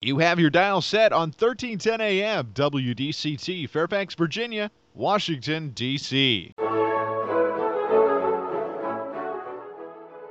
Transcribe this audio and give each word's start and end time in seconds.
You 0.00 0.18
have 0.20 0.38
your 0.38 0.50
dial 0.50 0.80
set 0.80 1.12
on 1.12 1.32
1310 1.32 2.00
AM 2.00 2.52
WDCT, 2.54 3.68
Fairfax, 3.68 4.14
Virginia, 4.14 4.70
Washington, 4.94 5.72
D.C. 5.74 6.52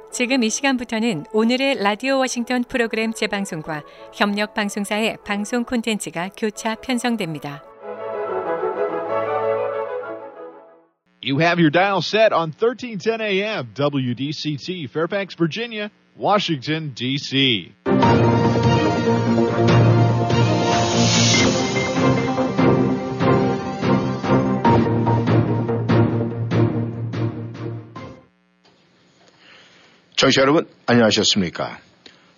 지금 0.10 0.44
이 0.44 0.50
시간부터는 0.50 1.26
오늘의 1.34 1.84
라디오 1.84 2.18
워싱턴 2.20 2.64
프로그램 2.64 3.12
재방송과 3.12 3.84
협력 4.14 4.54
방송사의 4.54 5.18
방송 5.26 5.66
콘텐츠가 5.66 6.30
교차 6.30 6.76
편성됩니다. 6.76 7.62
You 11.22 11.40
have 11.40 11.60
your 11.60 11.72
dial 11.72 12.00
set 12.00 12.32
on 12.32 12.54
1310 12.54 13.20
AM 13.20 13.74
WDCT, 13.74 14.86
Fairfax, 14.90 15.36
Virginia, 15.36 15.92
Washington, 16.18 16.94
D.C. 16.96 17.74
청취자 30.18 30.42
여러분 30.42 30.66
안녕하셨습니까? 30.88 31.78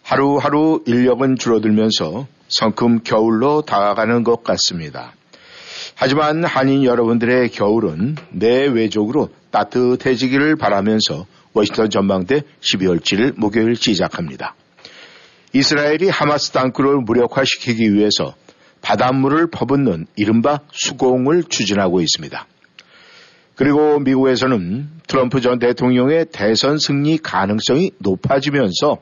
하루하루 0.03 0.83
인력은 0.85 1.37
줄어들면서 1.37 2.27
성큼 2.49 3.03
겨울로 3.05 3.61
다가가는 3.61 4.25
것 4.25 4.43
같습니다. 4.43 5.13
하지만 5.95 6.43
한인 6.43 6.83
여러분들의 6.83 7.51
겨울은 7.51 8.17
내외적으로 8.31 9.29
따뜻해지기를 9.51 10.57
바라면서 10.57 11.25
워싱턴 11.53 11.89
전망대 11.89 12.41
12월 12.59 12.99
7일 12.99 13.39
목요일 13.39 13.77
시작합니다. 13.77 14.55
이스라엘이 15.53 16.09
하마스 16.09 16.51
땅굴을 16.51 17.03
무력화시키기 17.05 17.93
위해서 17.93 18.35
바닷물을 18.81 19.47
퍼붓는 19.51 20.05
이른바 20.17 20.59
수공을 20.73 21.43
추진하고 21.45 22.01
있습니다. 22.01 22.45
그리고 23.59 23.99
미국에서는 23.99 24.87
트럼프 25.05 25.41
전 25.41 25.59
대통령의 25.59 26.27
대선 26.31 26.77
승리 26.77 27.17
가능성이 27.17 27.91
높아지면서 27.97 28.99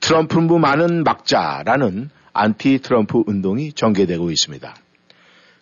트럼프만은 0.00 1.02
막자라는 1.02 2.10
안티 2.34 2.80
트럼프 2.80 3.22
운동이 3.26 3.72
전개되고 3.72 4.30
있습니다. 4.30 4.74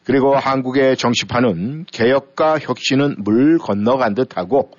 그리고 0.03 0.35
한국의 0.35 0.97
정치판은 0.97 1.85
개혁과 1.93 2.59
혁신은 2.59 3.19
물 3.19 3.57
건너간 3.59 4.17
듯하고 4.17 4.73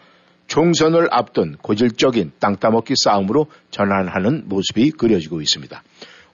총선을 0.47 1.07
앞둔 1.09 1.55
고질적인 1.61 2.33
땅 2.39 2.57
따먹기 2.57 2.95
싸움으로 2.97 3.45
전환하는 3.71 4.49
모습이 4.49 4.91
그려지고 4.91 5.39
있습니다. 5.39 5.81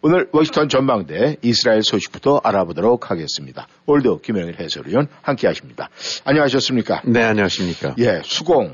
오늘 0.02 0.28
워싱턴 0.32 0.70
전망대 0.70 1.38
이스라엘 1.42 1.82
소식부터 1.82 2.40
알아보도록 2.44 3.10
하겠습니다. 3.10 3.68
오늘도 3.86 4.22
김영일 4.22 4.60
해설위원 4.60 5.08
함께 5.22 5.48
하십니다. 5.48 5.90
안녕하셨습니까? 6.26 7.02
네, 7.06 7.24
안녕하십니까? 7.24 7.96
예, 8.00 8.22
수공. 8.24 8.74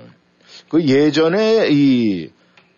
그 0.67 0.83
예전에 0.85 1.69
이, 1.69 2.29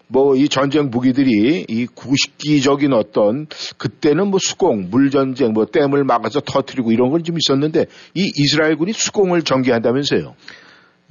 뭐, 0.07 0.35
이 0.35 0.49
전쟁 0.49 0.89
무기들이 0.91 1.65
이 1.67 1.85
구식기적인 1.87 2.93
어떤, 2.93 3.47
그때는 3.77 4.27
뭐 4.27 4.39
수공, 4.41 4.89
물전쟁, 4.89 5.53
뭐 5.53 5.65
댐을 5.65 6.03
막아서 6.03 6.39
터트리고 6.41 6.91
이런 6.91 7.09
건 7.09 7.23
좀 7.23 7.37
있었는데, 7.37 7.85
이 8.13 8.31
이스라엘군이 8.35 8.93
수공을 8.93 9.43
전개한다면서요? 9.43 10.35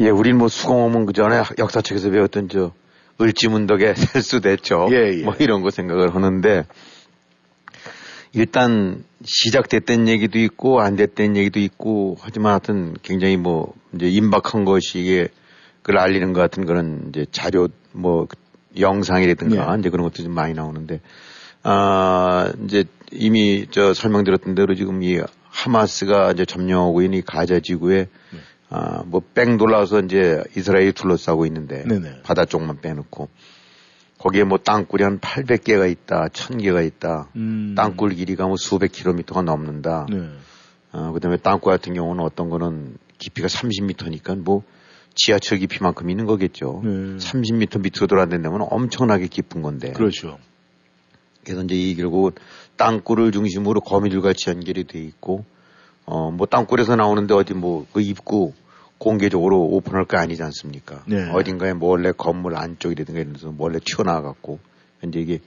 예, 0.00 0.08
우린 0.11 0.39
뭐 0.39 0.48
수공하면 0.48 1.06
그 1.06 1.12
전에 1.12 1.42
역사책에서 1.58 2.11
배웠던 2.11 2.48
저, 2.48 2.72
을지문덕의 3.20 3.94
셀수됐죠. 3.96 4.89
예, 4.92 5.19
예. 5.19 5.22
뭐 5.24 5.34
이런 5.39 5.62
거 5.62 5.70
생각을 5.70 6.14
하는데, 6.14 6.64
일단 8.34 9.05
시작됐던 9.25 10.08
얘기도 10.08 10.38
있고 10.38 10.80
안 10.80 10.97
됐던 10.97 11.36
얘기도 11.36 11.61
있고 11.61 12.16
하지만 12.20 12.52
하여튼 12.52 12.94
굉장히 13.02 13.36
뭐 13.36 13.74
이제 13.94 14.08
임박한 14.08 14.64
것이 14.64 15.28
그걸 15.83 15.98
알리는 15.98 16.33
것 16.33 16.40
같은 16.40 16.64
그런 16.64 17.06
이제 17.08 17.27
자료 17.30 17.68
뭐 17.92 18.27
영상이라든가 18.79 19.74
네. 19.74 19.80
이제 19.80 19.90
그런 19.90 20.05
것도 20.05 20.23
좀 20.23 20.33
많이 20.33 20.55
나오는데 20.55 21.01
아 21.62 22.51
이제 22.64 22.84
이미 23.11 23.67
저 23.70 23.92
설명드렸던 23.92 24.55
대로 24.55 24.74
지금 24.74 25.02
이 25.02 25.20
하마스가 25.51 26.33
이제 26.33 26.45
점령하고 26.46 27.02
있는 27.02 27.18
이 27.18 27.23
가자 27.23 27.61
지구에 27.61 28.08
네. 28.30 28.39
아뭐뺑 28.70 29.58
돌아서 29.58 30.01
이제 30.01 30.42
이스라엘이 30.56 30.92
둘러싸고 30.92 31.45
있는데 31.46 31.85
네네. 31.85 32.23
바다 32.23 32.46
쪽만 32.46 32.80
빼놓고 32.80 33.29
거기에 34.22 34.44
뭐 34.44 34.56
땅굴이 34.56 35.02
한 35.02 35.18
800개가 35.18 35.90
있다, 35.90 36.28
1000개가 36.28 36.86
있다. 36.86 37.28
음. 37.34 37.74
땅굴 37.77 38.10
길이가 38.10 38.46
뭐 38.46 38.56
수백 38.56 38.92
킬로미터가 38.92 39.42
넘는다. 39.42 40.06
네. 40.08 40.28
어, 40.92 41.10
그 41.10 41.18
다음에 41.18 41.38
땅굴 41.38 41.72
같은 41.72 41.92
경우는 41.92 42.22
어떤 42.22 42.48
거는 42.48 42.96
깊이가 43.18 43.48
30m니까 43.48 44.38
뭐 44.38 44.62
지하철 45.16 45.58
깊이만큼 45.58 46.08
있는 46.08 46.27
거겠죠. 46.27 46.82
네. 46.84 46.90
30m 47.16 47.80
밑으로 47.80 48.06
들어간다면 48.06 48.64
엄청나게 48.70 49.27
깊은 49.27 49.61
건데. 49.61 49.90
그렇죠. 49.90 50.38
그래서 51.44 51.64
이제 51.64 51.74
이 51.74 51.96
결국 51.96 52.36
땅굴을 52.77 53.32
중심으로 53.32 53.80
거미줄 53.80 54.22
같이 54.22 54.50
연결이 54.50 54.84
돼 54.84 55.00
있고, 55.00 55.44
어, 56.05 56.30
뭐 56.30 56.46
땅굴에서 56.46 56.94
나오는데 56.94 57.34
어디 57.34 57.55
뭐 57.55 57.86
그 57.92 58.00
입구 58.00 58.52
공개적으로 59.02 59.63
오픈할 59.63 60.05
거 60.05 60.17
아니지 60.17 60.45
않습니까? 60.45 61.02
네. 61.07 61.29
어딘가에 61.33 61.73
몰래 61.73 62.13
건물 62.13 62.55
안쪽이라든가 62.55 63.20
이런 63.20 63.33
데서 63.33 63.51
몰래 63.51 63.80
튀어나와갖고 63.85 64.61
현재 65.01 65.18
이게 65.18 65.40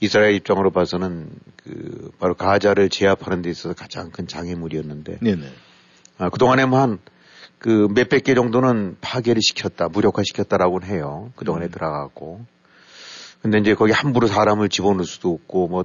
이스라엘 0.00 0.34
입장으로 0.34 0.72
봐서는 0.72 1.30
그 1.62 2.10
바로 2.18 2.34
가자를 2.34 2.88
제압하는 2.88 3.42
데 3.42 3.50
있어서 3.50 3.74
가장 3.74 4.10
큰 4.10 4.26
장애물이었는데 4.26 5.18
네네. 5.20 5.46
아, 6.18 6.30
그동안에 6.30 6.66
뭐한 6.66 6.98
그 7.60 7.86
몇백 7.94 8.24
개 8.24 8.34
정도는 8.34 8.96
파괴를 9.00 9.40
시켰다, 9.40 9.88
무력화시켰다라고는 9.88 10.88
해요. 10.88 11.30
그동안에 11.36 11.66
음. 11.66 11.70
들어가고. 11.70 12.44
근데 13.40 13.58
이제 13.58 13.74
거기 13.74 13.92
함부로 13.92 14.26
사람을 14.26 14.68
집어넣을 14.68 15.04
수도 15.04 15.32
없고 15.32 15.68
뭐, 15.68 15.84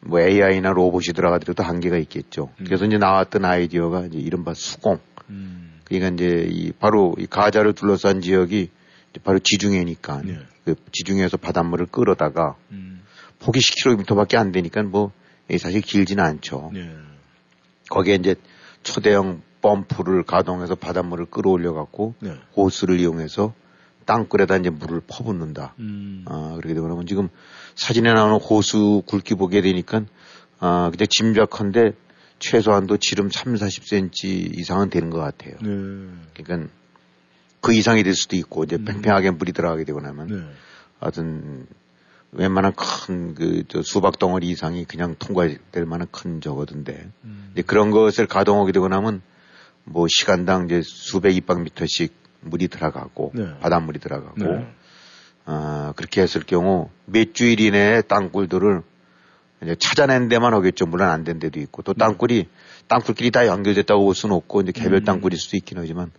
뭐 0.00 0.20
AI나 0.20 0.70
로봇이 0.70 1.06
들어가더라도 1.12 1.64
한계가 1.64 1.96
있겠죠. 1.98 2.50
음. 2.60 2.64
그래서 2.66 2.84
이제 2.84 2.98
나왔던 2.98 3.44
아이디어가 3.44 4.06
이제 4.06 4.18
이른바 4.18 4.54
수공. 4.54 5.00
음. 5.28 5.75
그러니까 5.86 6.08
이제 6.14 6.46
이 6.50 6.72
바로 6.72 7.14
이 7.18 7.26
가자를 7.26 7.72
둘러싼 7.72 8.20
지역이 8.20 8.70
바로 9.22 9.38
지중해니까 9.38 10.22
네. 10.24 10.38
그 10.64 10.74
지중해에서 10.92 11.36
바닷물을 11.36 11.86
끌어다가 11.86 12.56
음. 12.72 13.02
폭이 13.38 13.60
10km밖에 13.60 14.36
안 14.36 14.52
되니까 14.52 14.82
뭐 14.82 15.12
사실 15.58 15.80
길지는 15.80 16.24
않죠. 16.24 16.70
네. 16.74 16.90
거기에 17.88 18.16
이제 18.16 18.34
초대형 18.82 19.42
펌프를 19.62 20.22
가동해서 20.24 20.74
바닷물을 20.74 21.26
끌어올려 21.26 21.72
갖고 21.72 22.14
네. 22.20 22.34
호스를 22.56 23.00
이용해서 23.00 23.54
땅굴에다 24.04 24.56
이제 24.56 24.70
물을 24.70 25.00
퍼붓는다. 25.06 25.74
음. 25.78 26.24
아, 26.26 26.54
그렇게 26.56 26.74
되면 26.74 27.06
지금 27.06 27.28
사진에 27.74 28.12
나오는 28.12 28.36
호수 28.36 29.02
굵기 29.06 29.34
보게 29.34 29.60
되니까 29.62 30.02
아, 30.58 30.90
그냥 30.92 31.06
짐작한데 31.08 31.92
최소한도 32.38 32.98
지름 32.98 33.30
3, 33.30 33.54
40cm 33.54 34.58
이상은 34.58 34.90
되는 34.90 35.10
것 35.10 35.18
같아요. 35.18 35.54
네. 35.60 36.08
그러니까 36.34 36.70
그 37.60 37.72
이상이 37.72 38.02
될 38.02 38.14
수도 38.14 38.36
있고 38.36 38.64
이제 38.64 38.76
음. 38.76 38.84
팽팽하게 38.84 39.30
물이 39.32 39.52
들어가게 39.52 39.84
되고 39.84 40.00
나면 40.00 40.26
네. 40.28 40.42
하여튼 41.00 41.66
웬만한 42.32 42.74
큰 42.74 43.34
그 43.34 43.64
저 43.68 43.82
수박 43.82 44.18
덩어리 44.18 44.48
이상이 44.50 44.84
그냥 44.84 45.16
통과될 45.18 45.86
만한 45.86 46.06
큰 46.10 46.40
저거던데. 46.40 47.08
음. 47.24 47.44
근데 47.48 47.62
그런 47.62 47.90
것을 47.90 48.26
가동하게 48.26 48.72
되고 48.72 48.88
나면 48.88 49.22
뭐 49.84 50.06
시간당 50.08 50.66
이제 50.66 50.82
수백 50.84 51.36
입방 51.36 51.62
미터씩 51.62 52.12
물이 52.40 52.68
들어가고 52.68 53.32
네. 53.34 53.58
바닷물이 53.60 53.98
들어가고 53.98 54.34
네. 54.44 54.66
아 55.44 55.92
그렇게 55.96 56.22
했을 56.22 56.42
경우 56.42 56.90
몇 57.06 57.34
주일 57.34 57.60
이내에 57.60 58.02
땅굴들을 58.02 58.82
이제 59.66 59.74
찾아낸 59.78 60.28
데만 60.28 60.54
하겠죠. 60.54 60.86
물론 60.86 61.08
안 61.08 61.24
된 61.24 61.38
데도 61.40 61.58
있고 61.60 61.82
또 61.82 61.92
땅굴이 61.92 62.46
땅굴끼리 62.88 63.32
다 63.32 63.46
연결됐다고 63.46 64.04
볼 64.04 64.14
수는 64.14 64.34
없고 64.36 64.60
이제 64.62 64.72
개별 64.72 65.00
음. 65.00 65.04
땅굴일 65.04 65.38
수도 65.38 65.56
있긴 65.56 65.78
하지만 65.78 66.10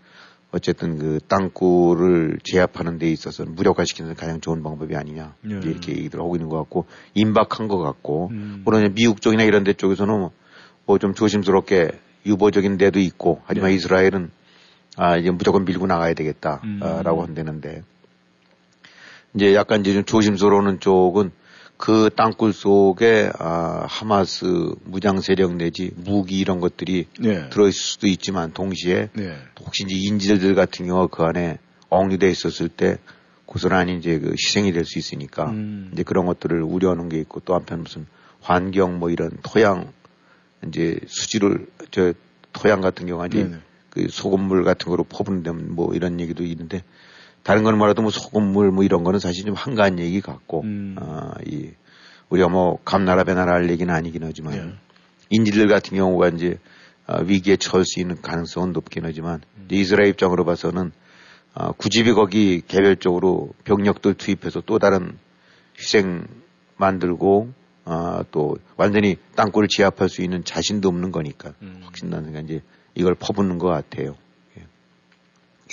어쨌든 0.51 0.98
그 0.98 1.19
땅굴을 1.27 2.39
제압하는 2.44 2.98
데 3.00 3.10
있어서 3.12 3.45
무력화시키는 3.45 4.16
가장 4.16 4.42
좋은 4.42 4.63
방법이 4.63 4.95
아니냐 4.95 5.33
예. 5.50 5.56
이렇게 5.63 5.94
얘기들 5.94 6.19
하고 6.19 6.36
있는 6.36 6.50
것 6.50 6.57
같고 6.57 6.86
임박한 7.13 7.68
것 7.68 7.77
같고 7.80 8.30
음. 8.31 8.62
물론 8.66 8.94
미국 8.94 9.22
쪽이나 9.22 9.44
이런 9.44 9.63
데 9.63 9.74
쪽에서는 9.74 10.30
뭐 10.86 10.98
좀 11.00 11.13
조심스럽게 11.13 11.92
유보적인 12.25 12.77
데도 12.77 13.00
있고 13.00 13.42
하지만 13.45 13.72
예. 13.72 13.75
이스라엘은 13.75 14.31
아 14.98 15.16
이제 15.18 15.31
무조건 15.31 15.63
밀고 15.66 15.86
나가야 15.88 16.13
되겠다라고 16.13 17.19
음. 17.22 17.24
한다는데 17.24 17.83
이제 19.36 19.54
약간 19.54 19.81
이제 19.81 19.94
좀 19.94 20.04
조심스러운 20.06 20.80
쪽은 20.80 21.31
그 21.77 22.09
땅굴 22.15 22.53
속에 22.53 23.31
아, 23.38 23.85
하마스 23.88 24.45
무장 24.83 25.21
세력 25.21 25.56
내지 25.56 25.91
무기 25.95 26.39
이런 26.39 26.59
것들이 26.59 27.06
네. 27.19 27.50
들어있을 27.50 27.71
수도 27.74 28.07
있지만 28.07 28.51
동시에 28.51 29.09
네. 29.13 29.38
혹시 29.59 29.83
이제 29.85 29.95
인질들 29.95 30.56
같은 30.56 30.88
경우가 30.88 31.15
그 31.15 31.24
안에 31.24 31.59
억류돼 31.89 32.29
있었을 32.29 32.68
때 32.69 32.97
고스란히 33.45 33.97
이제 33.97 34.19
그 34.19 34.31
희생이 34.31 34.74
될 34.74 34.85
수 34.85 35.00
있으니까 35.00 35.51
음. 35.51 35.91
이제 35.94 36.03
그런 36.03 36.25
것들을 36.25 36.62
우려하는 36.62 37.09
게 37.09 37.19
있고 37.19 37.39
또 37.41 37.53
한편 37.53 37.83
무슨 37.83 38.07
환경 38.41 39.00
뭐 39.00 39.09
이런 39.09 39.31
토양 39.44 39.94
이제 40.68 41.00
수질을 41.06 41.68
저 41.91 42.13
토양 42.53 42.81
같은 42.81 43.06
경우가 43.06 43.27
이제. 43.27 43.51
그 43.89 44.07
소금물 44.12 44.63
같은 44.63 44.89
거로 44.89 45.03
퍼부는데 45.03 45.51
뭐 45.51 45.95
이런 45.95 46.19
얘기도 46.19 46.44
있는데 46.44 46.83
다른 47.48 47.64
거는 47.64 47.80
말해도 47.80 48.02
뭐 48.02 48.12
소금물 48.12 48.72
뭐 48.72 48.84
이런 48.84 49.06
거는 49.06 49.20
사실 49.20 49.46
좀 49.46 49.56
한가한 49.56 50.00
얘기 50.00 50.20
같고 50.20 50.64
음. 50.64 50.98
아이 51.00 51.72
우리가 52.28 52.50
뭐 52.50 52.78
감나라 52.84 53.24
배나라 53.24 53.54
할 53.54 53.70
얘기는 53.70 53.92
아니긴 53.92 54.26
하지만 54.26 54.54
네. 54.54 54.74
인질들 55.30 55.70
같은 55.70 55.96
경우가 55.96 56.28
이제 56.28 56.60
아, 57.06 57.22
위기에 57.22 57.56
처할 57.56 57.86
수 57.86 58.02
있는 58.02 58.22
가능성은 58.22 58.74
높긴 58.74 59.06
하지만 59.06 59.40
음. 59.56 59.70
이스라엘 59.72 60.10
입장으로 60.10 60.44
봐서는 60.44 60.92
아, 61.54 61.72
굳이 61.72 62.04
거기 62.04 62.60
개별적으로 62.68 63.54
병력들 63.64 64.16
투입해서 64.16 64.62
또 64.66 64.78
다른 64.78 65.18
희생 65.80 66.28
만들고 66.76 67.54
아, 67.86 68.26
또 68.32 68.58
완전히 68.76 69.16
땅굴을 69.38 69.70
제압할 69.70 70.10
수 70.10 70.22
있는 70.22 70.44
자신도 70.44 70.90
없는 70.90 71.14
거니까 71.14 71.54
음. 71.62 71.80
확신 71.86 72.10
나는 72.10 72.34
게 72.34 72.42
이제 72.42 72.62
이걸 72.94 73.16
퍼붓는 73.16 73.58
것 73.58 73.70
같아요. 73.70 74.18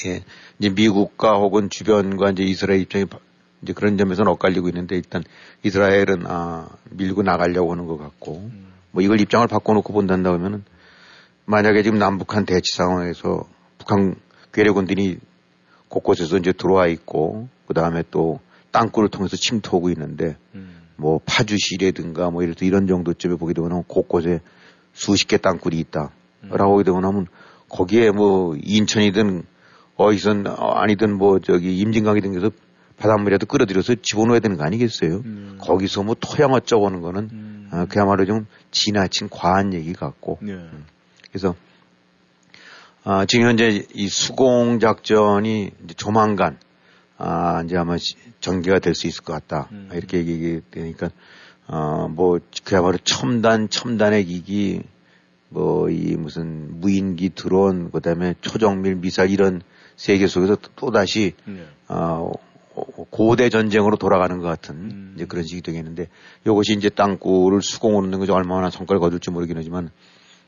예. 0.07 0.11
예. 0.11 0.25
이제 0.59 0.71
미국과 0.71 1.39
혹은 1.39 1.69
주변과 1.71 2.31
이제 2.31 2.43
이스라엘 2.43 2.81
입장이 2.81 3.07
이제 3.63 3.73
그런 3.73 3.97
점에서는 3.97 4.31
엇갈리고 4.33 4.69
있는데 4.69 4.97
일단 4.97 5.25
이스라엘은 5.63 6.27
아, 6.27 6.69
밀고 6.91 7.23
나가려고 7.23 7.73
하는 7.73 7.87
것 7.87 7.97
같고 7.97 8.37
음. 8.39 8.73
뭐 8.91 9.03
이걸 9.03 9.21
입장을 9.21 9.47
바꿔놓고 9.47 9.93
본단다 9.93 10.31
그러면은 10.31 10.65
만약에 11.47 11.83
지금 11.83 11.99
남북한 11.99 12.47
대치 12.47 12.77
상황에서 12.77 13.45
북한 13.79 14.15
괴뢰군들이 14.53 15.19
곳곳에서 15.89 16.37
이제 16.39 16.53
들어와 16.53 16.87
있고 16.87 17.49
그 17.67 17.75
다음에 17.75 18.03
또 18.11 18.41
땅굴을 18.71 19.09
통해서 19.09 19.37
침투하고 19.37 19.91
있는데 19.91 20.37
음. 20.55 20.83
뭐 20.97 21.21
파주시라든가 21.25 22.31
뭐 22.31 22.43
이런 22.43 22.55
이런 22.61 22.87
정도쯤에 22.87 23.37
보게 23.37 23.53
되면 23.53 23.85
곳곳에 23.85 24.41
수십 24.93 25.29
개 25.29 25.39
땅굴이 25.39 25.77
있다라고 25.79 26.13
음. 26.45 26.51
하게 26.53 26.85
되면 26.85 27.05
하면 27.05 27.27
거기에 27.69 28.11
뭐 28.11 28.57
인천이든 28.63 29.45
어디선 29.97 30.47
아니든 30.47 31.17
뭐 31.17 31.39
저기 31.39 31.77
임진강이든 31.79 32.33
그래서 32.33 32.51
바닷물이라도 32.97 33.47
끌어들여서 33.47 33.97
집어넣어야 34.03 34.41
되는 34.41 34.57
거 34.57 34.65
아니겠어요? 34.65 35.23
음. 35.25 35.59
거기서 35.61 36.03
뭐 36.03 36.15
토양 36.19 36.53
어쩌고 36.53 36.87
하는 36.87 37.01
거는 37.01 37.29
음. 37.33 37.71
어, 37.73 37.87
그야말로 37.89 38.25
좀 38.25 38.47
지나친 38.71 39.29
과한 39.29 39.75
얘기 39.75 39.93
같고. 39.93 40.39
네. 40.43 40.53
음. 40.53 40.85
그래서 41.31 41.55
아, 43.03 43.27
지금 43.27 43.47
현재 43.47 43.85
이 43.93 44.09
수공 44.09 44.79
작전이 44.79 45.71
이제 45.85 45.95
조만간 45.95 46.59
아, 47.19 47.63
이제 47.65 47.77
아마 47.77 47.97
전개가 48.41 48.79
될 48.79 48.95
수 48.95 49.07
있을 49.07 49.23
것 49.25 49.33
같다. 49.35 49.69
음. 49.73 49.91
이렇게 49.93 50.19
얘기 50.19 50.61
되니까 50.71 51.11
어, 51.67 52.09
뭐 52.09 52.39
그야말로 52.65 52.99
첨단 53.05 53.69
첨단의 53.69 54.25
기기 54.25 54.83
뭐 55.49 55.89
이 55.89 56.17
무슨 56.17 56.81
무인기 56.81 57.31
드론 57.31 57.91
그다음에 57.91 58.35
초정밀 58.41 58.97
미사일 58.97 59.31
이런 59.31 59.63
세계 59.97 60.27
속에서 60.27 60.57
또 60.77 60.91
다시 60.91 61.35
네. 61.45 61.65
어, 61.89 62.33
고대 63.11 63.49
전쟁으로 63.49 63.97
돌아가는 63.97 64.37
것 64.39 64.49
같은 64.49 64.75
음. 64.75 65.13
이제 65.15 65.27
그런 65.27 65.45
식이 65.45 65.63
되겠는데 65.63 66.09
이것이 66.45 66.75
이제 66.77 66.89
땅굴을 66.89 67.63
수공하는 67.63 68.19
것이 68.19 68.33
얼마나 68.33 68.71
성과를 68.71 69.01
거둘지 69.01 69.31
모르긴 69.31 69.57
하지만 69.57 69.91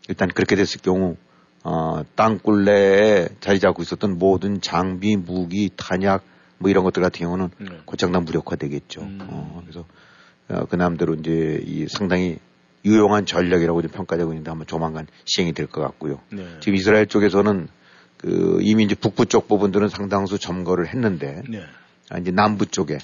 일단 0.08 0.28
그렇게 0.28 0.56
됐을 0.56 0.81
경우 0.82 1.16
어, 1.62 2.02
땅굴 2.14 2.64
내에 2.64 3.28
자리 3.40 3.58
잡고 3.60 3.82
있었던 3.82 4.19
모든 4.19 4.60
장비, 4.60 5.16
무기, 5.16 5.70
탄약 5.76 6.22
뭐 6.58 6.70
이런 6.70 6.84
것들 6.84 7.02
같은 7.02 7.20
경우는 7.20 7.50
네. 7.58 7.66
곧장난 7.84 8.25
무력화되겠죠. 8.25 9.00
음. 9.02 9.19
어, 9.22 9.62
그래서 9.62 9.84
어, 10.49 10.64
그 10.66 10.76
남대로 10.76 11.14
이제 11.14 11.60
이 11.64 11.87
상당히 11.88 12.38
유용한 12.84 13.26
전략이라고 13.26 13.82
좀 13.82 13.90
평가되고 13.90 14.32
있는데 14.32 14.50
아마 14.50 14.64
조만간 14.64 15.06
시행이 15.25 15.52
될 15.52 15.66
것 15.66 15.81
같고요. 15.82 16.20
네. 16.31 16.46
지금 16.60 16.76
이스라엘 16.76 17.06
쪽에서는 17.06 17.69
그 18.26 18.58
이미 18.61 18.82
이제 18.82 18.96
북부 18.96 19.26
쪽 19.26 19.46
부분들은 19.46 19.88
상당수 19.88 20.37
점거를 20.40 20.88
했는데 20.88 21.43
네. 21.49 21.62
아, 22.11 22.19
이제 22.19 22.32
남부 22.32 22.67
쪽에 22.67 22.99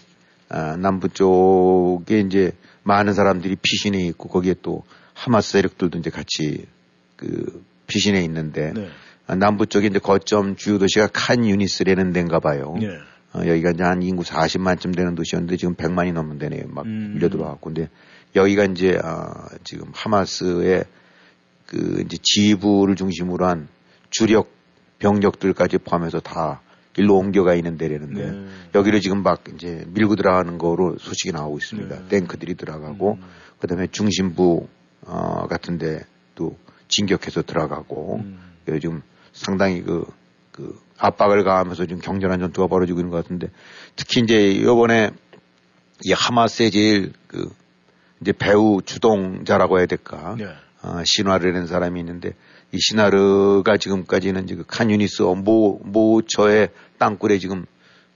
아, 0.48 0.76
남부 0.76 1.08
쪽에 1.08 2.18
이제 2.18 2.50
많은 2.82 3.14
사람들이 3.14 3.54
피신해 3.62 4.04
있고 4.06 4.28
거기에 4.28 4.56
또 4.62 4.82
하마스 5.14 5.52
세력들도 5.52 5.96
이제 6.00 6.10
같이 6.10 6.66
그 7.14 7.64
피신해 7.86 8.20
있는데 8.24 8.72
네. 8.72 8.88
아, 9.28 9.36
남부 9.36 9.66
쪽에 9.66 9.86
이제 9.86 10.00
거점 10.00 10.56
주요 10.56 10.78
도시가 10.78 11.10
칸 11.12 11.46
유니스라는 11.46 12.12
데인가 12.12 12.40
봐요. 12.40 12.74
네. 12.80 12.88
어, 13.32 13.46
여기가 13.46 13.70
이제 13.70 13.84
한 13.84 14.02
인구 14.02 14.24
40만쯤 14.24 14.96
되는 14.96 15.14
도시였는데 15.14 15.56
지금 15.56 15.76
100만이 15.76 16.12
넘는 16.12 16.38
데네요. 16.38 16.64
막 16.66 16.84
음. 16.84 17.12
밀려 17.14 17.28
들어왔고 17.28 17.72
근데 17.72 17.88
여기가 18.34 18.64
이제 18.64 18.98
아, 19.00 19.46
지금 19.62 19.86
하마스의 19.92 20.82
그 21.66 22.02
이제 22.04 22.18
지부를 22.20 22.96
중심으로 22.96 23.46
한 23.46 23.68
주력 24.10 24.61
병력들까지 25.02 25.78
포함해서 25.78 26.20
다 26.20 26.60
일로 26.96 27.16
옮겨가 27.16 27.54
있는 27.54 27.76
데라는데 27.76 28.30
네. 28.30 28.46
여기를 28.74 29.00
지금 29.00 29.22
막 29.22 29.42
이제 29.54 29.84
밀고 29.88 30.14
들어가는 30.14 30.58
거로 30.58 30.96
소식이 30.98 31.32
나오고 31.32 31.58
있습니다. 31.58 31.96
네. 31.96 32.08
탱크들이 32.08 32.54
들어가고 32.54 33.18
음. 33.20 33.22
그다음에 33.58 33.88
중심부 33.90 34.68
어 35.04 35.46
같은데 35.48 36.04
또 36.36 36.56
진격해서 36.88 37.42
들어가고 37.42 38.16
음. 38.16 38.38
요즘 38.68 39.02
상당히 39.32 39.82
그, 39.82 40.06
그 40.52 40.78
압박을 40.98 41.42
가하면서 41.42 41.86
지금 41.86 42.00
경전한 42.00 42.38
전투가 42.38 42.68
벌어지고 42.68 43.00
있는 43.00 43.10
것 43.10 43.16
같은데 43.16 43.48
특히 43.96 44.20
이제 44.20 44.62
요번에 44.62 45.10
이 46.04 46.12
하마스의 46.12 46.70
제일 46.70 47.12
그 47.26 47.50
이제 48.20 48.32
배우 48.32 48.80
주동자라고 48.84 49.78
해야 49.78 49.86
될까 49.86 50.36
네. 50.38 50.46
어, 50.82 51.02
신화르라는 51.04 51.66
사람이 51.66 51.98
있는데 52.00 52.34
이 52.72 52.78
시나르가 52.80 53.76
지금까지는 53.76 54.46
지금 54.46 54.64
칸유니스 54.66 55.22
모, 55.22 55.78
모처의 55.84 56.70
땅굴에 56.98 57.38
지금 57.38 57.66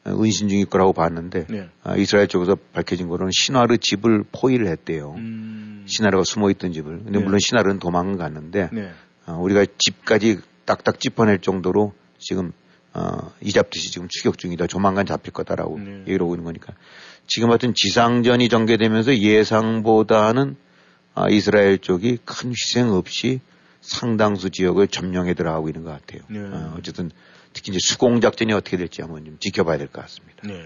은신 0.07 0.49
중일 0.49 0.67
거라고 0.67 0.93
봤는데 0.93 1.47
네. 1.49 1.69
아, 1.83 1.97
이스라엘 1.97 2.29
쪽에서 2.29 2.57
밝혀진 2.73 3.09
거는 3.09 3.29
시나르 3.33 3.77
집을 3.79 4.25
포위를 4.33 4.69
했대요. 4.69 5.15
음... 5.17 5.85
시나르가 5.87 6.25
숨어 6.25 6.51
있던 6.53 6.73
집을. 6.73 6.99
근데 7.05 7.19
네. 7.19 7.25
물론 7.25 7.39
시나르는 7.39 7.79
도망을 7.81 8.17
갔는데 8.17 8.71
네. 8.73 8.91
아, 9.27 9.33
우리가 9.33 9.67
집까지 9.79 10.39
딱딱 10.65 11.01
짚어낼 11.01 11.41
정도로 11.41 11.93
지금 12.19 12.53
어, 12.95 13.31
이잡듯이 13.43 13.91
지금 13.91 14.09
추격 14.09 14.39
중이다. 14.39 14.69
조만간 14.69 15.05
잡힐 15.05 15.33
거다라고 15.33 15.79
네. 15.79 16.01
얘기를 16.01 16.23
하고 16.23 16.35
있는 16.35 16.45
거니까 16.45 16.73
지금 17.27 17.51
같은 17.51 17.75
지상전이 17.75 18.49
전개되면서 18.49 19.19
예상보다는 19.19 20.57
아, 21.15 21.29
이스라엘 21.29 21.79
쪽이 21.79 22.19
큰 22.25 22.51
희생 22.51 22.91
없이 22.91 23.41
상당수 23.87 24.51
지역을 24.51 24.89
점령해 24.89 25.35
들어가고 25.35 25.69
있는 25.69 25.85
것 25.85 25.91
같아요. 25.91 26.23
네. 26.29 26.41
어, 26.41 26.75
어쨌든 26.79 27.11
특히 27.53 27.71
이제 27.71 27.79
수공 27.81 28.21
작전이 28.21 28.53
어떻게 28.53 28.77
될지 28.77 29.01
한번 29.03 29.25
좀 29.25 29.37
지켜봐야 29.41 29.79
될 29.79 29.89
것 29.89 30.03
같습니다. 30.03 30.43
네. 30.45 30.61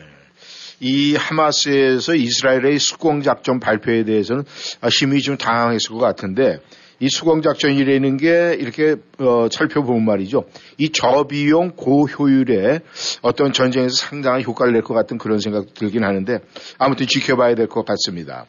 이 0.80 1.14
하마스에서 1.14 2.14
이스라엘의 2.14 2.78
수공 2.78 3.22
작전 3.22 3.60
발표에 3.60 4.04
대해서는 4.04 4.44
심히 4.90 5.20
좀 5.20 5.36
당황했을 5.36 5.90
것 5.90 5.98
같은데 5.98 6.58
이 7.02 7.08
수공 7.08 7.42
작전이라는 7.42 8.16
게 8.16 8.56
이렇게 8.58 8.96
어, 9.18 9.48
살펴보면 9.50 10.04
말이죠. 10.04 10.44
이 10.78 10.90
저비용 10.90 11.72
고효율의 11.76 12.80
어떤 13.22 13.52
전쟁에서 13.52 13.94
상당한 13.94 14.42
효과를 14.42 14.72
낼 14.72 14.82
것 14.82 14.94
같은 14.94 15.16
그런 15.18 15.38
생각 15.38 15.72
들긴 15.74 16.04
하는데 16.04 16.38
아무튼 16.78 17.06
지켜봐야 17.06 17.54
될 17.54 17.66
것 17.68 17.84
같습니다. 17.84 18.46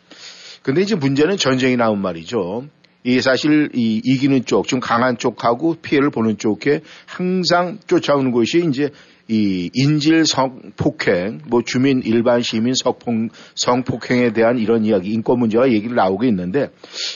근데 0.63 0.81
이제 0.81 0.95
문제는 0.95 1.37
전쟁이 1.37 1.75
나온 1.75 1.99
말이죠. 2.01 2.65
이 3.03 3.19
사실 3.21 3.69
이 3.73 4.01
이기는 4.03 4.45
쪽, 4.45 4.67
좀 4.67 4.79
강한 4.79 5.17
쪽하고 5.17 5.75
피해를 5.81 6.09
보는 6.11 6.37
쪽에 6.37 6.81
항상 7.05 7.79
쫓아오는 7.87 8.31
것이 8.31 8.65
이제 8.69 8.91
이 9.27 9.69
인질 9.73 10.25
성폭행, 10.25 11.39
뭐 11.47 11.61
주민 11.63 12.01
일반 12.03 12.41
시민 12.41 12.73
성폭, 12.75 13.29
성폭행에 13.55 14.33
대한 14.33 14.59
이런 14.59 14.83
이야기, 14.83 15.09
인권 15.09 15.39
문제가 15.39 15.71
얘기를 15.71 15.95
나오고 15.95 16.25
있는데 16.25 16.69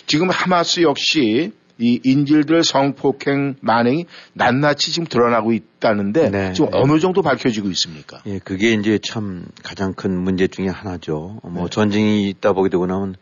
지금 0.07 0.29
하마스 0.29 0.81
역시 0.81 1.51
이 1.77 1.99
인질들 2.03 2.63
성폭행 2.63 3.55
만행이 3.59 4.05
낱낱이 4.33 4.93
지금 4.93 5.07
드러나고 5.07 5.51
있다는데 5.51 6.29
네. 6.29 6.53
지금 6.53 6.69
어느 6.71 6.99
정도 6.99 7.21
밝혀지고 7.21 7.69
있습니까? 7.71 8.21
예, 8.27 8.39
그게 8.39 8.71
이제 8.71 8.97
참 9.03 9.45
가장 9.61 9.93
큰 9.93 10.17
문제 10.17 10.47
중의 10.47 10.71
하나죠. 10.71 11.41
뭐 11.43 11.63
네. 11.63 11.69
전쟁이 11.69 12.29
있다 12.29 12.53
보게 12.53 12.69
되고 12.69 12.85
나면 12.85 13.15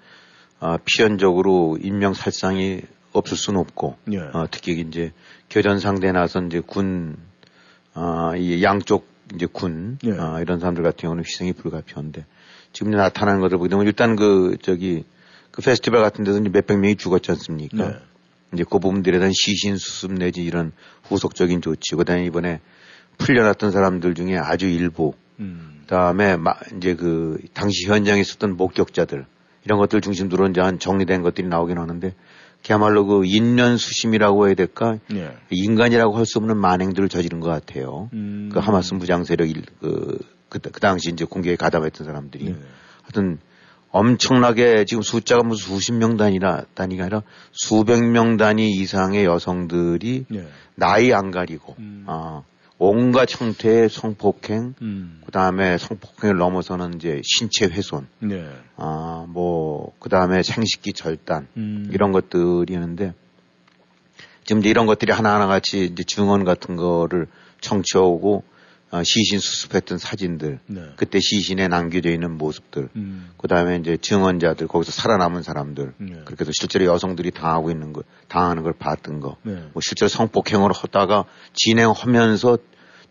어, 0.64 0.78
필연적으로 0.86 1.78
인명 1.82 2.14
살상이 2.14 2.80
없을 3.12 3.36
수는 3.36 3.60
없고 3.60 3.98
예. 4.14 4.20
어, 4.20 4.48
특히 4.50 4.80
이제 4.80 5.12
교전 5.50 5.78
상대에 5.78 6.14
나서 6.14 6.42
이제 6.42 6.62
군, 6.66 7.18
어, 7.94 8.32
이 8.38 8.64
양쪽 8.64 9.06
이제 9.36 9.46
군 9.46 9.98
예. 10.06 10.12
어, 10.12 10.40
이런 10.42 10.62
사람들 10.62 10.82
같은 10.82 11.02
경우는 11.02 11.26
희생이 11.26 11.52
불가피한데 11.52 12.26
지금 12.72 12.94
나타나는 12.94 13.42
것을 13.42 13.58
보게 13.58 13.68
되면 13.68 13.86
일단 13.86 14.16
그 14.16 14.56
저기 14.62 15.04
그 15.52 15.62
페스티벌 15.62 16.02
같은 16.02 16.24
데서 16.24 16.40
이제 16.40 16.48
몇백 16.48 16.80
명이 16.80 16.96
죽었지 16.96 17.30
않습니까? 17.32 17.86
예. 17.86 17.96
이제 18.54 18.64
그 18.64 18.80
부분들에 18.80 19.18
대한 19.18 19.34
시신 19.34 19.76
수습 19.76 20.14
내지 20.14 20.46
이런 20.46 20.72
후속적인 21.04 21.62
조치, 21.62 21.96
그다음에 21.96 22.24
이번에 22.26 22.62
풀려났던 23.18 23.72
사람들 23.72 24.16
중에 24.16 24.38
아주 24.38 24.68
일부, 24.68 25.14
음. 25.40 25.82
그다음에 25.82 26.38
마, 26.38 26.54
이제 26.78 26.96
그 26.96 27.38
당시 27.54 27.86
현장에 27.88 28.22
있었던 28.22 28.56
목격자들 28.56 29.26
이런 29.66 29.80
것들 29.80 30.02
중심으로 30.02 30.48
이제 30.48 30.62
한 30.62 30.80
정리된 30.80 31.22
것들이 31.22 31.48
나오긴 31.48 31.78
하는데 31.78 32.14
그야말로 32.66 33.06
그 33.06 33.26
인년수심이라고 33.26 34.48
해야 34.48 34.56
될까 34.56 34.98
네. 35.10 35.36
인간이라고 35.50 36.18
할 36.18 36.26
수 36.26 36.40
없는 36.40 36.58
만행들을 36.58 37.10
저지른 37.10 37.40
것 37.42 37.50
같아요. 37.50 38.10
음. 38.14 38.50
그 38.52 38.60
하마스 38.60 38.94
무장 38.94 39.24
세력 39.26 39.48
그, 39.82 40.20
그, 40.50 40.60
그 40.60 40.80
당시 40.80 41.10
이제 41.10 41.26
공격에 41.26 41.56
가담했던 41.58 42.06
사람들이 42.06 42.46
네. 42.46 42.56
하여튼 43.02 43.40
엄청나게 43.92 44.86
지금 44.86 45.04
숫자가 45.04 45.44
무슨 45.44 45.76
수십 45.76 45.92
명 45.92 46.18
단위나 46.18 46.64
단위가 46.74 47.04
아니라 47.04 47.22
수백 47.52 48.04
명 48.04 48.38
단위 48.38 48.72
이상의 48.72 49.26
여성들이 49.26 50.26
네. 50.30 50.48
나이 50.76 51.14
안 51.14 51.30
가리고 51.32 51.76
음. 51.78 52.06
어, 52.08 52.44
온갖 52.86 53.30
형태의 53.40 53.88
성폭행, 53.88 54.76
음. 54.82 55.22
그 55.26 55.32
다음에 55.32 55.78
성폭행을 55.78 56.36
넘어서는 56.36 56.96
이제 56.96 57.22
신체 57.24 57.66
훼손, 57.66 58.08
네. 58.20 58.46
아, 58.76 59.26
뭐, 59.30 59.94
그 60.00 60.10
다음에 60.10 60.44
생식기 60.44 60.92
절단, 60.92 61.48
음. 61.56 61.90
이런 61.94 62.12
것들이 62.12 62.74
있는데, 62.74 63.14
지금 64.44 64.60
이제 64.60 64.70
이런 64.70 64.86
것들이 64.86 65.14
하나하나 65.14 65.48
같이 65.48 65.86
이제 65.86 66.04
증언 66.04 66.44
같은 66.44 66.76
거를 66.76 67.28
청취하고, 67.62 68.44
어, 68.92 69.02
시신 69.02 69.40
수습했던 69.40 69.98
사진들, 69.98 70.60
네. 70.68 70.82
그때 70.98 71.20
시신에 71.22 71.70
남겨져 71.70 72.10
있는 72.12 72.38
모습들, 72.38 72.90
음. 72.98 73.32
그 73.38 73.48
다음에 73.48 73.78
이제 73.78 73.96
증언자들, 73.96 74.68
거기서 74.68 74.92
살아남은 74.92 75.42
사람들, 75.42 75.94
네. 76.00 76.22
그렇게 76.26 76.42
해서 76.42 76.52
실제로 76.54 76.84
여성들이 76.86 77.32
당하고 77.32 77.72
있는 77.72 77.94
거, 77.94 78.04
당하는 78.28 78.62
걸 78.62 78.74
봤던 78.74 79.22
거, 79.22 79.38
네. 79.44 79.54
뭐 79.72 79.82
실제로 79.82 80.10
성폭행을 80.10 80.74
하다가 80.74 81.24
진행하면서 81.54 82.58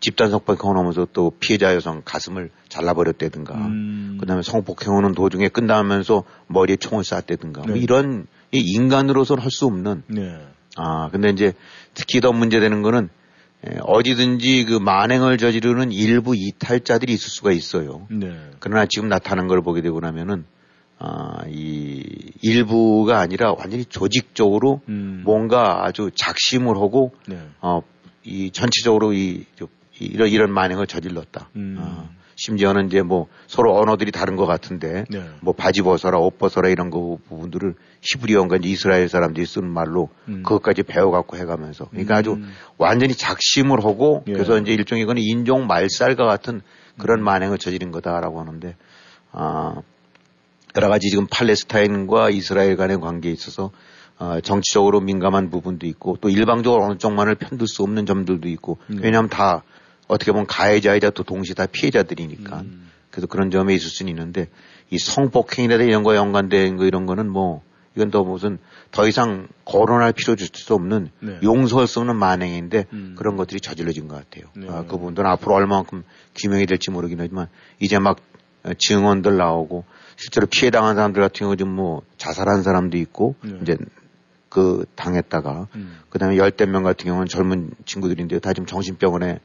집단 0.03 0.29
성폭행을 0.31 0.77
하면서 0.77 1.07
또 1.13 1.31
피해자 1.39 1.73
여성 1.73 2.01
가슴을 2.03 2.49
잘라버렸다든가, 2.67 3.55
음. 3.55 4.17
그 4.19 4.25
다음에 4.25 4.41
성폭행하는 4.41 5.13
도중에 5.13 5.47
끝나면서 5.47 6.25
머리에 6.47 6.75
총을 6.75 7.05
쐈다든가, 7.05 7.61
뭐 7.61 7.75
네. 7.75 7.79
이런 7.79 8.27
인간으로서는 8.51 9.41
할 9.41 9.49
수 9.49 9.65
없는, 9.65 10.03
네. 10.07 10.45
아, 10.75 11.07
근데 11.09 11.29
이제 11.29 11.53
특히 11.93 12.19
더 12.19 12.33
문제되는 12.33 12.81
거는 12.81 13.07
예, 13.65 13.77
어디든지 13.81 14.65
그 14.65 14.73
만행을 14.73 15.37
저지르는 15.37 15.93
일부 15.93 16.35
이탈자들이 16.35 17.13
있을 17.13 17.29
수가 17.29 17.53
있어요. 17.53 18.05
네. 18.09 18.37
그러나 18.59 18.85
지금 18.89 19.07
나타난 19.07 19.47
걸 19.47 19.61
보게 19.61 19.81
되고 19.81 20.01
나면은 20.01 20.43
아, 20.99 21.45
이 21.47 22.03
일부가 22.41 23.19
아니라 23.19 23.53
완전히 23.57 23.85
조직적으로 23.85 24.81
음. 24.89 25.21
뭔가 25.23 25.85
아주 25.85 26.11
작심을 26.13 26.75
하고 26.75 27.13
네. 27.25 27.39
어, 27.61 27.79
이 28.25 28.51
전체적으로 28.51 29.13
이 29.13 29.45
이런 29.99 30.29
이런 30.29 30.51
만행을 30.51 30.87
저질렀다. 30.87 31.49
음. 31.55 31.77
어, 31.79 32.09
심지어는 32.35 32.87
이제 32.87 33.01
뭐 33.01 33.27
서로 33.47 33.77
언어들이 33.77 34.11
다른 34.11 34.35
것 34.35 34.45
같은데 34.45 35.05
네. 35.09 35.23
뭐 35.41 35.53
바지 35.53 35.81
벗어라 35.81 36.17
옷 36.17 36.37
벗어라 36.37 36.69
이런 36.69 36.89
거 36.89 37.19
부분들을 37.29 37.75
히브리어인가 38.01 38.57
이스라엘 38.63 39.07
사람들이 39.07 39.45
쓰는 39.45 39.69
말로 39.69 40.09
음. 40.27 40.43
그것까지 40.43 40.83
배워갖고 40.83 41.37
해가면서 41.37 41.85
그러니까 41.89 42.15
음. 42.15 42.19
아주 42.19 42.37
완전히 42.77 43.13
작심을 43.13 43.83
하고 43.83 44.23
예. 44.27 44.33
그래서 44.33 44.57
이제 44.57 44.73
일종의 44.73 45.03
이거는 45.03 45.21
인종 45.23 45.67
말살과 45.67 46.25
같은 46.25 46.61
그런 46.97 47.19
음. 47.19 47.23
만행을 47.23 47.57
저지른 47.57 47.91
거다라고 47.91 48.39
하는데 48.39 48.75
아 49.31 49.75
여러 50.75 50.89
가지 50.89 51.09
지금 51.09 51.27
팔레스타인과 51.27 52.31
이스라엘 52.31 52.75
간의 52.75 52.99
관계에 52.99 53.31
있어서 53.31 53.71
어, 54.19 54.39
정치적으로 54.41 55.01
민감한 55.01 55.49
부분도 55.49 55.85
있고 55.87 56.17
또 56.21 56.29
일방적으로 56.29 56.85
어느 56.85 56.97
쪽만을 56.97 57.35
편들 57.35 57.67
수 57.67 57.83
없는 57.83 58.05
점들도 58.05 58.47
있고 58.49 58.77
네. 58.87 58.99
왜냐하면 59.03 59.29
다 59.29 59.63
어떻게 60.13 60.31
보면 60.31 60.45
가해자이자 60.45 61.09
또 61.09 61.23
동시에 61.23 61.55
다 61.55 61.65
피해자들이니까. 61.65 62.61
음. 62.61 62.89
그래서 63.09 63.27
그런 63.27 63.49
점에 63.51 63.73
있을 63.73 63.89
수는 63.89 64.11
있는데 64.11 64.47
이 64.89 64.97
성폭행이나 64.97 65.75
이런 65.75 66.03
거에 66.03 66.17
연관된 66.17 66.77
거 66.77 66.85
이런 66.85 67.05
거는 67.05 67.29
뭐 67.29 67.63
이건 67.95 68.11
또 68.11 68.23
무슨 68.23 68.57
더 68.91 69.07
이상 69.07 69.47
거론할 69.65 70.13
필요 70.13 70.35
줄수 70.35 70.73
없는 70.73 71.09
네. 71.19 71.39
용서할 71.43 71.87
수 71.87 71.99
없는 71.99 72.15
만행인데 72.15 72.85
음. 72.93 73.15
그런 73.17 73.35
것들이 73.37 73.59
저질러진 73.59 74.07
것 74.07 74.15
같아요. 74.15 74.51
네. 74.55 74.67
아, 74.69 74.83
그 74.83 74.97
부분들은 74.97 75.29
앞으로 75.29 75.55
얼마만큼 75.55 76.03
규명이 76.35 76.65
될지 76.65 76.91
모르긴 76.91 77.19
하지만 77.19 77.47
이제 77.79 77.99
막 77.99 78.19
증언들 78.77 79.37
나오고 79.37 79.83
실제로 80.15 80.47
피해 80.47 80.71
당한 80.71 80.95
사람들 80.95 81.21
같은 81.21 81.39
경우 81.39 81.55
좀뭐 81.55 82.01
자살한 82.17 82.63
사람도 82.63 82.97
있고 82.97 83.35
네. 83.43 83.59
이제 83.61 83.77
그 84.49 84.85
당했다가 84.95 85.67
음. 85.75 85.99
그다음에 86.09 86.37
열댓 86.37 86.67
명 86.67 86.83
같은 86.83 87.05
경우는 87.05 87.27
젊은 87.27 87.71
친구들인데 87.85 88.39
다 88.39 88.53
지금 88.53 88.65
정신병원에 88.65 89.27
예, 89.27 89.39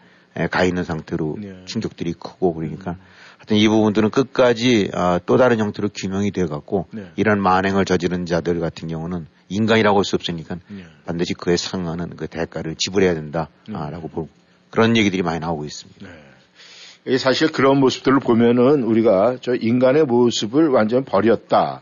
가 0.46 0.64
있는 0.64 0.84
상태로 0.84 1.36
네. 1.40 1.62
충격들이 1.64 2.12
크고 2.12 2.54
그러니까 2.54 2.92
음. 2.92 2.96
하여튼 3.38 3.56
이 3.56 3.68
부분들은 3.68 4.10
끝까지 4.10 4.90
아, 4.94 5.18
또 5.26 5.36
다른 5.36 5.58
형태로 5.58 5.88
규명이 5.94 6.30
돼 6.30 6.46
갖고 6.46 6.86
네. 6.92 7.10
이런 7.16 7.40
만행을 7.40 7.84
저지른 7.84 8.26
자들 8.26 8.60
같은 8.60 8.88
경우는 8.88 9.26
인간이라고 9.48 9.98
할 9.98 10.04
수 10.04 10.16
없으니까 10.16 10.58
네. 10.68 10.84
반드시 11.06 11.34
그에 11.34 11.56
상하는 11.56 12.10
그 12.16 12.26
대가를 12.26 12.76
지불해야 12.76 13.14
된다라고 13.14 14.08
볼 14.08 14.28
그런 14.70 14.96
얘기들이 14.96 15.22
많이 15.22 15.40
나오고 15.40 15.64
있습니다. 15.64 16.06
네. 16.06 17.18
사실 17.18 17.50
그런 17.50 17.80
모습들을 17.80 18.20
보면은 18.20 18.82
우리가 18.82 19.38
저 19.40 19.54
인간의 19.54 20.04
모습을 20.04 20.68
완전 20.68 21.04
버렸다. 21.04 21.80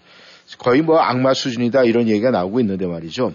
거의 0.59 0.81
뭐 0.83 0.99
악마 0.99 1.35
수준이다 1.35 1.85
이런 1.85 2.09
얘기가 2.09 2.31
나오고 2.31 2.61
있는데 2.61 2.87
말이죠. 2.87 3.33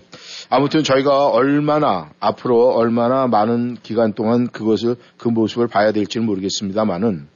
아무튼 0.49 0.83
저희가 0.83 1.27
얼마나 1.27 2.09
앞으로 2.19 2.69
얼마나 2.69 3.27
많은 3.27 3.77
기간 3.83 4.13
동안 4.13 4.47
그것을 4.47 4.95
그 5.17 5.27
모습을 5.27 5.67
봐야 5.67 5.91
될지는 5.91 6.25
모르겠습니다만은 6.25 7.27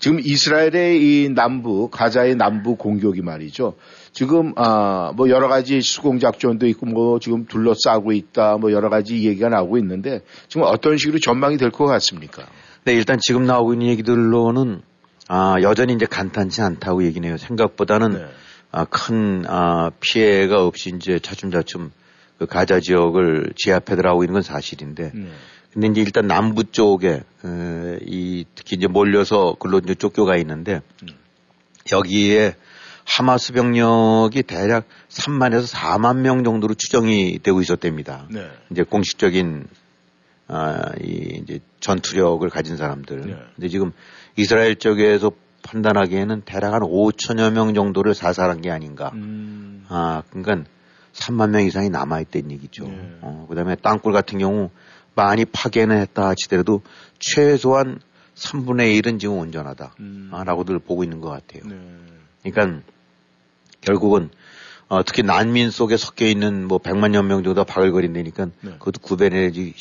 지금 0.00 0.18
이스라엘의 0.20 1.00
이 1.00 1.28
남부 1.30 1.88
가자의 1.88 2.34
남부 2.36 2.76
공격이 2.76 3.22
말이죠. 3.22 3.74
지금 4.12 4.52
아 4.56 5.12
뭐 5.14 5.28
여러 5.28 5.48
가지 5.48 5.80
수공 5.82 6.18
작전도 6.18 6.66
있고 6.68 6.86
뭐 6.86 7.18
지금 7.18 7.46
둘러싸고 7.46 8.12
있다 8.12 8.56
뭐 8.58 8.72
여러 8.72 8.88
가지 8.88 9.22
얘기가 9.24 9.48
나오고 9.48 9.78
있는데 9.78 10.20
지금 10.48 10.66
어떤 10.66 10.96
식으로 10.96 11.18
전망이 11.18 11.56
될 11.58 11.70
것 11.70 11.86
같습니까? 11.86 12.46
네 12.84 12.94
일단 12.94 13.18
지금 13.20 13.44
나오고 13.46 13.74
있는 13.74 13.86
얘기들로는 13.88 14.82
아 15.28 15.56
여전히 15.62 15.94
이제 15.94 16.06
간단치 16.06 16.60
않다고 16.62 17.04
얘기네요. 17.04 17.36
생각보다는 17.36 18.12
네. 18.12 18.24
아, 18.72 18.86
큰 18.86 19.44
아, 19.46 19.90
피해가 20.00 20.64
없이 20.64 20.92
이제 20.96 21.18
차츰차츰 21.18 21.92
그 22.38 22.46
가자 22.46 22.80
지역을 22.80 23.52
제압해 23.56 23.94
들어가고 23.96 24.24
있는 24.24 24.32
건 24.32 24.42
사실인데. 24.42 25.12
네. 25.14 25.28
근데 25.72 25.86
이제 25.88 26.00
일단 26.00 26.26
남부 26.26 26.64
쪽에 26.64 27.22
어, 27.44 27.98
이 28.02 28.44
특히 28.54 28.76
이제 28.76 28.86
몰려서 28.86 29.56
글로 29.58 29.78
이제 29.78 29.94
쫓겨가 29.94 30.36
있는데 30.38 30.82
음. 31.02 31.08
여기에 31.92 32.56
하마스 33.04 33.52
병력이 33.52 34.42
대략 34.42 34.86
3만에서 35.08 35.72
4만 35.72 36.18
명 36.18 36.44
정도로 36.44 36.74
추정이 36.74 37.38
되고 37.42 37.60
있었답니다. 37.60 38.26
네. 38.30 38.50
이제 38.70 38.82
공식적인 38.82 39.66
아, 40.48 40.92
이 41.00 41.40
이제 41.42 41.60
전투력을 41.80 42.48
가진 42.50 42.76
사람들. 42.76 43.20
네. 43.26 43.36
근데 43.54 43.68
지금 43.68 43.92
이스라엘 44.36 44.76
쪽에서 44.76 45.30
판단하기에는 45.62 46.42
대략 46.44 46.74
한 46.74 46.82
5천여 46.82 47.52
명 47.52 47.74
정도를 47.74 48.14
사살한 48.14 48.60
게 48.60 48.70
아닌가. 48.70 49.10
음. 49.14 49.84
아, 49.88 50.22
그러니까 50.30 50.68
3만 51.12 51.50
명 51.50 51.64
이상이 51.64 51.90
남아있다는 51.90 52.50
얘기죠. 52.52 52.84
네. 52.84 53.18
어, 53.20 53.46
그 53.48 53.54
다음에 53.54 53.76
땅굴 53.76 54.12
같은 54.12 54.38
경우 54.38 54.70
많이 55.14 55.44
파괴는 55.44 56.00
했다 56.00 56.28
하치더라도 56.28 56.82
최소한 57.18 58.00
3분의 58.34 59.00
1은 59.00 59.20
지금 59.20 59.38
온전하다. 59.38 59.94
음. 60.00 60.30
아, 60.32 60.42
라고들 60.44 60.78
보고 60.78 61.04
있는 61.04 61.20
것 61.20 61.28
같아요. 61.28 61.62
네. 61.66 61.76
그러니까 62.42 62.82
결국은 63.80 64.30
어, 64.88 65.02
특히 65.04 65.22
난민 65.22 65.70
속에 65.70 65.96
섞여 65.96 66.26
있는 66.26 66.66
뭐 66.66 66.78
100만여 66.78 67.24
명 67.24 67.42
정도 67.42 67.64
바글거린다니까 67.64 68.46
네. 68.60 68.70
그것도 68.72 69.00
구별해내기 69.00 69.74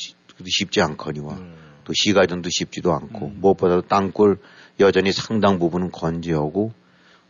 쉽지 0.46 0.82
않거니와 0.82 1.36
네. 1.36 1.54
또 1.84 1.94
시가전도 1.94 2.50
쉽지도 2.50 2.94
않고 2.94 3.28
음. 3.28 3.38
무엇보다도 3.42 3.84
땅굴 3.84 4.38
여전히 4.80 5.12
상당 5.12 5.60
부분은 5.60 5.92
건재하고 5.92 6.72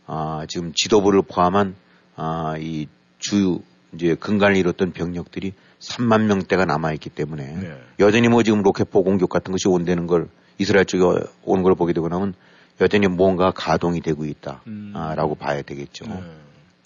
아, 0.06 0.46
지금 0.48 0.72
지도부를 0.74 1.22
포함한 1.22 1.74
아, 2.16 2.56
이주 2.58 3.60
이제 3.94 4.14
근간을 4.14 4.56
잃었던 4.56 4.92
병력들이 4.92 5.52
3만 5.78 6.22
명대가 6.24 6.64
남아있기 6.64 7.10
때문에 7.10 7.56
네. 7.56 7.82
여전히 8.00 8.28
뭐 8.28 8.42
지금 8.42 8.62
로켓포 8.62 9.02
공격 9.02 9.28
같은 9.28 9.52
것이 9.52 9.68
온다는 9.68 10.06
걸 10.06 10.28
이스라엘 10.58 10.84
쪽에 10.84 11.02
오는 11.44 11.62
걸 11.62 11.74
보게 11.74 11.92
되고 11.92 12.08
나면 12.08 12.34
여전히 12.80 13.08
뭔가 13.08 13.50
가동이 13.50 14.00
되고 14.00 14.24
있다라고 14.24 14.62
음. 14.66 15.38
봐야 15.38 15.62
되겠죠. 15.62 16.06
네. 16.06 16.22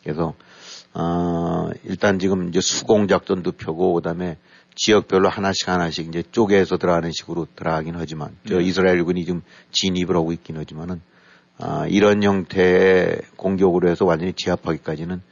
그래서 0.03 0.35
어, 0.95 1.69
일단 1.85 2.19
지금 2.19 2.49
이제 2.49 2.61
수공 2.61 3.07
작전도 3.07 3.53
펴고 3.53 3.95
그다음에 3.95 4.39
지역별로 4.77 5.29
하나씩 5.29 5.69
하나씩 5.69 6.09
이제 6.09 6.23
쪼개서 6.31 6.79
들어가는 6.79 7.11
식으로 7.13 7.47
들어가긴 7.57 7.95
하지만 7.97 8.37
저 8.47 8.59
네. 8.59 8.65
이스라엘군이 8.65 9.25
지금 9.25 9.43
진입을 9.73 10.15
하고 10.15 10.33
있긴 10.33 10.57
하지만은 10.57 11.01
아, 11.59 11.87
이런 11.89 12.23
형태의 12.23 13.23
공격으로 13.37 13.89
해서 13.89 14.05
완전히 14.05 14.33
제압하기까지는 14.35 15.23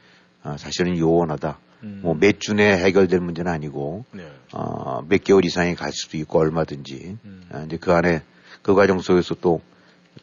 아, 0.43 0.57
사실은 0.57 0.97
요원하다. 0.97 1.59
음. 1.83 1.99
뭐몇 2.03 2.39
주 2.39 2.53
내에 2.53 2.77
해결될 2.77 3.19
문제는 3.19 3.51
아니고 3.51 4.05
네. 4.11 4.27
어, 4.51 5.01
몇 5.07 5.23
개월 5.23 5.45
이상이 5.45 5.75
갈 5.75 5.91
수도 5.93 6.17
있고 6.17 6.39
얼마든지 6.39 7.17
음. 7.23 7.43
아, 7.51 7.63
이제 7.65 7.77
그 7.77 7.93
안에 7.93 8.23
그 8.61 8.73
과정 8.73 8.99
속에서 8.99 9.35
또 9.35 9.61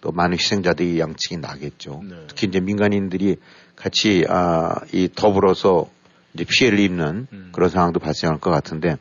또 0.01 0.11
많은 0.11 0.37
희생자들이 0.39 0.99
양측이 0.99 1.37
나겠죠. 1.39 2.01
네. 2.05 2.17
특히 2.29 2.47
이제 2.49 2.61
민간인들이 2.61 3.37
같이 3.77 4.25
아, 4.29 4.81
이 4.93 5.09
더불어서 5.15 5.89
이제 6.35 6.45
피해를 6.49 6.81
입는 6.81 7.27
음. 7.33 7.49
그런 7.53 7.69
상황도 7.69 8.01
발생할 8.01 8.41
것 8.41 8.51
같은데 8.51 8.97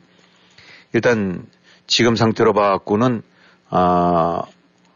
일단 0.92 1.46
지금 1.86 2.16
상태로 2.16 2.52
봐갖고는 2.52 3.22
아 3.68 4.42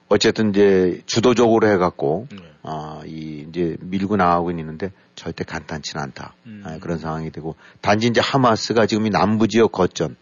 어쨌든 0.09 0.51
이제 0.51 1.01
주도적으로 1.07 1.69
해갖고 1.69 2.29
네. 2.31 2.39
아이 2.63 3.47
이제 3.49 3.77
밀고 3.81 4.17
나가고 4.17 4.51
있는데 4.51 4.93
절대 5.15 5.45
간단치는 5.45 6.03
않다 6.03 6.35
음. 6.47 6.63
아, 6.65 6.79
그런 6.79 6.99
상황이 6.99 7.31
되고 7.31 7.57
단지 7.81 8.07
이제 8.07 8.21
하마스가 8.21 8.87
지금 8.87 9.07
이 9.07 9.11
남부 9.11 9.49
지역 9.49 9.73
거점 9.73 10.17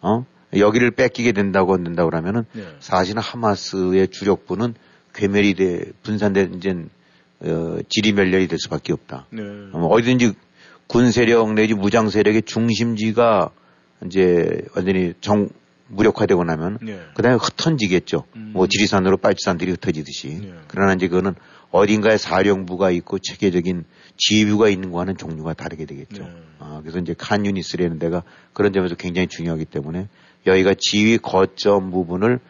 어 0.00 0.24
여기를 0.56 0.92
뺏기게 0.92 1.32
된다고 1.32 1.74
한다고 1.74 2.10
그러면은 2.10 2.44
네. 2.52 2.64
사실은 2.80 3.20
하마스의 3.20 4.08
주력부는 4.08 4.74
괴멸이 5.14 5.54
돼 5.54 5.84
분산된 6.02 6.54
이제 6.54 6.74
어, 7.40 7.78
지리멸렬이 7.88 8.48
될 8.48 8.58
수밖에 8.58 8.92
없다. 8.92 9.26
네. 9.30 9.42
어, 9.72 9.86
어디든지 9.86 10.34
군 10.86 11.10
세력 11.10 11.52
내지 11.54 11.74
무장 11.74 12.08
세력의 12.08 12.42
중심지가 12.42 13.50
이제 14.04 14.62
완전히 14.74 15.14
정 15.20 15.48
무력화되고 15.88 16.42
나면 16.44 16.78
네. 16.82 17.00
그다음에 17.14 17.38
흩어지겠죠. 17.40 18.24
음. 18.36 18.50
뭐 18.54 18.66
지리산으로 18.66 19.18
빨치산들이 19.18 19.70
흩어지듯이. 19.72 20.40
네. 20.40 20.54
그러나 20.68 20.94
이제 20.94 21.08
그거는 21.08 21.34
어딘가에 21.70 22.16
사령부가 22.16 22.90
있고 22.90 23.18
체계적인 23.18 23.84
지휘부가 24.16 24.68
있는 24.68 24.90
거와는 24.90 25.16
종류가 25.16 25.54
다르게 25.54 25.84
되겠죠. 25.84 26.24
네. 26.24 26.32
아, 26.58 26.80
그래서 26.82 26.98
이제 26.98 27.14
칸 27.16 27.46
유니스라는 27.46 27.98
데가 27.98 28.22
그런 28.52 28.72
점에서 28.72 28.94
굉장히 28.94 29.28
중요하기 29.28 29.66
때문에 29.66 30.08
여기가 30.46 30.74
지휘 30.78 31.18
거점 31.18 31.90
부분을 31.90 32.40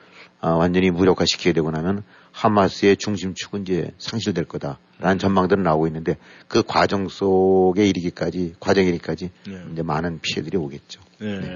아, 0.40 0.50
완전히 0.50 0.90
무력화시키게 0.90 1.52
되고 1.52 1.70
나면 1.70 2.04
하마스의 2.36 2.98
중심축은 2.98 3.62
이제 3.62 3.90
상실될 3.96 4.44
거다라는 4.44 5.18
전망들은 5.18 5.62
나오고 5.62 5.86
있는데 5.86 6.18
그 6.48 6.62
과정 6.62 7.08
속에 7.08 7.86
이르기까지 7.88 8.54
과정에 8.60 8.88
이르기까지 8.88 9.30
네. 9.48 9.58
이제 9.72 9.82
많은 9.82 10.20
피해들이 10.20 10.58
오겠죠. 10.58 11.00
네. 11.18 11.40
네. 11.40 11.48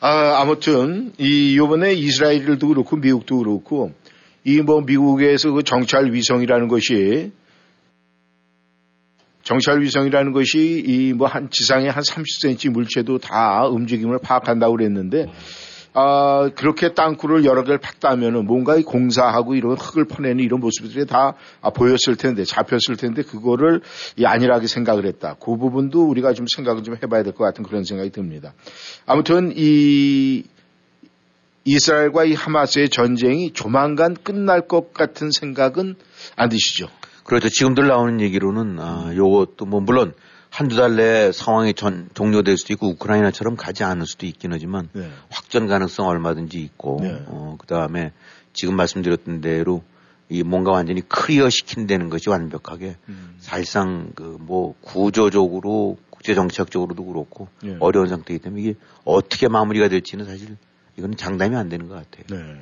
아, 0.00 0.40
아무튼 0.40 1.12
이 1.18 1.56
요번에 1.56 1.94
이스라엘도 1.94 2.66
그렇고 2.66 2.96
미국도 2.96 3.38
그렇고 3.38 3.92
이 4.44 4.60
뭐 4.60 4.80
미국에서 4.82 5.52
그 5.52 5.62
정찰 5.62 6.12
위성이라는 6.12 6.66
것이 6.68 7.32
정찰 9.44 9.80
위성이라는 9.82 10.32
것이 10.32 10.82
이 10.84 11.12
뭐 11.14 11.26
한 11.28 11.48
지상에 11.50 11.88
한 11.88 12.02
30cm 12.02 12.70
물체도 12.70 13.18
다 13.18 13.66
움직임을 13.68 14.18
파악한다고 14.18 14.76
그랬는데 14.76 15.26
아, 15.96 16.50
그렇게 16.56 16.92
땅굴을 16.92 17.44
여러 17.44 17.62
개를 17.62 17.78
팠다면은 17.78 18.44
뭔가 18.44 18.76
이 18.76 18.82
공사하고 18.82 19.54
이런 19.54 19.76
흙을 19.76 20.06
퍼내는 20.06 20.42
이런 20.42 20.58
모습들이 20.58 21.06
다 21.06 21.34
아, 21.60 21.70
보였을 21.70 22.16
텐데, 22.16 22.44
잡혔을 22.44 22.96
텐데, 22.98 23.22
그거를 23.22 23.80
이 24.16 24.24
안일하게 24.24 24.66
생각을 24.66 25.06
했다. 25.06 25.36
그 25.40 25.56
부분도 25.56 26.04
우리가 26.04 26.32
좀 26.32 26.46
생각을 26.52 26.82
좀 26.82 26.96
해봐야 27.00 27.22
될 27.22 27.32
것 27.32 27.44
같은 27.44 27.62
그런 27.64 27.84
생각이 27.84 28.10
듭니다. 28.10 28.54
아무튼 29.06 29.52
이 29.56 30.42
이스라엘과 31.64 32.24
이 32.24 32.34
하마스의 32.34 32.88
전쟁이 32.90 33.52
조만간 33.52 34.14
끝날 34.14 34.66
것 34.66 34.92
같은 34.92 35.30
생각은 35.30 35.94
안 36.36 36.48
드시죠? 36.48 36.88
그렇죠. 37.22 37.48
지금들 37.48 37.86
나오는 37.86 38.20
얘기로는, 38.20 38.78
아, 38.80 39.12
요것도 39.14 39.64
뭐, 39.64 39.80
물론 39.80 40.12
한두 40.54 40.76
달 40.76 40.94
내에 40.94 41.32
상황이 41.32 41.74
전, 41.74 42.08
종료될 42.14 42.56
수도 42.56 42.72
있고 42.74 42.88
우크라이나처럼 42.90 43.56
가지 43.56 43.82
않을 43.82 44.06
수도 44.06 44.24
있긴 44.24 44.52
하지만 44.52 44.88
네. 44.92 45.10
확전 45.28 45.66
가능성 45.66 46.06
얼마든지 46.06 46.60
있고 46.60 47.00
네. 47.02 47.24
어, 47.26 47.56
그 47.58 47.66
다음에 47.66 48.12
지금 48.52 48.76
말씀드렸던 48.76 49.40
대로 49.40 49.82
이 50.28 50.44
뭔가 50.44 50.70
완전히 50.70 51.00
클리어 51.00 51.50
시킨다는 51.50 52.08
것이 52.08 52.30
완벽하게 52.30 52.96
음. 53.08 53.34
사실상 53.40 54.12
그 54.14 54.34
뭐 54.46 54.74
구조적으로 54.80 55.96
국제 56.10 56.34
정치학적으로도 56.34 57.04
그렇고 57.04 57.48
네. 57.62 57.76
어려운 57.80 58.08
상태이기 58.08 58.42
때문에 58.42 58.62
이게 58.62 58.74
어떻게 59.04 59.48
마무리가 59.48 59.88
될지는 59.88 60.24
사실 60.24 60.56
이거는 60.96 61.16
장담이 61.16 61.56
안 61.56 61.68
되는 61.68 61.88
것 61.88 61.94
같아요. 61.94 62.24
네. 62.30 62.60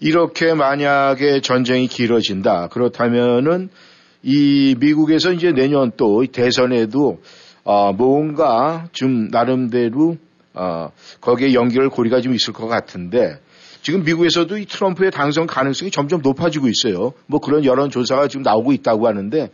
이렇게 0.00 0.54
만약에 0.54 1.40
전쟁이 1.42 1.88
길어진다 1.88 2.68
그렇다면은 2.68 3.68
이 4.22 4.74
미국에서 4.78 5.32
이제 5.32 5.52
내년 5.52 5.92
또 5.96 6.24
대선에도 6.26 7.20
어, 7.64 7.92
뭔가 7.92 8.88
좀 8.92 9.28
나름대로 9.28 10.16
어, 10.54 10.90
거기에 11.20 11.54
연결 11.54 11.88
고리가 11.88 12.20
좀 12.20 12.34
있을 12.34 12.52
것 12.52 12.66
같은데 12.66 13.38
지금 13.82 14.04
미국에서도 14.04 14.58
이 14.58 14.66
트럼프의 14.66 15.10
당선 15.10 15.46
가능성이 15.46 15.90
점점 15.90 16.20
높아지고 16.22 16.68
있어요. 16.68 17.12
뭐 17.26 17.40
그런 17.40 17.64
여론 17.64 17.90
조사가 17.90 18.28
지금 18.28 18.42
나오고 18.42 18.72
있다고 18.72 19.06
하는데 19.06 19.50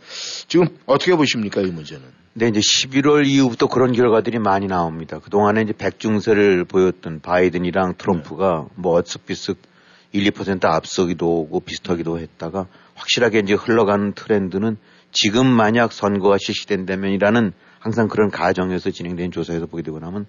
지금 0.47 0.67
어떻게 0.85 1.15
보십니까 1.15 1.61
이 1.61 1.67
문제는? 1.67 2.03
네, 2.33 2.47
이제 2.49 2.59
11월 2.59 3.25
이후부터 3.25 3.67
그런 3.67 3.93
결과들이 3.93 4.39
많이 4.39 4.67
나옵니다. 4.67 5.19
그 5.23 5.29
동안에 5.29 5.61
이제 5.61 5.73
백중세를 5.73 6.65
보였던 6.65 7.21
바이든이랑 7.21 7.93
트럼프가 7.97 8.65
네. 8.67 8.73
뭐 8.75 8.99
어쓱비쓱 8.99 9.55
1, 10.11 10.31
2% 10.31 10.65
앞서기도 10.65 11.45
하고 11.45 11.59
비슷하기도 11.59 12.19
했다가 12.19 12.67
확실하게 12.95 13.39
이제 13.39 13.53
흘러가는 13.53 14.13
트렌드는 14.13 14.77
지금 15.11 15.47
만약 15.47 15.93
선거가 15.93 16.37
실시된다면이라는 16.39 17.53
항상 17.79 18.07
그런 18.07 18.31
가정에서 18.31 18.89
진행된 18.89 19.31
조사에서 19.31 19.67
보게 19.67 19.83
되고 19.83 19.99
나면 19.99 20.25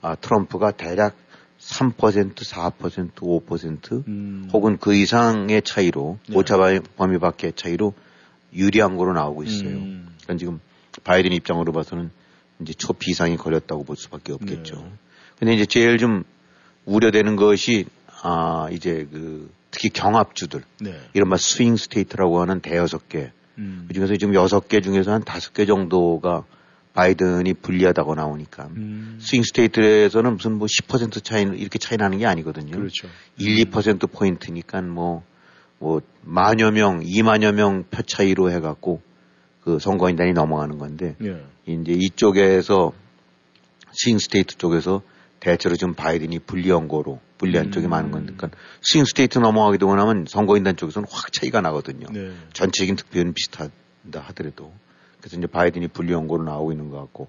아, 0.00 0.14
트럼프가 0.14 0.72
대략 0.72 1.14
3%, 1.58 2.34
4%, 2.34 3.14
5% 3.14 4.08
음. 4.08 4.48
혹은 4.52 4.76
그 4.78 4.94
이상의 4.94 5.62
차이로 5.62 6.18
네. 6.28 6.36
오차 6.36 6.56
범위 6.96 7.18
밖의 7.18 7.54
차이로 7.56 7.94
유리한 8.54 8.96
거로 8.96 9.12
나오고 9.12 9.44
있어요. 9.44 9.70
음. 9.70 10.08
그러니까 10.22 10.38
지금 10.38 10.60
바이든 11.04 11.32
입장으로 11.32 11.72
봐서는 11.72 12.10
이제 12.60 12.72
초비상이 12.72 13.36
걸렸다고 13.36 13.84
볼 13.84 13.96
수밖에 13.96 14.32
없겠죠. 14.32 14.76
네. 14.76 14.92
근데 15.38 15.54
이제 15.54 15.66
제일 15.66 15.98
좀 15.98 16.24
우려되는 16.84 17.36
것이 17.36 17.86
아 18.22 18.68
이제 18.70 19.06
그 19.10 19.50
특히 19.74 19.90
경합주들 19.90 20.62
네. 20.80 20.94
이른바 21.14 21.36
swing 21.36 21.76
state라고 21.76 22.40
하는 22.40 22.60
대여섯 22.60 23.08
개 23.08 23.32
음. 23.58 23.86
그중에서 23.88 24.16
지금 24.16 24.34
여섯 24.34 24.68
개 24.68 24.80
중에서 24.80 25.12
한 25.12 25.24
다섯 25.24 25.52
개 25.52 25.66
정도가 25.66 26.44
바이든이 26.92 27.54
불리하다고 27.54 28.14
나오니까 28.14 28.68
음. 28.76 29.18
swing 29.20 29.42
state에서는 29.42 30.36
무슨 30.36 30.52
뭐 30.52 30.68
10% 30.68 31.24
차이 31.24 31.42
이렇게 31.42 31.80
차이 31.80 31.98
나는 31.98 32.18
게 32.18 32.26
아니거든요. 32.26 32.70
그렇죠. 32.70 33.08
1, 33.36 33.64
2% 33.64 34.12
포인트니까 34.12 34.80
뭐, 34.82 35.24
뭐, 35.80 36.00
만여 36.22 36.70
명, 36.70 37.00
2만여 37.00 37.52
명 37.52 37.84
표 37.90 38.02
차이로 38.02 38.52
해갖고 38.52 39.02
그 39.62 39.80
선거인단이 39.80 40.34
넘어가는 40.34 40.78
건데, 40.78 41.16
예. 41.24 41.42
이제 41.66 41.92
이쪽에서 41.92 42.92
swing 43.90 44.18
state 44.18 44.56
쪽에서 44.56 45.02
대체로 45.44 45.76
좀 45.76 45.94
바이든이 45.94 46.40
불리한 46.40 46.88
거로 46.88 47.20
불리한 47.38 47.66
음. 47.66 47.70
쪽이 47.70 47.86
많은 47.86 48.10
건데, 48.10 48.32
그러니까 48.36 48.58
swing 48.80 49.04
state 49.04 49.38
넘어가게 49.38 49.76
되고 49.78 49.94
나면 49.94 50.24
선거인단 50.26 50.76
쪽에서는 50.76 51.06
확 51.10 51.32
차이가 51.32 51.60
나거든요. 51.60 52.06
네. 52.10 52.32
전체적인 52.54 52.96
득표는 52.96 53.34
비슷하다 53.34 53.70
하더라도. 54.10 54.72
그래서 55.20 55.36
이제 55.36 55.46
바이든이 55.46 55.88
불리한 55.88 56.28
거로 56.28 56.44
나오고 56.44 56.72
있는 56.72 56.88
것 56.90 56.98
같고. 56.98 57.28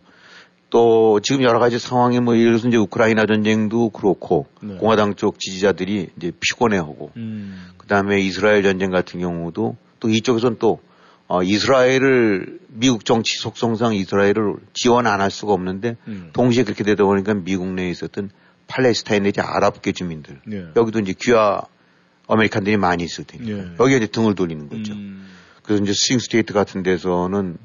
또 0.70 1.20
지금 1.22 1.44
여러 1.44 1.60
가지 1.60 1.78
상황이 1.78 2.20
뭐 2.20 2.36
예를 2.36 2.52
들어서 2.52 2.68
이제 2.68 2.78
우크라이나 2.78 3.26
전쟁도 3.26 3.90
그렇고 3.90 4.48
네. 4.62 4.76
공화당 4.76 5.16
쪽 5.16 5.40
지지자들이 5.40 6.10
이제 6.18 6.32
피곤해하고 6.40 7.12
음. 7.18 7.68
그다음에 7.78 8.20
이스라엘 8.20 8.64
전쟁 8.64 8.90
같은 8.90 9.20
경우도 9.20 9.78
또 10.00 10.10
이쪽에서는 10.10 10.58
또 10.60 10.80
어, 11.28 11.42
이스라엘을 11.44 12.60
미국 12.70 13.04
정치 13.06 13.38
속성상 13.40 13.96
이스라엘을 13.96 14.56
지원 14.74 15.08
안 15.08 15.22
할 15.22 15.32
수가 15.32 15.54
없는데 15.54 15.96
음. 16.08 16.30
동시에 16.34 16.64
그렇게 16.64 16.84
되다 16.84 17.04
보니까 17.04 17.34
미국 17.34 17.68
내에 17.74 17.90
있었던 17.90 18.30
팔레스타인 18.68 19.24
내지 19.24 19.42
아랍계 19.42 19.92
주민들 19.92 20.40
예. 20.52 20.66
여기도 20.76 21.00
이제 21.00 21.14
귀화 21.20 21.62
American들이 22.28 22.78
많이 22.78 23.04
있을 23.04 23.24
테니까 23.24 23.52
예. 23.58 23.68
여기에 23.80 23.98
이제 23.98 24.08
등을 24.08 24.36
돌리는 24.36 24.70
거죠. 24.70 24.94
음. 24.94 25.28
그래서 25.64 25.84
이제 25.84 25.94
swing 25.96 26.20
state 26.20 26.54
같은 26.54 26.84
데서는 26.84 27.58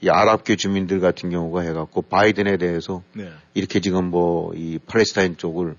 이 0.00 0.08
아랍계 0.08 0.56
주민들 0.56 1.00
같은 1.00 1.30
경우가 1.30 1.62
해갖고 1.62 2.02
바이든에 2.02 2.56
대해서 2.56 3.02
네. 3.14 3.30
이렇게 3.54 3.80
지금 3.80 4.10
뭐 4.10 4.52
이 4.54 4.78
팔레스타인 4.86 5.36
쪽을 5.36 5.76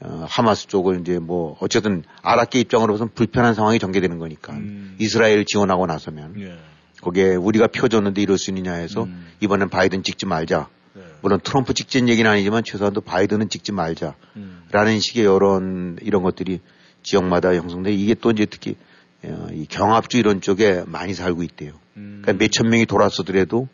어, 0.00 0.26
하마스 0.28 0.66
쪽을 0.66 1.00
이제 1.00 1.18
뭐 1.18 1.56
어쨌든 1.60 2.02
아랍계 2.22 2.60
입장으로서는 2.60 3.12
불편한 3.14 3.54
상황이 3.54 3.78
전개되는 3.78 4.18
거니까 4.18 4.52
음. 4.52 4.96
이스라엘 4.98 5.44
지원하고 5.44 5.86
나서면 5.86 6.34
예. 6.40 6.58
거기에 7.00 7.34
우리가 7.34 7.68
표줬는데 7.68 8.20
이럴 8.20 8.36
수 8.36 8.50
있느냐 8.50 8.74
해서 8.74 9.04
음. 9.04 9.26
이번엔 9.40 9.68
바이든 9.70 10.02
찍지 10.02 10.26
말자. 10.26 10.68
네. 10.94 11.02
물론 11.22 11.40
트럼프 11.42 11.72
찍진 11.72 12.08
얘기는 12.08 12.30
아니지만 12.30 12.62
최소한도 12.64 13.00
바이든은 13.02 13.48
찍지 13.48 13.72
말자라는 13.72 14.14
음. 14.36 14.98
식의 14.98 15.24
여론 15.24 15.98
이런 16.02 16.22
것들이 16.22 16.60
지역마다 17.02 17.54
형성돼 17.54 17.92
이게 17.92 18.14
또 18.14 18.30
이제 18.30 18.44
특히 18.46 18.76
어, 19.24 19.48
이 19.52 19.66
경합주 19.66 20.18
이런 20.18 20.40
쪽에 20.40 20.82
많이 20.86 21.14
살고 21.14 21.42
있대요. 21.42 21.72
음. 21.96 22.20
그러니까 22.22 22.44
몇 22.44 22.50
천 22.50 22.68
명이 22.68 22.84
돌아서더라도 22.86 23.68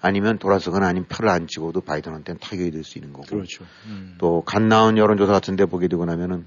아니면 0.00 0.38
돌아서거나 0.38 0.86
아니면 0.86 1.06
표를 1.08 1.30
안 1.30 1.46
찍어도 1.46 1.80
바이든한테는 1.80 2.38
타격이 2.38 2.70
될 2.70 2.84
수 2.84 2.98
있는 2.98 3.12
거고. 3.12 3.26
그렇죠. 3.26 3.64
음. 3.86 4.14
또갓 4.18 4.62
나온 4.62 4.98
여론조사 4.98 5.32
같은 5.32 5.56
데 5.56 5.64
보게 5.66 5.88
되고 5.88 6.04
나면은 6.04 6.46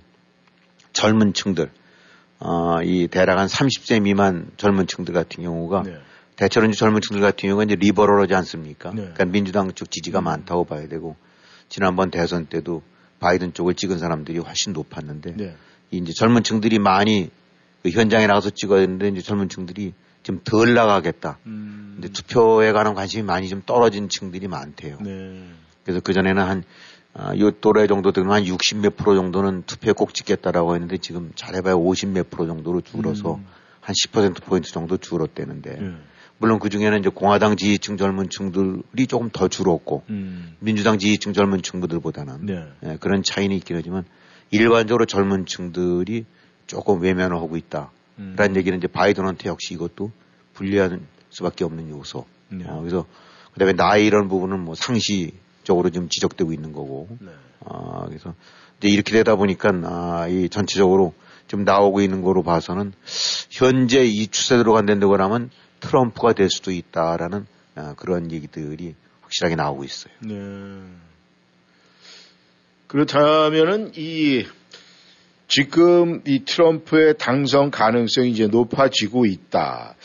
젊은 0.93 1.33
층들, 1.33 1.69
어, 2.39 2.81
이 2.83 3.07
대략 3.07 3.37
한 3.37 3.47
30세 3.47 4.01
미만 4.01 4.51
젊은 4.57 4.87
층들 4.87 5.13
같은 5.13 5.43
경우가 5.43 5.83
네. 5.83 5.97
대체로 6.35 6.65
이제 6.67 6.75
젊은 6.77 7.01
층들 7.01 7.21
같은 7.21 7.49
경우는 7.49 7.67
이제 7.67 7.75
리버럴하지 7.75 8.33
않습니까? 8.33 8.91
네. 8.91 9.01
그러니까 9.01 9.25
민주당 9.25 9.71
쪽 9.73 9.91
지지가 9.91 10.19
음. 10.19 10.23
많다고 10.25 10.63
봐야 10.63 10.87
되고 10.87 11.15
지난번 11.67 12.11
대선 12.11 12.45
때도 12.45 12.81
바이든 13.19 13.53
쪽을 13.53 13.73
찍은 13.73 13.97
사람들이 13.99 14.39
훨씬 14.39 14.73
높았는데 14.73 15.33
네. 15.35 15.55
이제 15.91 16.13
젊은 16.13 16.43
층들이 16.43 16.79
많이 16.79 17.29
그 17.83 17.89
현장에 17.89 18.27
나가서 18.27 18.51
찍어야 18.51 18.81
되는데 18.81 19.09
이제 19.09 19.21
젊은 19.21 19.49
층들이 19.49 19.93
좀 20.29 20.41
덜 20.43 20.75
나가겠다. 20.75 21.39
음. 21.47 21.93
근데 21.95 22.09
투표에 22.09 22.71
관한 22.71 22.93
관심이 22.93 23.23
많이 23.23 23.49
좀 23.49 23.63
떨어진 23.65 24.09
층들이 24.09 24.47
많대요. 24.47 24.97
네. 25.01 25.43
그래서 25.83 25.99
그전에는 26.01 26.43
한, 26.43 26.63
아, 27.13 27.35
요 27.37 27.51
또래 27.51 27.87
정도 27.87 28.11
되면 28.11 28.31
한 28.31 28.45
60 28.45 28.77
몇 28.77 28.95
프로 28.95 29.15
정도는 29.15 29.63
투표에 29.65 29.93
꼭 29.93 30.13
찍겠다라고 30.13 30.75
했는데 30.75 30.97
지금 30.97 31.31
잘해봐야 31.35 31.73
50 31.73 32.09
몇 32.09 32.29
프로 32.29 32.45
정도로 32.45 32.81
줄어서 32.81 33.35
음. 33.35 33.45
한 33.81 33.95
10%포인트 33.95 34.71
정도 34.71 34.97
줄었대는데 34.97 35.77
네. 35.79 35.91
물론 36.37 36.59
그 36.59 36.69
중에는 36.69 36.99
이제 36.99 37.09
공화당 37.09 37.57
지지층 37.57 37.97
젊은 37.97 38.29
층들이 38.29 39.07
조금 39.07 39.29
더 39.31 39.47
줄었고 39.47 40.03
음. 40.09 40.55
민주당 40.59 40.99
지지층 40.99 41.33
젊은 41.33 41.63
층들보다는 41.63 42.45
네. 42.45 42.67
예, 42.85 42.97
그런 42.99 43.23
차이는 43.23 43.55
있긴 43.57 43.75
하지만 43.77 44.05
일반적으로 44.51 45.05
젊은 45.05 45.45
층들이 45.45 46.25
조금 46.67 47.01
외면을 47.01 47.35
하고 47.35 47.57
있다. 47.57 47.91
음. 48.19 48.35
라는 48.37 48.55
얘기는 48.57 48.77
이제 48.77 48.87
바이든한테 48.87 49.49
역시 49.49 49.73
이것도 49.73 50.11
불리한 50.53 51.05
수밖에 51.29 51.63
없는 51.63 51.89
요소. 51.89 52.25
네. 52.49 52.65
어, 52.67 52.79
그래서 52.79 53.05
그다음에 53.53 53.73
나이 53.73 54.05
이런 54.05 54.27
부분은 54.27 54.59
뭐 54.59 54.75
상시적으로 54.75 55.89
좀 55.89 56.09
지적되고 56.09 56.53
있는 56.53 56.73
거고. 56.73 57.07
네. 57.19 57.31
아, 57.65 58.05
그래서 58.07 58.35
이제 58.77 58.89
이렇게 58.89 59.11
되다 59.13 59.35
보니까 59.35 59.71
아, 59.83 60.27
이 60.27 60.49
전체적으로 60.49 61.13
좀 61.47 61.63
나오고 61.63 62.01
있는 62.01 62.21
거로 62.21 62.43
봐서는 62.43 62.93
현재 63.49 64.03
이 64.03 64.27
추세대로 64.27 64.73
간다고 64.73 65.17
하면 65.17 65.49
트럼프가 65.79 66.33
될 66.33 66.49
수도 66.49 66.71
있다라는 66.71 67.45
어, 67.75 67.93
그런 67.97 68.31
얘기들이 68.31 68.95
확실하게 69.21 69.55
나오고 69.55 69.83
있어요. 69.83 70.13
네. 70.19 70.35
그렇다면은 72.87 73.91
이 73.95 74.45
지금 75.49 76.21
이 76.25 76.45
트럼프의 76.45 77.15
당선 77.17 77.71
가능성이 77.71 78.29
이제 78.29 78.45
높아지고 78.47 79.25
있다. 79.25 79.95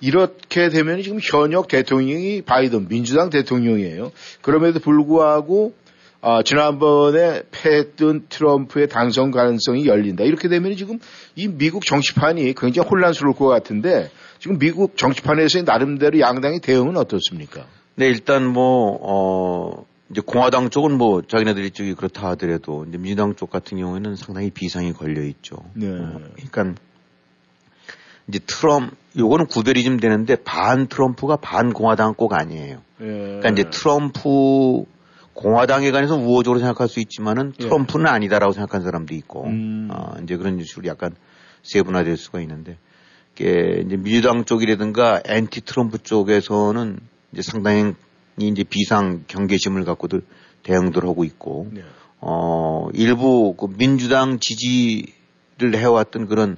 이렇게 0.00 0.68
되면 0.68 1.00
지금 1.00 1.20
현역 1.22 1.68
대통령이 1.68 2.42
바이든 2.42 2.88
민주당 2.88 3.30
대통령이에요. 3.30 4.10
그럼에도 4.42 4.80
불구하고 4.80 5.74
아, 6.22 6.42
지난번에 6.42 7.42
패했던 7.50 8.26
트럼프의 8.28 8.88
당선 8.88 9.30
가능성이 9.30 9.86
열린다. 9.86 10.24
이렇게 10.24 10.48
되면 10.48 10.76
지금 10.76 10.98
이 11.34 11.48
미국 11.48 11.86
정치판이 11.86 12.52
굉장히 12.54 12.88
혼란스러울 12.88 13.34
것 13.34 13.46
같은데 13.46 14.10
지금 14.40 14.58
미국 14.58 14.96
정치판에서의 14.96 15.64
나름대로 15.64 16.18
양당의 16.18 16.60
대응은 16.60 16.96
어떻습니까? 16.96 17.64
네, 17.94 18.08
일단 18.08 18.46
뭐, 18.46 18.98
어, 19.00 19.86
이제 20.10 20.20
공화당 20.20 20.70
쪽은 20.70 20.98
뭐 20.98 21.22
자기네들이 21.22 21.70
쪽이 21.70 21.94
그렇다 21.94 22.28
하더라도 22.30 22.84
이제 22.88 22.98
민주당 22.98 23.36
쪽 23.36 23.50
같은 23.50 23.78
경우에는 23.78 24.16
상당히 24.16 24.50
비상이 24.50 24.92
걸려 24.92 25.22
있죠. 25.22 25.56
네. 25.74 25.88
어, 25.88 26.20
그러니까 26.34 26.74
이제 28.26 28.40
트럼프 28.46 28.96
요거는 29.16 29.46
구별이 29.46 29.82
좀 29.84 29.98
되는데 29.98 30.36
반 30.36 30.86
트럼프가 30.88 31.36
반 31.36 31.72
공화당 31.72 32.14
꼭 32.14 32.32
아니에요. 32.32 32.80
예. 33.00 33.04
그러니까 33.04 33.48
이제 33.50 33.64
트럼프 33.70 34.84
공화당에 35.34 35.90
관해서 35.90 36.16
우호적으로 36.16 36.58
생각할 36.58 36.88
수 36.88 37.00
있지만은 37.00 37.52
예. 37.60 37.64
트럼프는 37.64 38.06
예. 38.06 38.10
아니다라고 38.10 38.52
생각하는 38.52 38.84
사람도 38.84 39.14
있고 39.14 39.44
음. 39.46 39.88
어, 39.92 40.14
이제 40.22 40.36
그런 40.36 40.62
식으로 40.62 40.86
약간 40.88 41.14
세분화될 41.62 42.16
수가 42.16 42.40
있는데 42.40 42.78
이게 43.34 43.82
이제 43.86 43.96
민주당 43.96 44.44
쪽이라든가 44.44 45.22
엔티 45.24 45.62
트럼프 45.62 45.98
쪽에서는 45.98 46.98
이제 47.32 47.42
상당히 47.42 47.94
이제 48.48 48.64
비상 48.64 49.24
경계심을 49.26 49.84
갖고들 49.84 50.22
대응들 50.62 51.04
하고 51.04 51.24
있고 51.24 51.68
네. 51.72 51.82
어 52.20 52.88
일부 52.92 53.54
그 53.56 53.66
민주당 53.76 54.38
지지를 54.40 55.76
해왔던 55.76 56.26
그런 56.28 56.56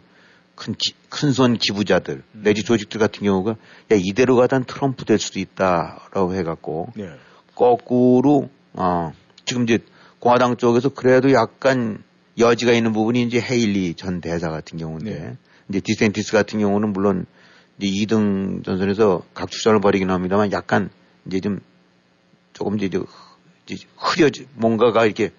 큰손 1.09 1.59
기부자들 1.59 2.23
음. 2.35 2.43
내지 2.45 2.63
조직들 2.63 2.99
같은 3.01 3.23
경우가 3.25 3.53
야 3.53 3.97
이대로 3.97 4.37
가단 4.37 4.65
트럼프 4.65 5.05
될 5.05 5.19
수도 5.19 5.41
있다라고 5.41 6.35
해갖고 6.35 6.93
네. 6.97 7.11
거꾸로 7.55 8.49
어 8.75 9.13
지금 9.45 9.65
이제 9.65 9.79
공화당 10.19 10.57
쪽에서 10.57 10.89
그래도 10.89 11.33
약간 11.33 12.03
여지가 12.39 12.73
있는 12.73 12.93
부분이 12.93 13.23
이제 13.23 13.41
헤일리 13.41 13.95
전 13.95 14.21
대사 14.21 14.51
같은 14.51 14.79
경우인데 14.79 15.11
네. 15.11 15.37
이제 15.69 15.81
디센티스 15.81 16.33
같은 16.33 16.61
경우는 16.61 16.93
물론 16.93 17.27
이제 17.79 17.89
2등 17.89 18.65
전선에서 18.65 19.23
각축전을 19.35 19.81
벌이긴 19.81 20.11
합니다만 20.11 20.53
약간 20.53 20.91
이제 21.27 21.41
좀 21.41 21.61
조금 22.53 22.79
이제, 22.79 22.99
흐려지 23.97 24.49
뭔가가 24.55 25.05
이렇게 25.05 25.31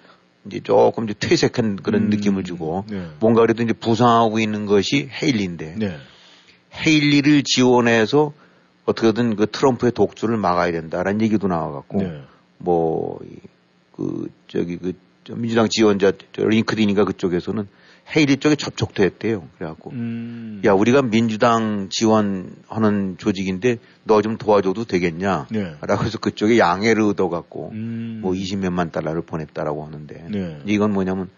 이제 0.45 0.59
조금 0.61 1.05
이제 1.05 1.13
퇴색한 1.17 1.77
그런 1.77 2.03
음, 2.03 2.09
느낌을 2.09 2.43
주고 2.43 2.85
네. 2.89 3.07
뭔가 3.19 3.41
그래도 3.41 3.63
이제 3.63 3.73
부상하고 3.73 4.39
있는 4.39 4.65
것이 4.65 5.09
헤일리인데 5.11 5.75
네. 5.77 5.97
헤일리를 6.73 7.43
지원해서 7.43 8.33
어떻게든 8.85 9.35
그 9.35 9.47
트럼프의 9.49 9.93
독주를 9.93 10.37
막아야 10.37 10.71
된다라는 10.71 11.21
얘기도 11.21 11.47
나와갖고 11.47 12.01
네. 12.01 12.21
뭐그 12.57 14.29
저기 14.47 14.77
그 14.77 14.93
민주당 15.29 15.69
지원자 15.69 16.11
링크드인인가 16.35 17.05
그쪽에서는 17.05 17.67
헤이리 18.15 18.37
쪽에 18.37 18.55
접촉도 18.55 19.03
했대요. 19.03 19.47
그래갖고 19.57 19.91
음. 19.91 20.61
야 20.65 20.73
우리가 20.73 21.01
민주당 21.01 21.87
지원하는 21.89 23.17
조직인데 23.17 23.77
너 24.03 24.21
좀 24.21 24.37
도와줘도 24.37 24.85
되겠냐? 24.85 25.47
네. 25.51 25.75
라고 25.81 26.03
해서 26.03 26.17
그쪽에 26.17 26.57
양해를 26.57 27.01
얻어갖고 27.03 27.69
음. 27.73 28.19
뭐 28.21 28.33
20몇만 28.33 28.91
달러를 28.91 29.21
보냈다라고 29.21 29.85
하는데 29.85 30.25
네. 30.29 30.59
이건 30.65 30.91
뭐냐면 30.93 31.29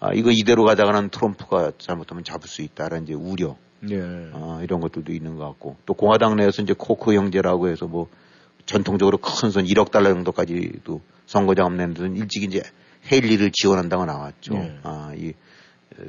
아 0.00 0.12
이거 0.12 0.30
이대로 0.30 0.64
가다가는 0.64 1.08
트럼프가 1.10 1.72
잘못하면 1.78 2.24
잡을 2.24 2.48
수 2.48 2.62
있다라는 2.62 3.04
이제 3.04 3.14
우려 3.14 3.56
네. 3.80 3.96
아, 4.32 4.60
이런 4.62 4.80
것들도 4.80 5.12
있는 5.12 5.36
것 5.36 5.44
같고 5.46 5.76
또 5.86 5.94
공화당 5.94 6.36
내에서 6.36 6.62
이제 6.62 6.74
코크 6.76 7.14
형제라고 7.14 7.68
해서 7.68 7.86
뭐 7.86 8.08
전통적으로 8.66 9.18
큰 9.18 9.50
선 9.50 9.64
1억 9.64 9.90
달러 9.90 10.08
정도까지도 10.12 11.00
선거자금 11.26 11.76
내는 11.76 12.16
일찍 12.16 12.42
이제 12.42 12.62
헤일리를 13.10 13.50
지원한다고 13.52 14.04
나왔죠. 14.04 14.54
네. 14.54 14.78
아, 14.82 15.12
이 15.16 15.32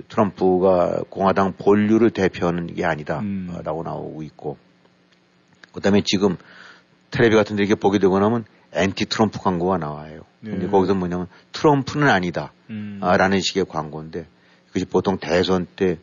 트럼프가 0.07 1.03
공화당 1.09 1.53
본류를 1.53 2.11
대표하는 2.11 2.67
게 2.67 2.85
아니다라고 2.85 3.81
음. 3.81 3.83
나오고 3.83 4.23
있고 4.23 4.57
그다음에 5.73 6.01
지금 6.05 6.37
텔레비 7.11 7.35
같은 7.35 7.55
데 7.55 7.63
이렇게 7.63 7.75
보게 7.75 7.99
되고 7.99 8.19
나면 8.19 8.45
엔티 8.73 9.05
트럼프 9.05 9.39
광고가 9.39 9.77
나와요. 9.77 10.21
네. 10.41 10.51
근데 10.51 10.67
거기서 10.67 10.93
뭐냐면 10.93 11.27
트럼프는 11.51 12.07
아니다라는 12.07 12.51
음. 12.69 13.39
식의 13.39 13.65
광고인데 13.65 14.27
그것이 14.67 14.85
보통 14.85 15.17
대선 15.17 15.65
때 15.75 15.97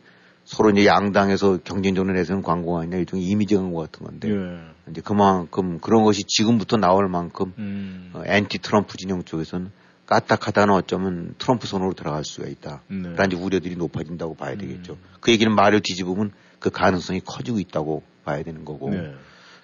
서로 0.45 0.71
이제 0.71 0.87
양당에서 0.87 1.59
경쟁전을 1.65 2.15
내서는 2.15 2.43
광고가 2.43 2.83
아니라 2.83 2.99
일종의 2.99 3.25
이미지 3.27 3.57
광고 3.57 3.79
같은 3.79 4.07
건데 4.07 4.29
네. 4.29 4.61
이제 4.91 5.01
그만큼 5.01 5.79
그런 5.81 6.05
것이 6.05 6.23
지금부터 6.25 6.77
나올 6.77 7.09
만큼 7.09 7.53
음. 7.59 8.11
어, 8.15 8.23
엔티 8.25 8.59
트럼프 8.59 8.97
진영 8.97 9.25
쪽에서는 9.25 9.71
까딱하다는 10.07 10.75
어쩌면 10.75 11.35
트럼프 11.39 11.67
손으로 11.67 11.93
들어갈 11.93 12.25
수가 12.25 12.49
있다. 12.49 12.83
네. 12.89 13.15
라는 13.17 13.39
우려들이 13.39 13.77
높아진다고 13.77 14.35
봐야 14.35 14.53
음. 14.53 14.59
되겠죠. 14.59 14.95
음. 14.95 14.99
그 15.21 15.33
얘기는 15.33 15.53
말을 15.53 15.81
뒤집으면 15.81 16.33
그 16.59 16.71
가능성이 16.71 17.21
커지고 17.21 17.59
있다고 17.59 18.03
봐야 18.25 18.43
되는 18.43 18.65
거고. 18.65 18.91
네. 18.91 19.15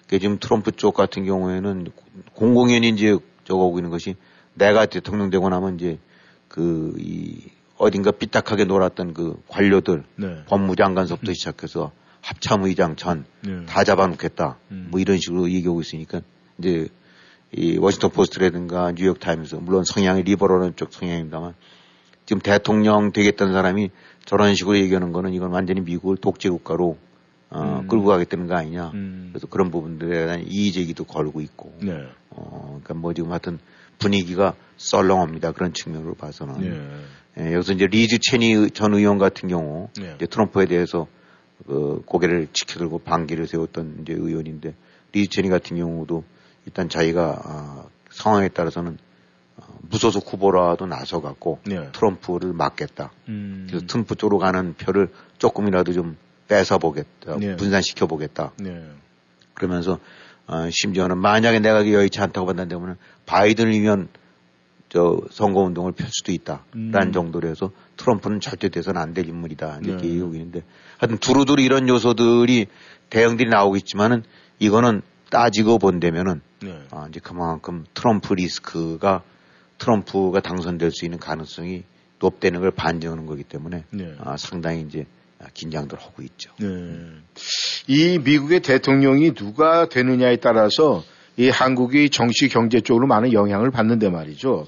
그 0.07 0.19
지금 0.19 0.37
트럼프 0.39 0.71
쪽 0.73 0.93
같은 0.93 1.25
경우에는 1.25 1.87
공공연히 2.33 2.89
이제 2.89 3.17
적어오고 3.45 3.79
있는 3.79 3.89
것이 3.89 4.15
내가 4.53 4.85
대통령 4.85 5.29
되고 5.29 5.49
나면 5.49 5.75
이제 5.75 5.97
그 6.49 6.93
이 6.99 7.49
어딘가 7.77 8.11
삐딱하게 8.11 8.65
놀았던 8.65 9.13
그 9.13 9.41
관료들 9.47 10.03
네. 10.15 10.43
법무장관서부터 10.47 11.31
음. 11.31 11.33
시작해서 11.33 11.91
합참의장 12.21 12.95
전다 12.95 13.27
네. 13.41 13.83
잡아놓겠다. 13.85 14.57
음. 14.71 14.87
뭐 14.89 14.99
이런 14.99 15.17
식으로 15.17 15.49
얘기하고 15.49 15.81
있으니까 15.81 16.21
이제 16.57 16.87
이 17.55 17.77
워싱턴 17.77 18.09
포스트라든가 18.09 18.93
뉴욕 18.93 19.19
타임스 19.19 19.55
물론 19.55 19.83
성향이 19.83 20.23
리버럴한 20.23 20.75
쪽 20.75 20.93
성향입니다만 20.93 21.53
지금 22.25 22.41
대통령 22.41 23.11
되겠다는 23.11 23.53
사람이 23.53 23.91
저런 24.25 24.55
식으로 24.55 24.77
얘기하는 24.77 25.11
거는 25.11 25.33
이건 25.33 25.51
완전히 25.51 25.81
미국을 25.81 26.17
독재 26.17 26.49
국가로 26.49 26.97
어, 27.49 27.81
음. 27.81 27.87
끌고 27.87 28.05
가겠다는 28.05 28.47
거 28.47 28.55
아니냐. 28.55 28.91
음. 28.95 29.29
그래서 29.31 29.45
그런 29.45 29.69
부분들에 29.69 30.25
대한 30.25 30.43
이의 30.47 30.71
제기도 30.71 31.03
걸고 31.03 31.39
있고. 31.41 31.71
네. 31.81 31.93
어, 32.31 32.79
그러니까 32.81 32.93
뭐 32.95 33.13
지금 33.13 33.29
하여튼 33.29 33.59
분위기가 33.99 34.55
썰렁합니다. 34.77 35.51
그런 35.51 35.73
측면으로 35.73 36.15
봐서는. 36.15 36.59
네. 36.59 37.45
예, 37.45 37.53
여기서 37.53 37.73
이제 37.73 37.85
리즈 37.85 38.17
체니 38.19 38.71
전 38.71 38.95
의원 38.95 39.19
같은 39.19 39.49
경우 39.49 39.89
네. 39.99 40.13
이제 40.15 40.25
트럼프에 40.25 40.65
대해서 40.65 41.07
그 41.67 42.01
고개를 42.05 42.47
치켜들고 42.53 42.99
반기를 42.99 43.47
세웠던 43.47 43.99
이제 44.01 44.13
의원인데 44.13 44.73
리즈 45.11 45.29
체니 45.29 45.49
같은 45.49 45.77
경우도 45.77 46.23
일단 46.65 46.89
자기가 46.89 47.41
어, 47.45 47.89
상황에 48.09 48.47
따라서는 48.49 48.97
어, 49.57 49.63
무소속 49.89 50.31
후보라도 50.31 50.85
나서갖고 50.85 51.59
네. 51.65 51.91
트럼프를 51.91 52.53
막겠다. 52.53 53.11
음. 53.27 53.67
그래서 53.69 53.85
트럼프 53.85 54.15
쪽으로 54.15 54.37
가는 54.39 54.73
표를 54.73 55.09
조금이라도 55.37 55.93
좀 55.93 56.17
뺏어 56.47 56.77
보겠다, 56.77 57.37
네. 57.37 57.55
분산시켜 57.55 58.07
보겠다. 58.07 58.51
네. 58.57 58.83
그러면서 59.53 59.99
어, 60.47 60.69
심지어는 60.69 61.17
만약에 61.17 61.59
내가 61.59 61.89
여의치 61.89 62.19
않다고 62.19 62.47
판단되면 62.47 62.97
바이든을 63.25 63.79
위한 63.79 64.09
저 64.89 65.19
선거 65.31 65.61
운동을 65.61 65.93
펼 65.93 66.07
수도 66.11 66.31
있다라는 66.31 67.07
음. 67.07 67.11
정도로 67.13 67.47
해서 67.49 67.71
트럼프는 67.97 68.41
절대 68.41 68.69
돼서는 68.69 69.01
안 69.01 69.13
될 69.13 69.27
인물이다 69.27 69.79
이렇게 69.83 70.03
네. 70.03 70.09
얘기하고 70.09 70.33
있는데 70.33 70.61
하여튼 70.97 71.17
두루두루 71.17 71.63
이런 71.63 71.87
요소들이 71.89 72.67
대응들이 73.09 73.49
나오고 73.49 73.77
있지만은 73.77 74.23
이거는 74.59 75.01
따지고 75.31 75.79
본다면은 75.79 76.41
네. 76.63 76.81
아, 76.91 77.07
이제 77.09 77.19
그만큼 77.21 77.85
트럼프 77.93 78.33
리스크가 78.33 79.21
트럼프가 79.77 80.39
당선될 80.39 80.91
수 80.91 81.05
있는 81.05 81.19
가능성이 81.19 81.83
높다는 82.19 82.61
걸 82.61 82.71
반증하는 82.71 83.25
거기 83.25 83.43
때문에 83.43 83.83
네. 83.89 84.15
아, 84.19 84.37
상당히 84.37 84.81
이제 84.81 85.05
긴장들 85.53 85.99
하고 85.99 86.21
있죠. 86.23 86.51
네. 86.59 86.67
이 87.87 88.17
미국의 88.19 88.61
대통령이 88.61 89.33
누가 89.33 89.89
되느냐에 89.89 90.37
따라서 90.37 91.03
이 91.35 91.49
한국이 91.49 92.09
정치 92.09 92.47
경제 92.47 92.79
쪽으로 92.79 93.07
많은 93.07 93.33
영향을 93.33 93.71
받는데 93.71 94.09
말이죠. 94.09 94.67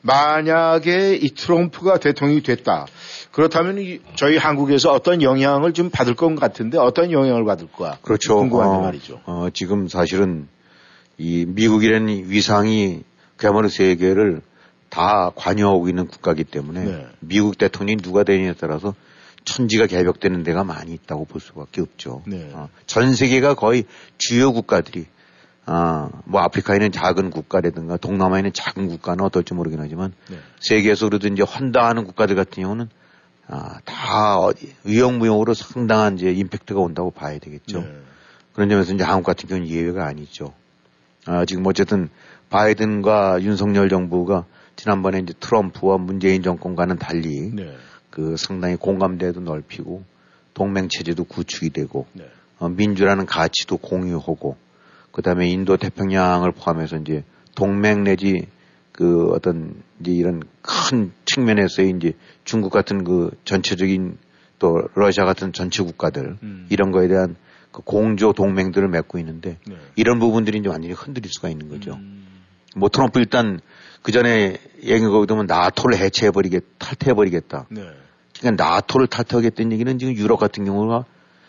만약에 0.00 1.16
이 1.16 1.30
트럼프가 1.30 1.98
대통령이 1.98 2.42
됐다. 2.42 2.86
그렇다면 3.32 3.98
저희 4.16 4.36
한국에서 4.36 4.92
어떤 4.92 5.22
영향을 5.22 5.72
좀 5.72 5.90
받을 5.90 6.14
것 6.14 6.34
같은데 6.36 6.78
어떤 6.78 7.10
영향을 7.10 7.44
받을까? 7.44 7.98
그렇죠. 8.02 8.36
궁금한데 8.36 8.76
어, 8.76 8.80
말이죠. 8.80 9.20
어, 9.24 9.48
지금 9.52 9.88
사실은 9.88 10.46
이 11.18 11.44
미국이라는 11.46 12.30
위상이 12.30 13.02
그야말로 13.36 13.68
세계를 13.68 14.42
다 14.88 15.30
관여하고 15.34 15.88
있는 15.88 16.06
국가이기 16.06 16.44
때문에 16.44 16.84
네. 16.84 17.06
미국 17.20 17.58
대통령이 17.58 17.96
누가 18.02 18.22
되느냐에 18.22 18.54
따라서 18.58 18.94
천지가 19.44 19.86
개벽되는 19.86 20.42
데가 20.42 20.64
많이 20.64 20.92
있다고 20.92 21.24
볼 21.24 21.40
수밖에 21.40 21.80
없죠. 21.80 22.22
네. 22.26 22.50
어, 22.52 22.68
전 22.86 23.14
세계가 23.14 23.54
거의 23.54 23.84
주요 24.18 24.52
국가들이 24.52 25.06
아, 25.66 26.10
뭐 26.24 26.42
아프리카에는 26.42 26.92
작은 26.92 27.30
국가라든가 27.30 27.96
동남아에는 27.96 28.52
작은 28.52 28.88
국가는 28.88 29.24
어떨지 29.24 29.54
모르긴 29.54 29.80
하지만 29.80 30.12
네. 30.28 30.38
세계에서 30.60 31.08
그래도 31.08 31.26
이제 31.28 31.42
헌다하는 31.42 32.04
국가들 32.04 32.36
같은 32.36 32.62
경우는 32.62 32.88
아, 33.46 33.78
다 33.84 34.38
어디 34.38 34.72
위용무용으로 34.84 35.54
상당한 35.54 36.16
이제 36.16 36.30
임팩트가 36.30 36.80
온다고 36.80 37.10
봐야 37.10 37.38
되겠죠. 37.38 37.80
네. 37.80 37.92
그런 38.52 38.68
점에서 38.68 38.94
이제 38.94 39.04
한국 39.04 39.26
같은 39.26 39.48
경우는 39.48 39.68
예외가 39.68 40.06
아니죠. 40.06 40.54
아, 41.26 41.44
지금 41.44 41.66
어쨌든 41.66 42.08
바이든과 42.50 43.42
윤석열 43.42 43.88
정부가 43.88 44.44
지난번에 44.76 45.20
이제 45.20 45.32
트럼프와 45.38 45.98
문재인 45.98 46.42
정권과는 46.42 46.98
달리 46.98 47.50
네. 47.54 47.74
그 48.10 48.36
상당히 48.36 48.76
공감대도 48.76 49.40
넓히고 49.40 50.04
동맹 50.52 50.88
체제도 50.88 51.24
구축이 51.24 51.70
되고 51.70 52.06
네. 52.12 52.28
어, 52.58 52.68
민주라는 52.68 53.26
가치도 53.26 53.78
공유하고 53.78 54.56
그다음에 55.10 55.48
인도 55.48 55.76
태평양을 55.76 56.52
포함해서 56.52 56.96
이제 56.96 57.24
동맹 57.54 58.04
내지 58.04 58.46
그 58.92 59.30
어떤 59.32 59.82
이제 60.00 60.12
이런 60.12 60.42
큰 60.62 61.12
측면에서의 61.24 61.94
이제 61.96 62.12
중국 62.44 62.70
같은 62.70 63.04
그 63.04 63.30
전체적인 63.44 64.18
또 64.58 64.88
러시아 64.94 65.24
같은 65.24 65.52
전체 65.52 65.82
국가들 65.82 66.36
음. 66.42 66.66
이런 66.70 66.92
거에 66.92 67.08
대한 67.08 67.36
그 67.74 67.82
공조 67.82 68.32
동맹들을 68.32 68.86
맺고 68.86 69.18
있는데 69.18 69.58
네. 69.66 69.76
이런 69.96 70.20
부분들이 70.20 70.58
이제 70.58 70.68
완전히 70.68 70.94
흔들릴 70.94 71.28
수가 71.28 71.48
있는 71.48 71.68
거죠. 71.68 71.94
음. 71.94 72.24
뭐 72.76 72.88
트럼프 72.88 73.18
일단 73.18 73.58
그 74.00 74.12
전에 74.12 74.58
얘기가 74.80 75.10
거기면 75.10 75.46
나토를 75.46 75.98
해체해버리겠, 75.98 76.62
탈퇴해버리겠다. 76.78 77.66
네. 77.70 77.82
그러니까 78.38 78.64
나토를 78.64 79.08
탈퇴하겠다는 79.08 79.72
얘기는 79.72 79.98
지금 79.98 80.14
유럽 80.14 80.38
같은 80.38 80.64
경우가 80.64 81.04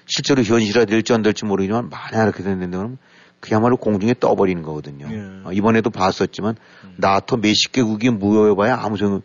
실제로 0.08 0.42
현실화 0.42 0.86
될지 0.86 1.14
안 1.14 1.22
될지 1.22 1.46
모르지만 1.46 1.92
만약 1.92 2.24
이렇게 2.24 2.42
된다면 2.42 2.98
그야말로 3.40 3.78
공중에 3.78 4.16
떠버리는 4.20 4.64
거거든요. 4.64 5.08
예. 5.12 5.48
어, 5.48 5.52
이번에도 5.52 5.92
봤었지만 5.92 6.56
음. 6.86 6.96
나토 6.98 7.38
몇십 7.38 7.72
개국이 7.72 8.10
모여봐야 8.10 8.80
아무 8.82 8.98
소용, 8.98 9.22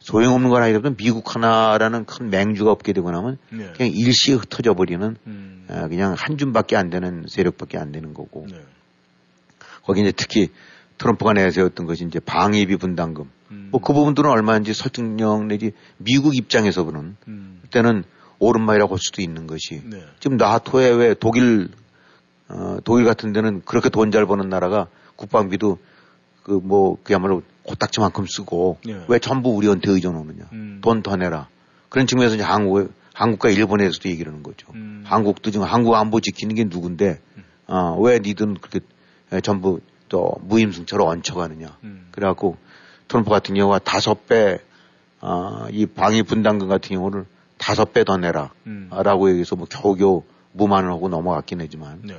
소용없는 0.00 0.50
건 0.50 0.62
아니더라도 0.62 0.96
미국 0.96 1.34
하나라는 1.34 2.04
큰 2.04 2.30
맹주가 2.30 2.70
없게 2.70 2.92
되고 2.92 3.10
나면 3.10 3.38
예. 3.52 3.72
그냥 3.76 3.92
일시에 3.92 4.34
흩어져 4.34 4.74
버리는 4.74 5.16
음. 5.26 5.66
어, 5.68 5.88
그냥 5.88 6.14
한 6.16 6.38
줌밖에 6.38 6.76
안 6.76 6.90
되는 6.90 7.24
세력밖에 7.28 7.78
안 7.78 7.92
되는 7.92 8.14
거고 8.14 8.46
예. 8.50 8.60
거기 9.84 10.00
이제 10.00 10.12
특히 10.12 10.48
트럼프가 10.98 11.34
내세웠던 11.34 11.86
것이 11.86 12.04
이제 12.04 12.18
방위비 12.18 12.76
분담금 12.76 13.24
음. 13.50 13.68
뭐그 13.70 13.92
부분들은 13.92 14.30
얼마인지 14.30 14.74
설득력 14.74 15.44
내지 15.46 15.72
미국 15.98 16.34
입장에서 16.34 16.84
보는 16.84 17.16
음. 17.28 17.58
그때는 17.62 18.04
오른말이라고 18.38 18.94
할 18.94 18.98
수도 18.98 19.20
있는 19.22 19.46
것이 19.46 19.82
네. 19.84 20.02
지금 20.18 20.38
나토에 20.38 20.90
왜 20.90 21.14
독일 21.14 21.68
어, 22.48 22.78
독일 22.84 23.04
같은 23.04 23.32
데는 23.32 23.62
그렇게 23.64 23.90
돈 23.90 24.10
잘 24.10 24.26
버는 24.26 24.48
나라가 24.48 24.88
국방비도 25.16 25.78
그 26.42 26.60
뭐 26.62 26.96
그야말로 27.02 27.42
코딱지만큼 27.70 28.26
쓰고 28.26 28.78
네. 28.84 29.04
왜 29.08 29.18
전부 29.18 29.50
우리한테 29.50 29.90
의존하느냐. 29.90 30.44
음. 30.52 30.80
돈더 30.82 31.16
내라. 31.16 31.48
그런 31.88 32.06
측면에서 32.06 32.34
이제 32.34 32.44
한국, 32.44 32.92
한국과 33.14 33.50
일본에서도 33.50 34.08
얘기를 34.08 34.32
하는 34.32 34.42
거죠. 34.42 34.66
음. 34.74 35.02
한국도 35.06 35.50
지금 35.50 35.66
한국 35.66 35.94
안보 35.94 36.20
지키는 36.20 36.54
게 36.54 36.64
누군데, 36.64 37.20
음. 37.36 37.44
어, 37.66 37.96
왜 38.00 38.18
니들은 38.18 38.54
그렇게 38.54 38.80
전부 39.42 39.80
또 40.08 40.34
무임승차로 40.42 41.06
얹혀가느냐. 41.06 41.78
음. 41.84 42.08
그래갖고 42.10 42.56
트럼프 43.08 43.30
같은 43.30 43.54
경우가 43.54 43.78
다섯 43.80 44.26
배, 44.26 44.58
어, 45.20 45.66
이 45.70 45.86
방위 45.86 46.22
분담금 46.22 46.68
같은 46.68 46.96
경우를 46.96 47.26
다섯 47.58 47.92
배 47.92 48.04
더 48.04 48.16
내라. 48.16 48.50
음. 48.66 48.90
라고 48.90 49.28
얘기해서 49.28 49.54
뭐 49.54 49.66
겨우겨우 49.66 50.24
무만을 50.52 50.90
하고 50.90 51.08
넘어갔긴 51.08 51.60
하지만. 51.60 52.00
네. 52.02 52.16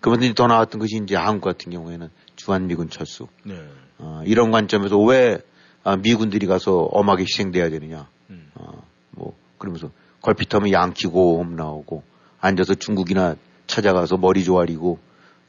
그분들이 0.00 0.34
더 0.34 0.46
나왔던 0.46 0.80
것이 0.80 1.00
이제 1.02 1.16
한국 1.16 1.46
같은 1.46 1.72
경우에는 1.72 2.10
주한미군 2.48 2.90
철수. 2.90 3.26
네. 3.44 3.58
어, 3.98 4.22
이런 4.26 4.50
관점에서 4.50 4.98
왜 4.98 5.38
아, 5.82 5.96
미군들이 5.96 6.46
가서 6.46 6.76
엄하게 6.92 7.22
희생돼야 7.22 7.70
되느냐. 7.70 8.08
음. 8.30 8.50
어, 8.54 8.82
뭐 9.10 9.34
그러면서 9.58 9.90
걸핏하면 10.20 10.72
양키고 10.72 11.46
나오고 11.56 12.02
앉아서 12.40 12.74
중국이나 12.74 13.36
찾아가서 13.66 14.18
머리 14.18 14.44
조아리고 14.44 14.98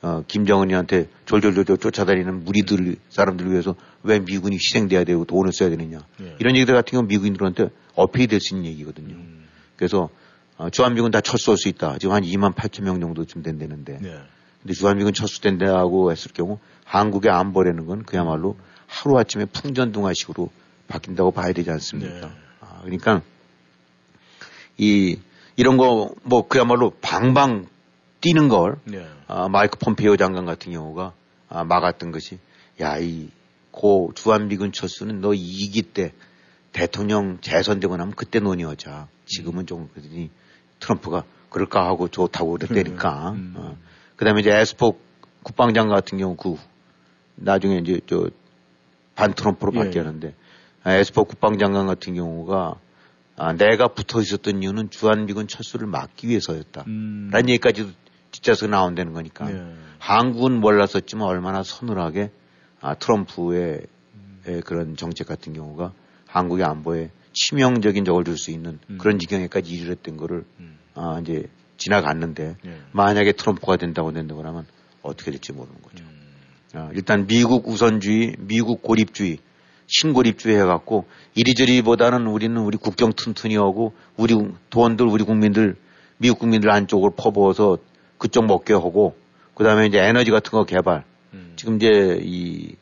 어, 0.02 0.24
김정은이한테 0.28 1.10
졸졸졸졸 1.26 1.78
쫓아다니는 1.78 2.46
무리들 2.46 2.96
사람들을 3.10 3.52
위해서 3.52 3.76
왜 4.04 4.20
미군이 4.20 4.56
희생돼야 4.56 5.04
되고 5.04 5.26
돈을 5.26 5.52
써야 5.52 5.70
되느냐. 5.70 6.00
네. 6.20 6.36
이런 6.40 6.56
얘기들 6.56 6.74
같은 6.76 6.92
경우 6.92 7.08
미군들한테 7.08 7.70
어필이 7.96 8.28
될 8.28 8.40
수 8.40 8.56
있는 8.56 8.70
얘기거든요. 8.72 9.16
음. 9.16 9.46
그래서 9.76 10.10
어, 10.58 10.70
주한미군 10.70 11.12
다 11.12 11.20
철수할 11.20 11.58
수 11.58 11.68
있다. 11.68 11.98
지금 11.98 12.16
한 12.16 12.24
2만 12.24 12.54
8천 12.56 12.84
명 12.84 13.02
정도쯤 13.02 13.42
된다는데. 13.44 14.00
네. 14.02 14.16
근데 14.62 14.74
주한미군 14.74 15.14
철수된다고 15.14 16.12
했을 16.12 16.32
경우 16.34 16.58
한국의 16.86 17.32
안보라는 17.32 17.86
건 17.86 18.04
그야말로 18.04 18.58
하루아침에 18.88 19.46
풍전등화식으로 19.46 20.50
바뀐다고 20.88 21.32
봐야 21.32 21.52
되지 21.52 21.70
않습니까? 21.72 22.28
네. 22.28 22.34
아, 22.62 22.80
그러니까 22.84 23.22
이 24.78 25.20
이런 25.58 25.78
거 25.78 26.10
뭐 26.24 26.48
그야말로 26.48 26.92
방방 27.02 27.68
뛰는 28.22 28.50
걸 28.50 28.78
네. 28.86 29.06
아, 29.28 29.48
마이크 29.48 29.78
폼페이오 29.78 30.18
장관 30.18 30.46
같은 30.46 30.72
경우가 30.72 31.14
아, 31.50 31.64
막았던 31.64 32.12
것이 32.12 32.40
야이 32.82 33.30
고 33.72 34.12
주한미군 34.16 34.72
철수는 34.72 35.22
너 35.22 35.34
이기 35.34 35.82
때 35.82 36.14
대통령 36.72 37.40
재선되고 37.42 37.96
나면 37.98 38.16
그때 38.16 38.40
논의하자. 38.40 39.08
지금은 39.26 39.66
좀 39.66 39.90
그러더니 39.94 40.30
트럼프가 40.80 41.24
그럴까 41.50 41.86
하고 41.86 42.08
좋다고 42.08 42.58
그랬다니까. 42.58 43.32
음. 43.32 43.54
어. 43.56 43.78
그 44.16 44.26
다음에 44.26 44.42
이제 44.42 44.52
에스포 44.52 45.00
국방장 45.44 45.88
같은 45.90 46.18
경우 46.18 46.36
그 46.36 46.58
나중에 47.36 47.78
이제 47.78 48.00
저 48.08 48.30
반트럼프로 49.16 49.72
예. 49.76 49.80
바뀌었는데 49.80 50.34
아, 50.84 50.94
에스포 50.94 51.26
국방장관 51.26 51.88
같은 51.88 52.14
경우가 52.14 52.76
아, 53.38 53.54
내가 53.54 53.90
붙어 53.90 54.22
있었던 54.22 54.64
이유는 54.64 54.90
주한미군 54.92 55.48
철수를 55.48 55.88
막기 55.88 56.28
위해서였다. 56.30 56.84
음. 56.88 57.30
라는 57.32 57.50
얘기까지도 57.50 57.90
뒷자서 58.32 58.68
나온다는 58.68 59.14
거니까. 59.14 59.52
예. 59.52 59.74
한국은 60.00 60.60
몰랐었지만 60.60 61.28
얼마나 61.28 61.64
서늘하게 61.64 62.32
아, 62.82 62.96
트럼프의 62.96 63.82
음. 64.16 64.62
그런 64.66 64.96
정책 64.96 65.28
같은 65.28 65.54
경우가 65.54 65.94
한국의 66.28 66.66
안보에 66.66 67.10
치명적인 67.34 68.06
적을 68.06 68.24
줄 68.24 68.38
수 68.38 68.52
있는 68.52 68.80
음. 68.90 68.98
그런 68.98 69.20
지경에까지 69.20 69.74
이르렀던 69.74 70.18
거를 70.18 70.46
음. 70.60 70.78
아, 70.94 71.20
이제 71.22 71.48
지나갔는데 71.78 72.56
예. 72.66 72.78
만약에 72.94 73.34
트럼프가 73.34 73.76
된다고 73.78 74.14
된다고 74.14 74.44
하면 74.46 74.66
어떻게 75.02 75.32
될지 75.32 75.52
모르는 75.52 75.82
거죠. 75.82 76.04
음. 76.76 76.78
아, 76.78 76.90
일단 76.94 77.26
미국 77.28 77.68
우선주의, 77.68 78.36
미국 78.40 78.82
고립주의, 78.82 79.40
신고립주의 79.88 80.58
해갖고 80.58 81.06
이리저리보다는 81.36 82.28
우리는 82.28 82.58
우리 82.58 82.78
국경 82.78 83.14
튼튼히 83.14 83.56
하고 83.56 83.94
우리 84.18 84.36
돈들 84.70 85.06
우리 85.06 85.24
국민들 85.24 85.76
미국 86.18 86.40
국민들 86.40 86.72
안쪽으로 86.72 87.12
퍼부어서 87.12 87.78
그쪽 88.18 88.46
먹게 88.46 88.74
하고 88.74 89.16
그다음에 89.54 89.86
이제 89.88 90.00
에너지 90.00 90.32
같은 90.32 90.52
거 90.52 90.66
개발. 90.66 91.04
음. 91.34 91.54
지금 91.56 91.76
이제 91.76 92.20
이 92.22 92.76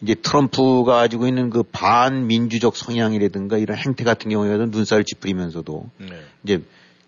이제 0.00 0.14
트럼프가 0.14 0.96
가지고 0.96 1.26
있는 1.26 1.50
그 1.50 1.62
반민주적 1.62 2.76
성향이라든가 2.76 3.58
이런 3.58 3.76
행태 3.76 4.04
같은 4.04 4.30
경우에는 4.30 4.70
눈살을 4.70 5.04
찌푸리면서도 5.04 5.90
네. 5.98 6.06
이제 6.44 6.62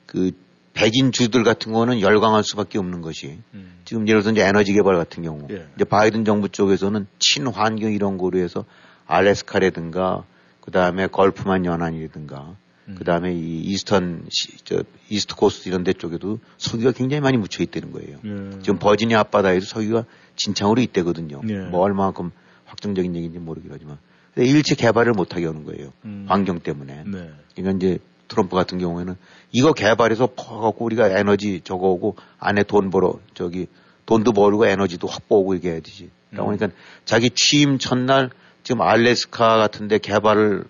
그 0.06 0.32
백인 0.80 1.12
주들 1.12 1.44
같은 1.44 1.72
거는 1.72 2.00
열광할 2.00 2.42
수밖에 2.42 2.78
없는 2.78 3.02
것이 3.02 3.38
음. 3.54 3.78
지금 3.84 4.08
예를 4.08 4.22
들어서 4.22 4.32
이제 4.32 4.46
에너지 4.46 4.72
개발 4.72 4.96
같은 4.96 5.22
경우 5.22 5.46
예. 5.50 5.66
이제 5.76 5.84
바이든 5.84 6.24
정부 6.24 6.48
쪽에서는 6.48 7.06
친환경 7.18 7.92
이런 7.92 8.16
거로 8.16 8.38
해서 8.38 8.64
알래스카라든가 9.06 10.24
그 10.60 10.70
다음에 10.70 11.06
걸프만 11.06 11.66
연안이라든가 11.66 12.56
음. 12.88 12.94
그 12.96 13.04
다음에 13.04 13.34
이 13.34 13.60
Eastern 13.60 14.24
Sea, 14.30 14.56
저 14.64 14.82
East 15.10 15.36
Coast 15.36 15.68
이런 15.68 15.84
데 15.84 15.92
쪽에도 15.92 16.38
석유가 16.56 16.92
굉장히 16.92 17.20
많이 17.20 17.36
묻혀 17.36 17.62
있다는 17.62 17.92
거예요. 17.92 18.18
예. 18.24 18.58
지금 18.62 18.78
버지니아 18.78 19.20
앞바다에도 19.20 19.66
석유가 19.66 20.04
진창으로 20.36 20.80
있대거든요. 20.80 21.42
예. 21.48 21.58
뭐 21.58 21.80
얼마만큼 21.80 22.30
확정적인 22.64 23.14
얘기인지 23.16 23.38
모르긴 23.38 23.70
하지만 23.72 23.98
일체 24.36 24.74
개발을 24.74 25.12
못하게 25.12 25.46
하는 25.46 25.64
거예요. 25.64 25.92
음. 26.04 26.24
환경 26.28 26.60
때문에. 26.60 27.04
네. 27.06 27.30
그러니까 27.54 27.76
이제 27.76 27.98
트럼프 28.30 28.56
같은 28.56 28.78
경우에는 28.78 29.16
이거 29.52 29.72
개발해서 29.72 30.28
퍼갖고 30.36 30.84
우리가 30.86 31.08
에너지 31.18 31.60
저거 31.62 31.88
오고 31.88 32.16
안에 32.38 32.62
돈 32.62 32.90
벌어 32.90 33.18
저기 33.34 33.66
돈도 34.06 34.32
벌고 34.32 34.66
에너지도 34.66 35.06
확보하고 35.06 35.54
이게 35.54 35.70
해야 35.70 35.80
되지. 35.80 36.10
그러니까 36.30 36.66
음. 36.66 36.72
자기 37.04 37.30
취임 37.30 37.78
첫날 37.78 38.30
지금 38.62 38.82
알래스카 38.82 39.56
같은데 39.56 39.98
개발을 39.98 40.64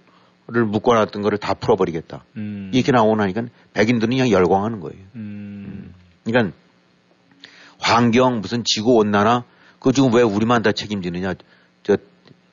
묶어놨던 0.46 1.22
거를 1.22 1.38
다 1.38 1.54
풀어버리겠다. 1.54 2.24
음. 2.36 2.70
이렇게 2.74 2.92
나오고 2.92 3.16
나니까 3.16 3.44
백인들은 3.74 4.10
그냥 4.10 4.30
열광하는 4.30 4.80
거예요. 4.80 4.98
음. 5.14 5.94
그러니까 6.24 6.56
환경 7.78 8.40
무슨 8.40 8.64
지구 8.64 8.94
온난화 8.96 9.44
그 9.78 9.92
지금 9.92 10.12
왜 10.14 10.22
우리만 10.22 10.62
다 10.62 10.72
책임지느냐. 10.72 11.34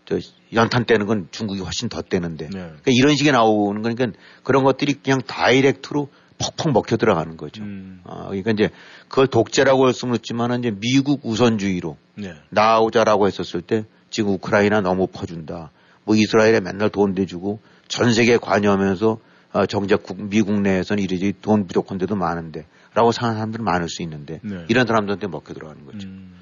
저, 0.08 0.20
저 0.20 0.28
연탄 0.54 0.86
떼는 0.86 1.06
건 1.06 1.28
중국이 1.32 1.62
훨씬 1.62 1.90
더 1.90 2.02
떼는데. 2.02 2.46
네. 2.46 2.52
그러니까 2.52 2.84
이런 2.88 3.16
식의 3.16 3.34
나오는 3.34 3.82
거니까 3.82 4.08
그런 4.44 4.64
것들이 4.64 4.94
그냥 4.94 5.22
다이렉트로 5.26 6.10
퍽퍽 6.40 6.72
먹혀 6.72 6.98
들어가는 6.98 7.36
거죠. 7.36 7.64
음. 7.64 8.02
어, 8.04 8.28
그러니까 8.28 8.52
이제 8.52 8.70
그걸 9.10 9.28
독재라고 9.28 9.86
할 9.86 9.94
수는 9.94 10.16
없지만 10.16 10.60
이제 10.60 10.72
미국 10.72 11.22
우선주의로 11.26 11.98
네. 12.16 12.34
나오자라고 12.50 13.28
했었을 13.28 13.62
때 13.62 13.86
지금 14.10 14.32
우크라이나 14.34 14.82
너무 14.82 15.08
퍼준다. 15.08 15.72
뭐 16.04 16.16
이스라엘에 16.16 16.62
맨날 16.62 16.90
돈 16.90 17.14
대주고 17.14 17.60
전 17.88 18.14
세계에 18.14 18.38
관여하면서 18.38 19.20
어, 19.54 19.66
정작 19.66 20.04
미국 20.16 20.62
내에서는 20.62 21.04
이러지 21.04 21.34
돈 21.42 21.68
부족한 21.68 21.98
데도 21.98 22.16
많은데 22.16 22.66
라고 22.94 23.12
생각하는 23.12 23.38
사람들은 23.38 23.66
많을 23.66 23.90
수 23.90 24.02
있는데 24.04 24.40
네. 24.44 24.66
이런 24.70 24.86
사람들한테 24.88 25.28
먹혀 25.28 25.54
들어가는 25.54 25.86
거죠. 25.86 26.08
음. 26.08 26.34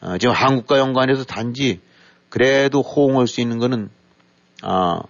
어, 0.00 0.18
지금 0.18 0.34
한국과 0.34 0.78
연관해서 0.78 1.24
단지 1.24 1.80
그래도 2.34 2.80
호응할 2.80 3.28
수 3.28 3.40
있는 3.40 3.60
거는 3.60 3.90
아, 4.60 5.02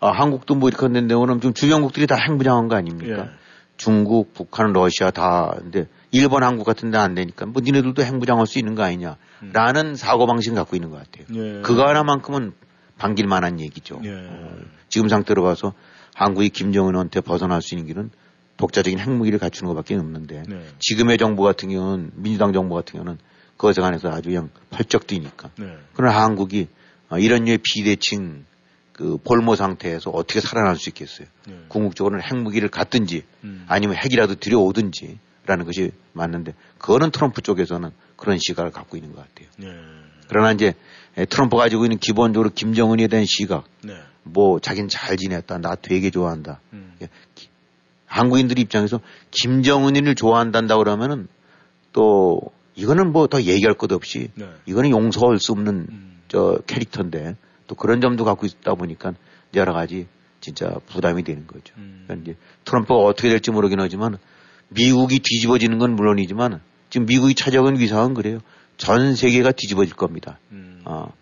아 0.00 0.10
한국도 0.10 0.54
뭐 0.54 0.68
이렇게 0.68 0.84
했는데 0.84 1.14
오늘 1.14 1.40
좀 1.40 1.54
주변국들이 1.54 2.06
다 2.06 2.14
핵무장한 2.14 2.68
거 2.68 2.76
아닙니까? 2.76 3.22
예. 3.22 3.30
중국, 3.78 4.34
북한, 4.34 4.74
러시아 4.74 5.10
다 5.10 5.54
근데 5.56 5.86
일본, 6.10 6.42
한국 6.42 6.64
같은 6.64 6.90
데 6.90 6.98
안 6.98 7.14
되니까 7.14 7.46
뭐 7.46 7.62
니네들도 7.64 8.02
핵무장할 8.02 8.46
수 8.46 8.58
있는 8.58 8.74
거 8.74 8.82
아니냐라는 8.82 9.86
음. 9.86 9.94
사고 9.94 10.26
방식을 10.26 10.56
갖고 10.56 10.76
있는 10.76 10.90
것 10.90 10.98
같아요. 10.98 11.24
예. 11.32 11.62
그거 11.62 11.88
하나만큼은 11.88 12.52
반길 12.98 13.26
만한 13.26 13.58
얘기죠. 13.58 13.98
예. 14.04 14.12
어, 14.12 14.58
지금 14.90 15.08
상태로 15.08 15.42
봐서 15.42 15.72
한국이 16.14 16.50
김정은한테 16.50 17.22
벗어날 17.22 17.62
수 17.62 17.74
있는 17.74 17.86
길은 17.86 18.10
독자적인 18.58 18.98
핵무기를 18.98 19.38
갖추는 19.38 19.72
것밖에 19.72 19.94
없는데 19.94 20.42
네. 20.46 20.66
지금의 20.80 21.16
정부 21.16 21.44
같은 21.44 21.70
경우는 21.70 22.10
민주당 22.16 22.52
정부 22.52 22.74
같은 22.74 23.00
경우는 23.00 23.16
그것에 23.60 23.82
관해서 23.82 24.08
아주 24.08 24.30
그냥 24.30 24.48
펄쩍 24.70 25.06
뛰니까. 25.06 25.50
네. 25.58 25.76
그러나 25.92 26.22
한국이 26.22 26.68
어, 27.10 27.18
이런 27.18 27.44
류의 27.44 27.58
비대칭 27.62 28.46
그 28.94 29.18
볼모 29.18 29.54
상태에서 29.54 30.08
어떻게 30.10 30.40
살아날 30.40 30.76
수 30.76 30.88
있겠어요. 30.88 31.26
네. 31.46 31.64
궁극적으로는 31.68 32.24
핵무기를 32.24 32.70
갖든지 32.70 33.22
음. 33.44 33.66
아니면 33.68 33.96
핵이라도 33.96 34.36
들여오든지 34.36 35.18
라는 35.44 35.66
것이 35.66 35.90
맞는데 36.14 36.54
그거는 36.78 37.10
트럼프 37.10 37.42
쪽에서는 37.42 37.90
그런 38.16 38.38
시각을 38.38 38.70
갖고 38.70 38.96
있는 38.96 39.14
것 39.14 39.28
같아요. 39.28 39.48
네. 39.58 39.66
그러나 40.28 40.52
이제 40.52 40.72
트럼프 41.28 41.58
가지고 41.58 41.84
있는 41.84 41.98
기본적으로 41.98 42.48
김정은에 42.54 43.08
대한 43.08 43.26
시각 43.26 43.64
네. 43.82 43.92
뭐 44.22 44.58
자기는 44.58 44.88
잘 44.88 45.18
지냈다 45.18 45.58
나 45.58 45.74
되게 45.74 46.08
좋아한다 46.08 46.60
음. 46.72 46.94
예, 47.02 47.08
한국인들 48.06 48.58
입장에서 48.58 49.00
김정은이를 49.32 50.14
좋아한단다 50.14 50.78
그러면은 50.78 51.28
또 51.92 52.40
이거는 52.80 53.12
뭐 53.12 53.26
더 53.26 53.42
얘기할 53.42 53.74
것 53.74 53.92
없이 53.92 54.28
네. 54.34 54.48
이거는 54.66 54.90
용서할 54.90 55.38
수 55.38 55.52
없는 55.52 55.86
음. 55.88 56.20
저 56.28 56.58
캐릭터인데 56.66 57.36
또 57.66 57.74
그런 57.74 58.00
점도 58.00 58.24
갖고 58.24 58.46
있다 58.46 58.74
보니까 58.74 59.12
여러 59.54 59.72
가지 59.72 60.06
진짜 60.40 60.70
부담이 60.86 61.22
되는 61.22 61.46
거죠. 61.46 61.74
음. 61.76 62.04
그러니까 62.06 62.30
이제 62.30 62.38
트럼프가 62.64 62.94
어떻게 62.94 63.28
될지 63.28 63.50
모르긴 63.50 63.80
하지만 63.80 64.18
미국이 64.68 65.20
뒤집어지는 65.20 65.78
건 65.78 65.94
물론이지만 65.94 66.60
지금 66.88 67.06
미국이 67.06 67.34
찾아온 67.34 67.78
위상은 67.78 68.14
그래요. 68.14 68.38
전 68.76 69.14
세계가 69.14 69.52
뒤집어질 69.52 69.94
겁니다. 69.94 70.38
음. 70.52 70.80
어, 70.84 71.12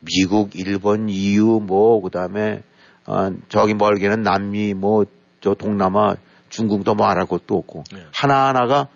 미국, 0.00 0.54
일본, 0.54 1.08
EU, 1.08 1.60
뭐, 1.60 2.00
그 2.00 2.10
다음에, 2.10 2.62
어, 3.06 3.30
저기 3.48 3.74
멀게는 3.74 4.22
남미, 4.22 4.74
뭐, 4.74 5.04
저 5.40 5.54
동남아, 5.54 6.14
중국도 6.48 6.94
말할 6.94 7.26
것도 7.26 7.56
없고, 7.56 7.84
네. 7.92 8.04
하나하나가 8.14 8.88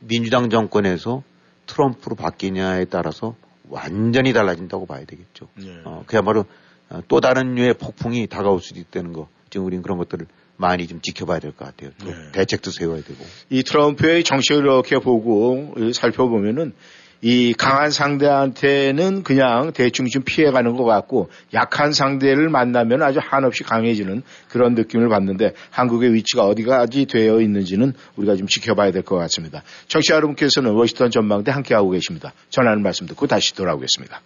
민주당 0.00 0.50
정권에서 0.50 1.22
트럼프로 1.70 2.16
바뀌냐에 2.16 2.86
따라서 2.86 3.34
완전히 3.68 4.32
달라진다고 4.32 4.86
봐야 4.86 5.04
되겠죠. 5.04 5.48
네. 5.54 5.80
어, 5.84 6.02
그야말로 6.06 6.44
어, 6.88 7.00
또 7.08 7.20
다른 7.20 7.54
류의 7.54 7.74
폭풍이 7.74 8.26
다가올 8.26 8.60
수도 8.60 8.80
있다는 8.80 9.12
거. 9.12 9.28
지금 9.48 9.66
우리는 9.66 9.82
그런 9.82 9.96
것들을 9.98 10.26
많이 10.56 10.86
좀 10.86 11.00
지켜봐야 11.00 11.38
될 11.38 11.52
것 11.52 11.64
같아요. 11.64 11.90
네. 12.04 12.32
대책도 12.32 12.70
세워야 12.70 13.02
되고. 13.02 13.24
이 13.48 13.62
트럼프의 13.62 14.24
정책을 14.24 14.62
이렇게 14.64 14.98
보고 14.98 15.74
살펴보면은 15.94 16.74
이 17.22 17.52
강한 17.52 17.90
상대한테는 17.90 19.22
그냥 19.22 19.72
대충 19.72 20.06
좀 20.06 20.22
피해가는 20.22 20.74
것 20.76 20.84
같고 20.84 21.28
약한 21.52 21.92
상대를 21.92 22.48
만나면 22.48 23.02
아주 23.02 23.18
한없이 23.22 23.62
강해지는 23.62 24.22
그런 24.48 24.74
느낌을 24.74 25.08
받는데 25.10 25.52
한국의 25.70 26.14
위치가 26.14 26.44
어디까지 26.44 27.06
되어 27.06 27.40
있는지는 27.40 27.92
우리가 28.16 28.36
좀 28.36 28.46
지켜봐야 28.46 28.92
될 28.92 29.02
것 29.02 29.16
같습니다. 29.16 29.62
청취자 29.88 30.14
여러분께서는 30.16 30.72
워싱턴 30.72 31.10
전망대 31.10 31.50
함께하고 31.50 31.90
계십니다. 31.90 32.32
전하는 32.48 32.82
말씀 32.82 33.06
듣고 33.06 33.26
다시 33.26 33.54
돌아오겠습니다. 33.54 34.20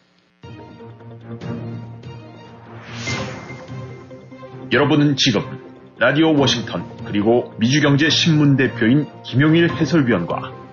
여러분은 4.73 5.17
지금 5.17 5.43
라디오 5.99 6.35
워싱턴 6.37 6.85
그리고 7.05 7.55
미주경제신문 7.59 8.57
대표인 8.57 9.07
김용일 9.25 9.71
해설위원과 9.73 10.64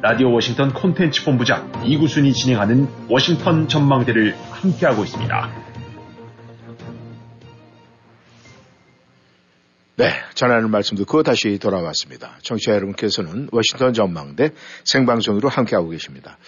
라디오 0.00 0.32
워싱턴 0.32 0.72
콘텐츠 0.72 1.24
본부장 1.24 1.72
이구순이 1.84 2.32
진행하는 2.32 2.86
워싱턴 3.08 3.66
전망대를 3.66 4.36
함께하고 4.50 5.02
있습니다. 5.02 5.50
네, 9.96 10.10
전하는 10.34 10.70
말씀 10.70 10.96
듣고 10.96 11.24
다시 11.24 11.58
돌아왔습니다. 11.58 12.38
청취자 12.42 12.74
여러분께서는 12.74 13.48
워싱턴 13.50 13.92
전망대 13.92 14.52
생방송으로 14.84 15.48
함께하고 15.48 15.88
계십니다. 15.88 16.38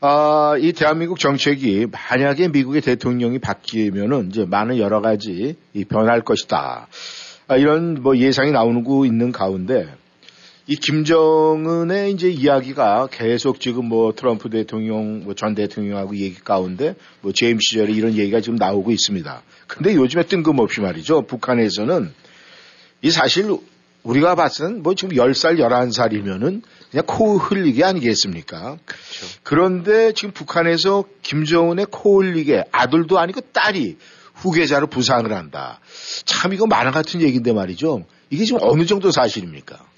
아, 0.00 0.54
이 0.58 0.72
대한민국 0.72 1.18
정책이 1.18 1.88
만약에 1.92 2.48
미국의 2.48 2.80
대통령이 2.80 3.38
바뀌면은 3.38 4.30
이제 4.30 4.46
많은 4.46 4.78
여러 4.78 5.02
가지 5.02 5.56
변할 5.90 6.22
것이다. 6.22 6.88
아, 7.48 7.56
이런 7.56 8.02
뭐 8.02 8.16
예상이 8.16 8.50
나오고 8.50 9.04
있는 9.04 9.30
가운데 9.30 9.94
이 10.72 10.76
김정은의 10.76 12.12
이제 12.12 12.30
이야기가 12.30 13.08
계속 13.12 13.60
지금 13.60 13.90
뭐 13.90 14.14
트럼프 14.14 14.48
대통령, 14.48 15.22
뭐 15.24 15.34
전 15.34 15.54
대통령하고 15.54 16.16
얘기 16.16 16.36
가운데 16.36 16.94
뭐 17.20 17.30
제임 17.34 17.58
시절에 17.60 17.92
이런 17.92 18.14
얘기가 18.14 18.40
지금 18.40 18.56
나오고 18.56 18.90
있습니다. 18.90 19.42
근데 19.66 19.94
요즘에 19.94 20.22
뜬금없이 20.24 20.80
말이죠. 20.80 21.26
북한에서는 21.26 22.14
이 23.02 23.10
사실 23.10 23.54
우리가 24.02 24.34
봤은 24.34 24.82
뭐 24.82 24.94
지금 24.94 25.14
10살, 25.14 25.58
11살이면은 25.58 26.62
그냥 26.90 27.04
코 27.06 27.36
흘리기 27.36 27.84
아니겠습니까? 27.84 28.78
그렇죠. 28.86 29.26
그런데 29.42 30.14
지금 30.14 30.32
북한에서 30.32 31.04
김정은의 31.20 31.88
코 31.90 32.22
흘리게 32.22 32.64
아들도 32.72 33.18
아니고 33.18 33.42
딸이 33.52 33.98
후계자로 34.36 34.86
부상을 34.86 35.30
한다. 35.30 35.80
참 36.24 36.54
이거 36.54 36.66
만화 36.66 36.92
같은 36.92 37.20
얘기인데 37.20 37.52
말이죠. 37.52 38.06
이게 38.30 38.46
지금 38.46 38.60
어느 38.62 38.86
정도 38.86 39.10
사실입니까? 39.10 39.91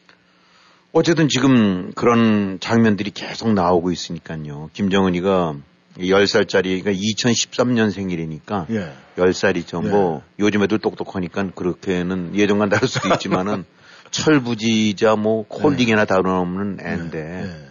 어쨌든 0.97 1.29
지금 1.29 1.93
그런 1.95 2.59
장면들이 2.61 3.11
계속 3.11 3.53
나오고 3.53 3.91
있으니까요. 3.91 4.71
김정은이가 4.75 5.57
10살짜리, 5.99 6.83
그러니까 6.83 6.93
2013년 6.93 7.91
생일이니까 7.91 8.67
예. 8.71 8.93
10살이죠. 9.17 9.85
예. 9.85 9.91
뭐 9.91 10.23
요즘 10.39 10.63
애들 10.63 10.79
똑똑하니까 10.79 11.51
그렇게는 11.51 12.37
예전과 12.37 12.69
다를 12.69 12.87
수도 12.87 13.09
있지만은 13.13 13.65
철부지자 14.13 15.17
뭐 15.17 15.45
콜딩이나 15.49 16.03
예. 16.03 16.07
다름없는 16.07 16.79
애인데 16.81 17.19
예. 17.19 17.49
예. 17.49 17.69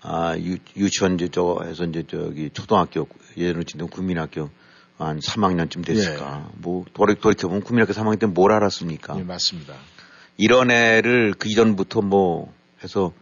아, 0.00 0.34
유, 0.38 0.56
유치원 0.78 1.16
이제 1.16 1.28
저 1.30 1.58
해서 1.62 1.84
이제 1.84 2.04
저기 2.08 2.48
초등학교 2.54 3.06
예전으로 3.36 3.64
치면 3.64 3.88
국민학교 3.90 4.48
한 4.96 5.18
3학년쯤 5.18 5.84
됐을까. 5.84 6.46
예. 6.48 6.52
뭐 6.56 6.86
돌이, 6.94 7.16
돌이켜보면 7.16 7.62
국민학교 7.64 7.92
3학년 7.92 8.18
때 8.18 8.26
뭘 8.26 8.52
알았습니까? 8.52 9.18
예, 9.18 9.22
맞습니다. 9.24 9.74
이런 10.36 10.70
애를 10.70 11.34
그 11.38 11.48
이전부터 11.48 12.02
뭐 12.02 12.52
해서 12.82 13.12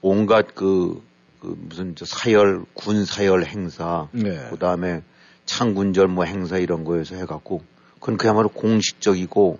온갖 0.00 0.54
그, 0.54 1.02
그 1.40 1.56
무슨 1.58 1.94
저 1.94 2.04
사열 2.04 2.64
군 2.74 3.04
사열 3.04 3.44
행사 3.44 4.08
네. 4.12 4.48
그다음에 4.50 5.02
창군절 5.46 6.08
뭐 6.08 6.24
행사 6.24 6.58
이런 6.58 6.84
거에서 6.84 7.16
해갖고 7.16 7.62
그건 7.94 8.16
그야말로 8.16 8.48
공식적이고 8.48 9.58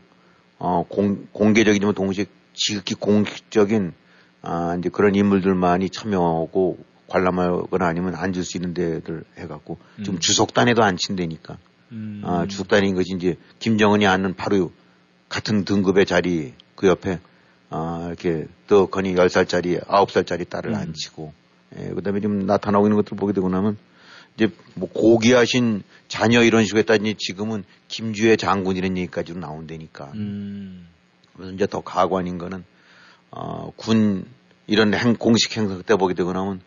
어 0.58 0.84
공, 0.88 1.26
공개적이지만 1.32 1.94
동시에 1.94 2.26
지극히 2.54 2.94
공식적인 2.94 3.92
아 4.42 4.76
이제 4.78 4.88
그런 4.88 5.14
인물들만이 5.14 5.90
참여하고 5.90 6.78
관람하거나 7.08 7.86
아니면 7.86 8.14
앉을 8.14 8.42
수 8.42 8.56
있는 8.56 8.74
데들 8.74 9.24
해갖고 9.38 9.78
음. 9.98 10.04
좀 10.04 10.18
주석단에도 10.18 10.82
앉힌다니까 10.82 11.58
음. 11.92 12.22
아 12.24 12.46
주석단인 12.46 12.94
것이 12.94 13.14
이제 13.16 13.36
김정은이 13.58 14.06
앉는 14.06 14.34
바로 14.34 14.72
같은 15.28 15.64
등급의 15.64 16.06
자리 16.06 16.54
그 16.74 16.86
옆에 16.86 17.20
아 17.70 18.04
이렇게 18.08 18.46
떡하니 18.66 19.14
10살짜리 19.14 19.84
9살짜리 19.86 20.48
딸을 20.48 20.72
음. 20.72 20.76
앉히고 20.76 21.32
예, 21.78 21.88
그다음에 21.88 22.20
지금 22.20 22.46
나타나고 22.46 22.86
있는 22.86 22.96
것들 22.96 23.16
보게 23.16 23.32
되고 23.32 23.48
나면 23.48 23.78
이제 24.36 24.48
뭐 24.74 24.88
고귀하신 24.90 25.82
자녀 26.08 26.42
이런 26.42 26.64
식으로 26.64 26.80
했다니 26.80 27.16
지금은 27.16 27.64
김주혜 27.88 28.36
장군 28.36 28.76
이런 28.76 28.96
얘기까지도 28.96 29.38
나온다니까. 29.38 30.12
음. 30.14 30.88
그래서 31.34 31.52
이제 31.52 31.66
더 31.66 31.80
가관인 31.80 32.38
거는 32.38 32.64
어, 33.30 33.72
군 33.76 34.26
이런 34.66 34.94
행, 34.94 35.16
공식 35.16 35.56
행사 35.56 35.80
때 35.82 35.96
보게 35.96 36.14
되고 36.14 36.32
나면 36.32 36.60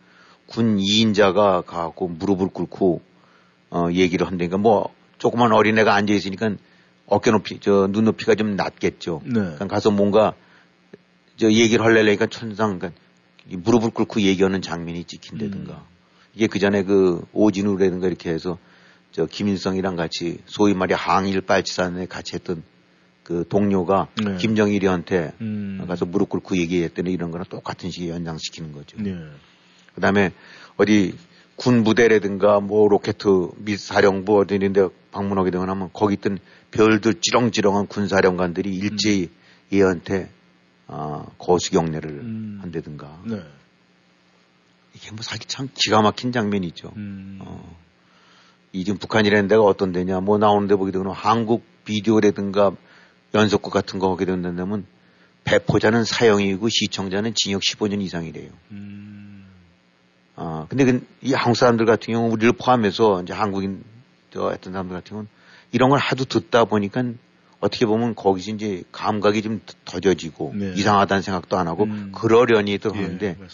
군 0.48 0.78
2인자가 0.78 1.66
가고 1.66 2.08
무릎을 2.08 2.50
꿇고 2.50 3.02
어, 3.72 3.88
얘기를 3.92 4.28
한다니까 4.28 4.58
뭐 4.58 4.94
조그만 5.18 5.52
어린애가 5.52 5.94
앉아 5.94 6.14
있으니까 6.14 6.56
어깨 7.08 7.32
높이 7.32 7.60
저 7.60 7.88
눈 7.88 8.06
높이가 8.06 8.36
좀 8.36 8.56
낮겠죠. 8.56 9.22
네. 9.26 9.34
그러니까 9.34 9.68
가서 9.68 9.92
뭔가 9.92 10.34
저 11.38 11.52
얘기를 11.52 11.84
하려니까 11.86 12.28
천상 12.28 12.80
그러니까 12.80 13.00
무릎을 13.48 13.92
꿇고 13.92 14.22
얘기하는 14.22 14.62
장면이 14.62 15.04
찍힌다든가. 15.04 15.74
음. 15.74 15.96
이게 16.34 16.48
그 16.48 16.60
전에 16.60 16.84
그 16.84 17.24
오진우라든가 17.32 18.08
이렇게 18.08 18.30
해서 18.30 18.58
저 19.12 19.26
김일성이랑 19.26 19.96
같이 19.96 20.40
소위 20.46 20.74
말해 20.74 20.96
항일 20.98 21.42
빨치산에 21.42 22.08
같이 22.08 22.36
했던 22.36 22.64
그 23.24 23.46
동료가 23.48 24.08
네. 24.24 24.38
김정일이한테 24.38 25.34
음. 25.42 25.84
가서 25.88 26.06
무릎 26.06 26.30
꿇고 26.30 26.58
얘기했더니 26.58 27.12
이런 27.12 27.32
거랑 27.32 27.46
똑같은 27.50 27.90
식의 27.92 28.10
연장시키는 28.10 28.72
거죠. 28.72 28.98
네. 29.00 29.16
그 29.94 30.02
다음에 30.02 30.32
어디 30.78 31.16
군 31.56 31.84
부대라든가 31.84 32.60
뭐 32.60 32.88
로켓 32.90 33.18
미 33.58 33.78
사령부 33.78 34.40
어디 34.40 34.56
있는데 34.56 34.88
방문하게 35.12 35.52
되거나 35.52 35.72
하면 35.72 35.90
거기 35.94 36.16
있던 36.16 36.40
별들 36.72 37.16
찌렁찌렁한 37.22 37.88
군사령관들이 37.88 38.76
일제히 38.76 39.24
음. 39.24 39.78
얘한테 39.78 40.30
어, 40.88 41.26
거수경례를 41.38 42.10
음. 42.10 42.60
한다든가. 42.62 43.22
네. 43.26 43.42
이게 44.94 45.12
뭐 45.12 45.22
사실 45.22 45.46
참 45.48 45.70
기가 45.74 46.02
막힌 46.02 46.32
장면이죠. 46.32 46.92
음. 46.96 47.40
어. 47.42 47.78
이 48.72 48.84
지금 48.84 49.00
북한이라는 49.00 49.48
데가 49.48 49.64
어떤 49.64 49.92
데냐, 49.92 50.20
뭐 50.20 50.38
나오는데 50.38 50.76
보게 50.76 50.92
되면 50.92 51.12
한국 51.12 51.64
비디오라든가 51.86 52.74
연속극 53.34 53.72
같은 53.72 54.00
거 54.00 54.12
하게 54.12 54.26
된다면 54.26 54.86
배포자는 55.46 56.04
사형이고 56.04 56.68
시청자는 56.70 57.34
징역 57.36 57.62
15년 57.62 58.02
이상이래요. 58.02 58.50
음. 58.72 59.35
어, 60.36 60.66
근데 60.70 60.86
그, 60.86 61.08
이 61.22 61.34
한국 61.34 61.56
사람들 61.56 61.86
같은 61.86 62.14
경우 62.14 62.32
우리를 62.32 62.54
포함해서 62.54 63.22
이제 63.24 63.34
한국인 63.34 63.84
저 64.32 64.50
했던 64.50 64.74
사람들 64.74 64.96
같은 64.96 65.10
경우는 65.10 65.30
이런 65.72 65.90
걸 65.90 66.00
하도 66.00 66.26
듣다 66.26 66.66
보니까 66.66 67.04
어떻게 67.60 67.86
보면 67.86 68.16
거기서 68.16 68.52
이제 68.52 68.84
감각이 68.92 69.42
좀 69.42 69.62
더뎌지고 69.86 70.54
네. 70.56 70.74
이상하다는 70.76 71.22
생각도 71.22 71.58
안 71.58 71.68
하고 71.68 71.86
음. 71.86 72.12
그러려니 72.14 72.78
또 72.78 72.92
하는데 72.92 73.26
예, 73.28 73.48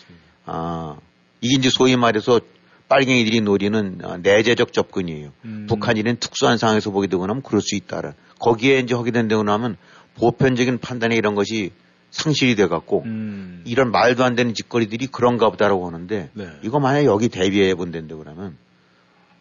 아 0.46 0.98
이게 1.40 1.56
이제 1.56 1.70
소위 1.70 1.96
말해서 1.96 2.42
빨갱이들이 2.90 3.42
노리는 3.42 4.00
어, 4.04 4.18
내재적 4.18 4.74
접근이에요. 4.74 5.32
음. 5.46 5.66
북한이는 5.70 6.18
특수한 6.20 6.58
상황에서 6.58 6.92
보게 6.92 7.08
되고 7.08 7.26
나면 7.26 7.42
그럴 7.42 7.62
수 7.62 7.76
있다라. 7.76 8.14
거기에 8.40 8.80
이제 8.80 8.96
하게 8.96 9.12
된다고 9.12 9.44
나면 9.44 9.78
보편적인 10.16 10.80
판단에 10.80 11.16
이런 11.16 11.36
것이 11.36 11.72
상실이 12.12 12.56
돼 12.56 12.68
갖고 12.68 13.04
음. 13.06 13.64
이런 13.66 13.92
말도 13.92 14.24
안 14.24 14.36
되는 14.36 14.54
짓거리들이 14.54 15.08
그런가 15.08 15.50
보다라고 15.50 15.88
하는데 15.88 16.30
네. 16.34 16.48
이거 16.62 16.80
만약 16.80 17.06
여기 17.06 17.30
대비해 17.30 17.74
본다는데 17.74 18.16
그러면 18.16 18.58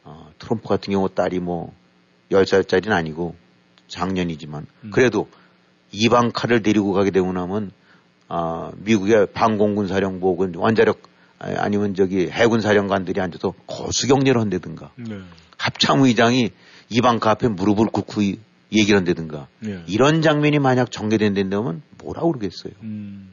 어, 0.05 0.31
트럼프 0.39 0.69
같은 0.69 0.93
경우 0.93 1.09
딸이 1.09 1.41
뭐 1.41 1.75
10살짜리는 2.31 2.93
아니고 2.93 3.35
작년이지만 3.89 4.67
음. 4.85 4.91
그래도 4.93 5.29
이방카를 5.91 6.63
데리고 6.63 6.93
가게 6.93 7.11
되고 7.11 7.31
나면 7.33 7.73
어, 8.29 8.71
미국의 8.77 9.33
방공군 9.35 9.89
사령부군 9.89 10.55
원자력 10.55 11.03
아니면 11.41 11.95
저기 11.95 12.29
해군 12.31 12.61
사령관들이 12.61 13.21
앉아서 13.21 13.55
거수경례를 13.67 14.41
한다든가 14.41 14.91
네. 14.97 15.19
합참의장이 15.57 16.51
이방카 16.91 17.31
앞에 17.31 17.49
무릎을 17.49 17.87
꿇고 17.87 18.21
얘기를 18.73 18.97
한다든가 18.99 19.49
네. 19.61 19.83
이런 19.87 20.23
장면이 20.23 20.59
만약 20.59 20.91
전개된다면 20.91 21.83
뭐라 21.99 22.23
고 22.23 22.33
그러겠어요. 22.33 22.73
음. 22.83 23.31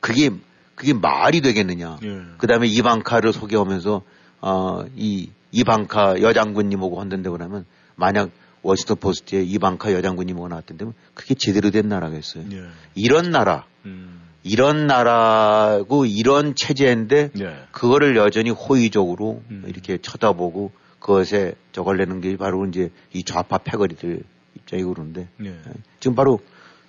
그게 0.00 0.30
그게 0.74 0.92
말이 0.92 1.40
되겠느냐. 1.40 1.98
네. 2.02 2.20
그 2.38 2.46
다음에 2.46 2.66
이방카를 2.66 3.32
소개하면서 3.32 4.02
어, 4.40 4.84
이 4.96 5.30
이방카 5.52 6.20
여장군님하고 6.20 7.00
한다고 7.00 7.36
그러면 7.36 7.64
만약 7.94 8.30
워싱턴 8.62 8.96
포스트에 8.96 9.42
이방카 9.42 9.92
여장군님하고 9.92 10.48
나왔던데 10.48 10.86
그게 11.14 11.34
제대로 11.34 11.70
된 11.70 11.88
나라겠어요. 11.88 12.44
네. 12.48 12.62
이런 12.94 13.30
나라 13.30 13.66
음. 13.84 14.20
이런 14.42 14.86
나라고 14.86 16.04
이런 16.06 16.54
체제인데 16.54 17.30
네. 17.34 17.56
그거를 17.72 18.16
여전히 18.16 18.50
호의적으로 18.50 19.42
음. 19.50 19.64
이렇게 19.66 19.98
쳐다보고 19.98 20.72
그것에 21.04 21.52
저걸 21.72 21.98
내는 21.98 22.22
게 22.22 22.34
바로 22.38 22.64
이제 22.64 22.90
이 23.12 23.24
좌파 23.24 23.58
패거리들 23.58 24.22
입장이고 24.56 24.94
그러는데 24.94 25.28
네. 25.36 25.54
지금 26.00 26.14
바로 26.14 26.40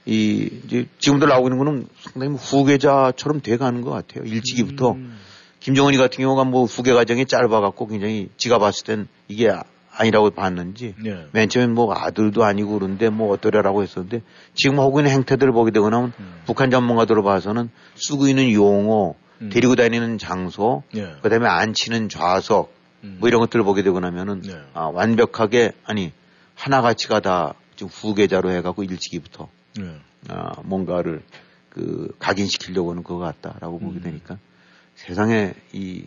이 0.06 0.50
이제 0.64 0.88
지금도 1.00 1.26
나오고 1.26 1.50
있는 1.50 1.58
거는 1.58 1.88
상당히 2.00 2.30
뭐 2.30 2.40
후계자처럼 2.40 3.42
돼가는 3.42 3.82
것 3.82 3.90
같아요. 3.90 4.24
일찍이부터 4.24 4.94
음. 4.94 5.18
김정은이 5.60 5.98
같은 5.98 6.24
경우가 6.24 6.46
뭐 6.46 6.64
후계 6.64 6.94
과정이 6.94 7.26
짧아갖고 7.26 7.88
굉장히 7.88 8.30
지가 8.38 8.58
봤을 8.58 8.86
땐 8.86 9.08
이게 9.28 9.52
아니라고 9.92 10.30
봤는지 10.30 10.96
네. 11.04 11.26
맨 11.34 11.50
처음엔 11.50 11.74
뭐 11.74 11.94
아들도 11.94 12.46
아니고 12.46 12.80
그런데 12.80 13.10
뭐 13.10 13.34
어떠려라고 13.34 13.84
했었는데 13.84 14.22
지금 14.54 14.80
하고 14.80 15.02
있는 15.02 15.12
행태들을 15.12 15.52
보게 15.52 15.72
되거나 15.72 16.14
음. 16.18 16.42
북한 16.46 16.72
전문가들로 16.72 17.22
봐서는 17.22 17.70
쓰고 17.96 18.30
있는 18.30 18.54
용어 18.54 19.16
음. 19.42 19.50
데리고 19.52 19.76
다니는 19.76 20.20
장소 20.20 20.84
네. 20.94 21.16
그다음에 21.22 21.50
앉히는 21.50 22.08
좌석 22.08 22.70
음. 22.70 22.75
뭐 23.20 23.28
이런 23.30 23.40
것들을 23.42 23.64
보게 23.64 23.84
되고 23.84 24.00
나면은 24.00 24.42
네. 24.42 24.62
아, 24.74 24.86
완벽하게 24.86 25.72
아니 25.84 26.12
하나가치가 26.56 27.20
다 27.20 27.54
지금 27.76 27.90
후계자로 27.92 28.52
해갖고 28.52 28.84
일찍이부터 28.84 29.50
네. 29.78 29.98
아, 30.30 30.62
뭔가를 30.64 31.24
그 31.70 32.16
각인시키려고 32.20 32.92
하는 32.92 33.04
것 33.04 33.18
같다라고 33.18 33.80
보게 33.80 34.00
음. 34.00 34.02
되니까 34.02 34.38
세상에 34.96 35.54
이 35.74 36.06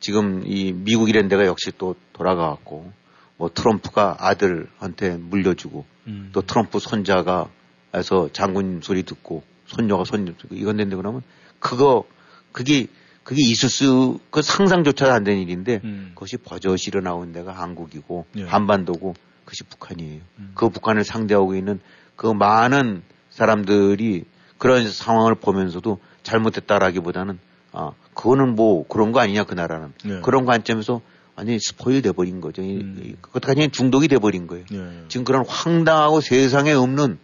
지금 0.00 0.44
이 0.46 0.72
미국 0.72 1.08
이런 1.08 1.28
데가 1.28 1.46
역시 1.46 1.72
또 1.76 1.94
돌아가갖고 2.12 2.92
뭐 3.36 3.50
트럼프가 3.52 4.16
아들한테 4.18 5.16
물려주고 5.16 5.84
음. 6.08 6.30
또 6.32 6.42
트럼프 6.42 6.80
손자가 6.80 7.48
해서 7.94 8.28
장군 8.32 8.80
소리 8.82 9.04
듣고 9.04 9.44
손녀가 9.66 10.04
손녀 10.04 10.32
듣고 10.36 10.56
이건 10.56 10.76
된데 10.76 10.96
그러면 10.96 11.22
그거 11.60 12.04
그게 12.52 12.88
그게 13.28 13.42
있을 13.42 13.68
수 13.68 14.18
그 14.30 14.40
상상조차 14.40 15.12
안 15.12 15.22
되는 15.22 15.42
일인데 15.42 15.82
음. 15.84 16.12
그것이 16.14 16.38
버젓이 16.38 16.88
일어나온 16.88 17.30
데가 17.32 17.52
한국이고 17.52 18.24
예. 18.38 18.44
한반도고 18.44 19.14
그것이 19.44 19.64
북한이에요. 19.64 20.22
음. 20.38 20.52
그 20.54 20.70
북한을 20.70 21.04
상대하고 21.04 21.54
있는 21.54 21.78
그 22.16 22.26
많은 22.26 23.02
사람들이 23.28 24.24
그런 24.56 24.90
상황을 24.90 25.34
보면서도 25.34 25.98
잘못했다라기보다는 26.22 27.38
아 27.72 27.90
그거는 28.14 28.54
뭐 28.54 28.88
그런 28.88 29.12
거 29.12 29.20
아니냐 29.20 29.44
그 29.44 29.52
나라는 29.52 29.92
예. 30.06 30.20
그런 30.20 30.46
관점에서 30.46 31.02
완전히 31.36 31.58
스포일 31.58 32.00
돼버린 32.00 32.40
거죠. 32.40 32.62
음. 32.62 33.14
그것까지 33.20 33.68
중독이 33.68 34.08
돼버린 34.08 34.46
거예요. 34.46 34.64
예. 34.72 35.04
지금 35.08 35.24
그런 35.24 35.44
황당하고 35.46 36.22
세상에 36.22 36.72
없는 36.72 37.18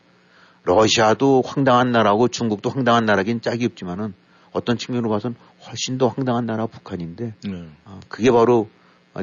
러시아도 0.64 1.42
황당한 1.46 1.92
나라고 1.92 2.28
중국도 2.28 2.68
황당한 2.68 3.06
나라긴 3.06 3.40
짝이 3.40 3.64
없지만은 3.64 4.12
어떤 4.54 4.78
측면으로 4.78 5.10
봐서는 5.10 5.36
훨씬 5.66 5.98
더 5.98 6.08
황당한 6.08 6.46
나라 6.46 6.66
북한인데 6.66 7.34
예. 7.46 7.68
어, 7.84 8.00
그게 8.08 8.30
바로 8.30 8.68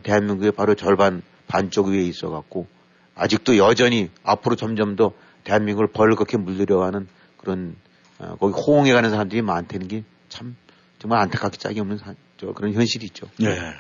대한민국의 0.04 0.52
바로 0.52 0.76
절반 0.76 1.22
반쪽 1.48 1.88
위에 1.88 2.02
있어갖고 2.04 2.68
아직도 3.16 3.58
여전히 3.58 4.10
앞으로 4.24 4.56
점점 4.56 4.96
더 4.96 5.12
대한민국을 5.44 5.88
벌겋게 5.88 6.38
물들여가는 6.38 7.08
그런 7.38 7.76
어, 8.20 8.36
거기 8.40 8.54
호응해가는 8.54 9.10
사람들이 9.10 9.42
많다는 9.42 9.88
게 9.88 10.04
참 10.32 10.56
정말 10.98 11.20
안타깝게 11.22 11.58
짝이 11.58 11.80
없는 11.82 11.98
사, 11.98 12.16
저 12.38 12.54
그런 12.54 12.74
현실이 12.74 13.06
있죠. 13.08 13.28
예. 13.42 13.74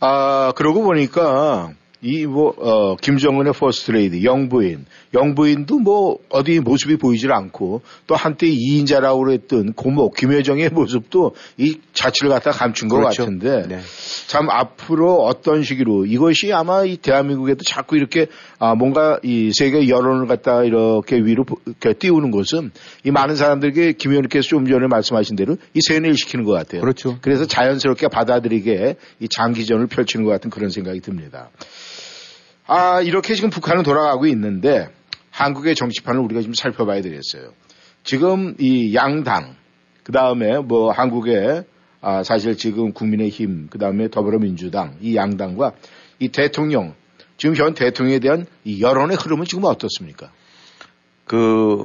아, 0.00 0.52
그러고 0.56 0.82
보니까 0.82 1.72
이 2.06 2.26
뭐 2.36 2.54
어, 2.58 2.96
김정은의 2.96 3.52
퍼스트 3.52 3.90
레이디 3.92 4.24
영부인 4.24 4.84
영부인도 5.14 5.78
뭐 5.78 6.18
어디 6.28 6.60
모습이 6.60 6.96
보이질 6.98 7.32
않고 7.32 7.82
또 8.06 8.14
한때 8.14 8.46
이인자라고 8.46 9.20
그랬던 9.24 9.72
고모 9.72 10.10
김여정의 10.10 10.70
모습도 10.70 11.34
이 11.56 11.78
자취를 11.94 12.30
갖다 12.30 12.50
감춘 12.50 12.88
것 12.88 12.96
그렇죠. 12.96 13.24
같은데 13.24 13.66
네. 13.68 13.80
참 14.26 14.50
앞으로 14.50 15.24
어떤 15.24 15.62
식으로 15.62 16.06
이것이 16.06 16.52
아마 16.52 16.84
이 16.84 16.96
대한민국에도 16.96 17.64
자꾸 17.64 17.96
이렇게 17.96 18.26
아 18.58 18.74
뭔가 18.74 19.18
이 19.22 19.50
세계 19.52 19.88
여론을 19.88 20.26
갖다 20.26 20.62
이렇게 20.62 21.16
위로 21.16 21.44
이렇게 21.64 21.94
띄우는 21.94 22.30
것은 22.30 22.70
이 23.04 23.10
많은 23.10 23.36
사람들에게 23.36 23.92
김 23.92 24.10
의원님께서 24.10 24.48
좀 24.48 24.66
전에 24.66 24.86
말씀하신 24.88 25.36
대로 25.36 25.56
이 25.74 25.80
세뇌를 25.80 26.16
시키는 26.16 26.44
것 26.44 26.52
같아요. 26.52 26.82
그렇죠. 26.82 27.18
그래서 27.20 27.46
자연스럽게 27.46 28.08
받아들이게 28.08 28.96
이 29.20 29.28
장기전을 29.28 29.86
펼치는 29.86 30.24
것 30.24 30.30
같은 30.32 30.50
그런 30.50 30.70
생각이 30.70 31.00
듭니다. 31.00 31.50
아, 32.66 33.00
이렇게 33.00 33.34
지금 33.34 33.50
북한은 33.50 33.82
돌아가고 33.82 34.26
있는데 34.26 34.88
한국의 35.30 35.74
정치판을 35.74 36.20
우리가 36.20 36.40
좀 36.42 36.52
살펴봐야 36.54 37.00
되겠어요. 37.00 37.52
지금 38.02 38.54
이 38.58 38.94
양당, 38.94 39.56
그 40.02 40.12
다음에 40.12 40.58
뭐 40.58 40.90
한국의 40.90 41.64
아, 42.00 42.22
사실 42.22 42.56
지금 42.56 42.92
국민의힘, 42.92 43.68
그 43.70 43.78
다음에 43.78 44.08
더불어민주당, 44.08 44.96
이 45.00 45.16
양당과 45.16 45.72
이 46.20 46.28
대통령, 46.28 46.94
지금 47.36 47.54
현 47.56 47.74
대통령에 47.74 48.18
대한 48.20 48.46
이 48.64 48.80
여론의 48.80 49.16
흐름은 49.16 49.44
지금 49.44 49.64
어떻습니까? 49.64 50.30
그 51.24 51.84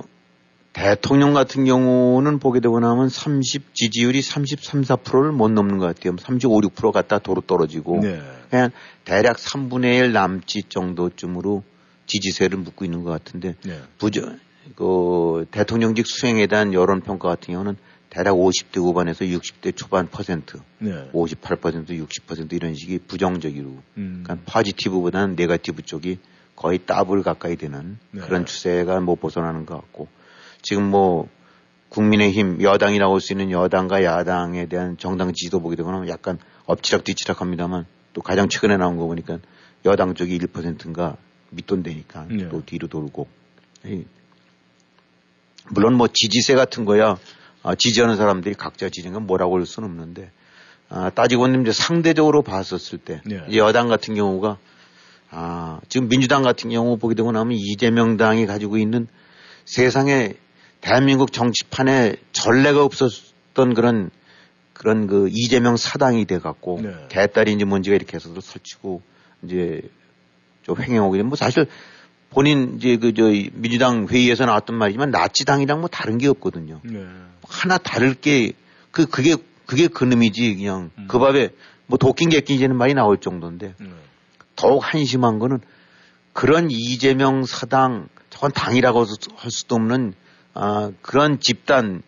대통령 0.73 1.33
같은 1.33 1.65
경우는 1.65 2.39
보게 2.39 2.59
되고 2.59 2.79
나면 2.79 3.09
30 3.09 3.73
지지율이 3.73 4.21
33, 4.21 4.81
4%를 4.81 5.31
못 5.31 5.51
넘는 5.51 5.77
것 5.79 5.87
같아요. 5.87 6.15
35, 6.17 6.61
6% 6.61 6.91
갖다 6.91 7.19
도로 7.19 7.41
떨어지고 7.41 7.99
네. 8.01 8.21
그냥 8.51 8.69
대략 9.05 9.37
3분의 9.37 9.99
1 9.99 10.11
남짓 10.11 10.69
정도쯤으로 10.69 11.63
지지세를 12.05 12.57
묶고 12.59 12.85
있는 12.85 13.03
것 13.03 13.11
같은데 13.11 13.55
네. 13.63 13.79
부정 13.97 14.37
그 14.75 15.45
대통령직 15.51 16.05
수행에 16.05 16.45
대한 16.47 16.73
여론 16.73 17.01
평가 17.01 17.29
같은 17.29 17.53
경우는 17.53 17.77
대략 18.09 18.33
50대 18.33 18.77
후반에서 18.77 19.23
60대 19.23 19.73
초반 19.73 20.07
퍼센트, 20.07 20.57
네. 20.79 21.09
58% 21.13 21.87
60% 21.87 22.51
이런 22.51 22.75
식이 22.75 22.99
부정적으로, 23.07 23.77
음. 23.95 24.23
그러니까 24.23 24.37
positive보다는 24.45 25.35
negative 25.37 25.83
쪽이 25.83 26.19
거의 26.57 26.79
더블 26.85 27.23
가까이 27.23 27.55
되는 27.55 27.97
네. 28.11 28.19
그런 28.21 28.45
추세가 28.45 28.99
뭐 28.99 29.15
벗어나는 29.15 29.65
것 29.65 29.75
같고 29.75 30.09
지금 30.61 30.83
뭐 30.89 31.29
국민의힘 31.87 32.61
여당이라고 32.61 33.13
할 33.13 33.21
수 33.21 33.31
있는 33.31 33.49
여당과 33.49 34.03
야당에 34.03 34.65
대한 34.65 34.97
정당 34.97 35.31
지지도 35.31 35.61
보게 35.61 35.77
되거나 35.77 36.05
약간 36.09 36.37
엎치락 36.65 37.05
뒤치락 37.05 37.39
합니다만 37.39 37.85
또 38.13 38.21
가장 38.21 38.49
최근에 38.49 38.77
나온 38.77 38.97
거 38.97 39.05
보니까 39.05 39.39
여당 39.85 40.13
쪽이 40.13 40.37
1%인가 40.37 41.17
밑돈 41.49 41.83
되니까 41.83 42.25
네. 42.29 42.49
또 42.49 42.63
뒤로 42.65 42.87
돌고 42.87 43.27
물론 45.69 45.95
뭐 45.95 46.07
지지세 46.11 46.55
같은 46.55 46.85
거야 46.85 47.17
아, 47.63 47.75
지지하는 47.75 48.15
사람들이 48.15 48.55
각자 48.55 48.89
지지는 48.89 49.13
건 49.13 49.27
뭐라고 49.27 49.57
할 49.57 49.65
수는 49.65 49.89
없는데 49.89 50.31
아, 50.89 51.09
따지고 51.09 51.43
보면 51.43 51.61
이제 51.61 51.71
상대적으로 51.71 52.41
봤었을 52.41 52.97
때 52.97 53.21
네. 53.25 53.41
여당 53.55 53.87
같은 53.87 54.15
경우가 54.15 54.57
아, 55.29 55.79
지금 55.87 56.09
민주당 56.09 56.43
같은 56.43 56.69
경우 56.69 56.97
보게 56.97 57.15
되고 57.15 57.31
나면 57.31 57.57
이재명 57.57 58.17
당이 58.17 58.45
가지고 58.45 58.77
있는 58.77 59.07
세상에 59.65 60.33
대한민국 60.81 61.31
정치판에 61.31 62.15
전례가 62.33 62.83
없었던 62.83 63.73
그런 63.73 64.09
그런 64.81 65.05
그 65.05 65.27
이재명 65.29 65.77
사당이 65.77 66.25
돼 66.25 66.39
갖고 66.39 66.79
네. 66.81 66.95
개딸인지 67.09 67.65
뭔지가 67.65 67.95
이렇게 67.95 68.15
해서도 68.15 68.41
설치고 68.41 69.03
이제 69.43 69.81
좀 70.63 70.81
횡행하고 70.81 71.15
있는 71.15 71.27
뭐 71.27 71.35
사실 71.35 71.67
본인 72.31 72.77
이제 72.77 72.97
그 72.97 73.13
저 73.13 73.23
민주당 73.53 74.07
회의에서 74.07 74.45
나왔던 74.45 74.75
말이지만 74.75 75.11
나치당이랑 75.11 75.81
뭐 75.81 75.89
다른 75.89 76.17
게 76.17 76.27
없거든요. 76.27 76.79
네. 76.83 77.05
하나 77.43 77.77
다를 77.77 78.15
게 78.15 78.53
그 78.91 79.05
그게 79.05 79.35
그게 79.65 79.87
그놈이지 79.87 80.55
그냥 80.55 80.91
음. 80.97 81.05
그 81.07 81.17
밥에 81.17 81.49
뭐 81.87 81.97
도끼 81.97 82.25
개끼지는 82.25 82.75
말이 82.75 82.93
나올 82.93 83.17
정도인데 83.17 83.73
네. 83.77 83.89
더욱 84.55 84.81
한심한 84.81 85.39
거는 85.39 85.59
그런 86.33 86.69
이재명 86.69 87.45
사당 87.45 88.07
저건 88.29 88.51
당이라고 88.51 89.05
할 89.35 89.51
수도 89.51 89.75
없는 89.75 90.13
아, 90.53 90.91
그런 91.01 91.39
집단, 91.39 92.03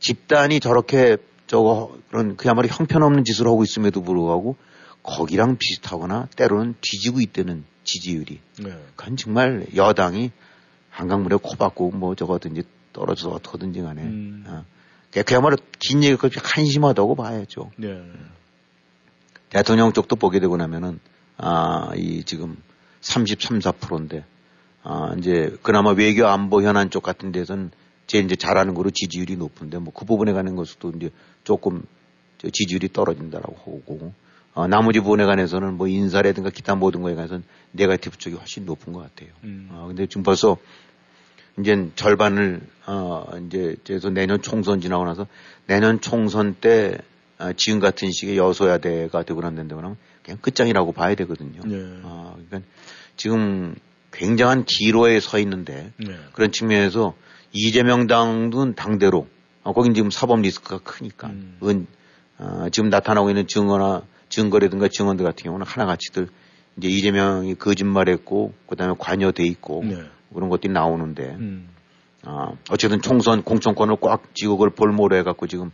집단이 0.00 0.60
저렇게 0.60 1.18
저거 1.52 1.94
그런 2.08 2.38
그야말로 2.38 2.66
형편없는 2.68 3.24
짓을 3.24 3.46
하고 3.46 3.62
있음에도 3.62 4.02
불구하고 4.02 4.56
거기랑 5.02 5.58
비슷하거나 5.58 6.28
때로는 6.34 6.76
뒤지고 6.80 7.20
있다는 7.20 7.64
지지율이. 7.84 8.40
네. 8.60 8.78
그건 8.96 9.18
정말 9.18 9.66
여당이 9.76 10.30
한강물에 10.88 11.36
코 11.42 11.56
박고 11.56 11.90
뭐 11.90 12.14
저거든지 12.14 12.62
떨어져서 12.94 13.34
어떻게든지 13.34 13.82
간에. 13.82 14.00
음. 14.00 14.44
아, 14.46 14.64
그야말로 15.26 15.58
긴 15.78 16.02
얘기가 16.02 16.30
한심하다고 16.42 17.16
봐야죠. 17.16 17.70
네. 17.76 18.02
대통령 19.50 19.92
쪽도 19.92 20.16
보게 20.16 20.40
되고 20.40 20.56
나면은 20.56 21.00
아, 21.36 21.90
이 21.96 22.24
지금 22.24 22.56
33, 23.02 23.58
4%인데 23.58 24.24
아, 24.84 25.14
이제 25.18 25.54
그나마 25.62 25.90
외교 25.90 26.26
안보 26.26 26.62
현안 26.62 26.88
쪽 26.88 27.02
같은 27.02 27.30
데서 27.30 27.68
는제 28.18 28.26
이제 28.26 28.36
잘하는 28.36 28.74
거로 28.74 28.90
지지율이 28.90 29.36
높은데 29.36 29.78
뭐 29.78 29.92
그 29.94 30.04
부분에 30.04 30.32
관한 30.32 30.56
것도 30.56 30.92
이제 30.96 31.10
조금 31.44 31.82
지지율이 32.38 32.92
떨어진다라고 32.92 33.54
하고 33.56 34.12
어, 34.54 34.66
나머지 34.66 35.00
부분에 35.00 35.24
관해서는 35.24 35.74
뭐 35.74 35.88
인사라든가 35.88 36.50
기타 36.50 36.74
모든 36.74 37.02
거에 37.02 37.14
관해서는 37.14 37.44
네가티브 37.72 38.18
쪽이 38.18 38.36
훨씬 38.36 38.66
높은 38.66 38.92
것 38.92 39.00
같아요. 39.00 39.30
음. 39.44 39.68
어, 39.72 39.86
근데 39.86 40.06
지금 40.06 40.22
벌써 40.22 40.58
이제 41.58 41.90
절반을 41.96 42.60
어 42.86 43.26
이제 43.46 43.76
그래서 43.84 44.08
내년 44.08 44.40
총선 44.40 44.80
지나고 44.80 45.04
나서 45.04 45.26
내년 45.66 46.00
총선 46.00 46.54
때 46.54 46.98
어, 47.38 47.52
지금 47.56 47.80
같은 47.80 48.10
시기에 48.10 48.36
여소야대가 48.36 49.22
되고 49.22 49.40
난다고 49.40 49.80
하면 49.80 49.96
그냥 50.22 50.38
끝장이라고 50.40 50.92
봐야 50.92 51.14
되거든요. 51.14 51.60
네. 51.64 51.76
어, 52.02 52.36
그러니까 52.48 52.70
지금 53.16 53.74
굉장한 54.12 54.64
기로에 54.66 55.20
서 55.20 55.38
있는데 55.38 55.92
네. 55.98 56.14
그런 56.32 56.52
측면에서 56.52 57.14
이재명 57.52 58.06
당은 58.06 58.74
당대로 58.74 59.26
어, 59.62 59.72
거긴 59.72 59.94
지금 59.94 60.10
사법 60.10 60.40
리스크가 60.40 60.78
크니까 60.78 61.28
음. 61.28 61.58
은, 61.62 61.86
어, 62.38 62.68
지금 62.70 62.88
나타나고 62.88 63.30
있는 63.30 63.46
증거나 63.46 64.02
증거라든가 64.28 64.88
증언들 64.88 65.24
같은 65.24 65.44
경우는 65.44 65.66
하나같이들 65.66 66.28
이제 66.78 66.88
이재명이 66.88 67.56
거짓말했고 67.56 68.54
그다음에 68.66 68.94
관여돼 68.98 69.44
있고 69.44 69.82
네. 69.84 70.02
그런 70.34 70.48
것들이 70.48 70.72
나오는데 70.72 71.36
음. 71.38 71.68
어, 72.24 72.56
어쨌든 72.70 73.02
총선 73.02 73.42
공천권을 73.42 73.96
꽉 74.00 74.34
쥐고 74.34 74.56
그걸 74.56 74.70
볼모로 74.70 75.16
해갖고 75.16 75.46
지금 75.46 75.70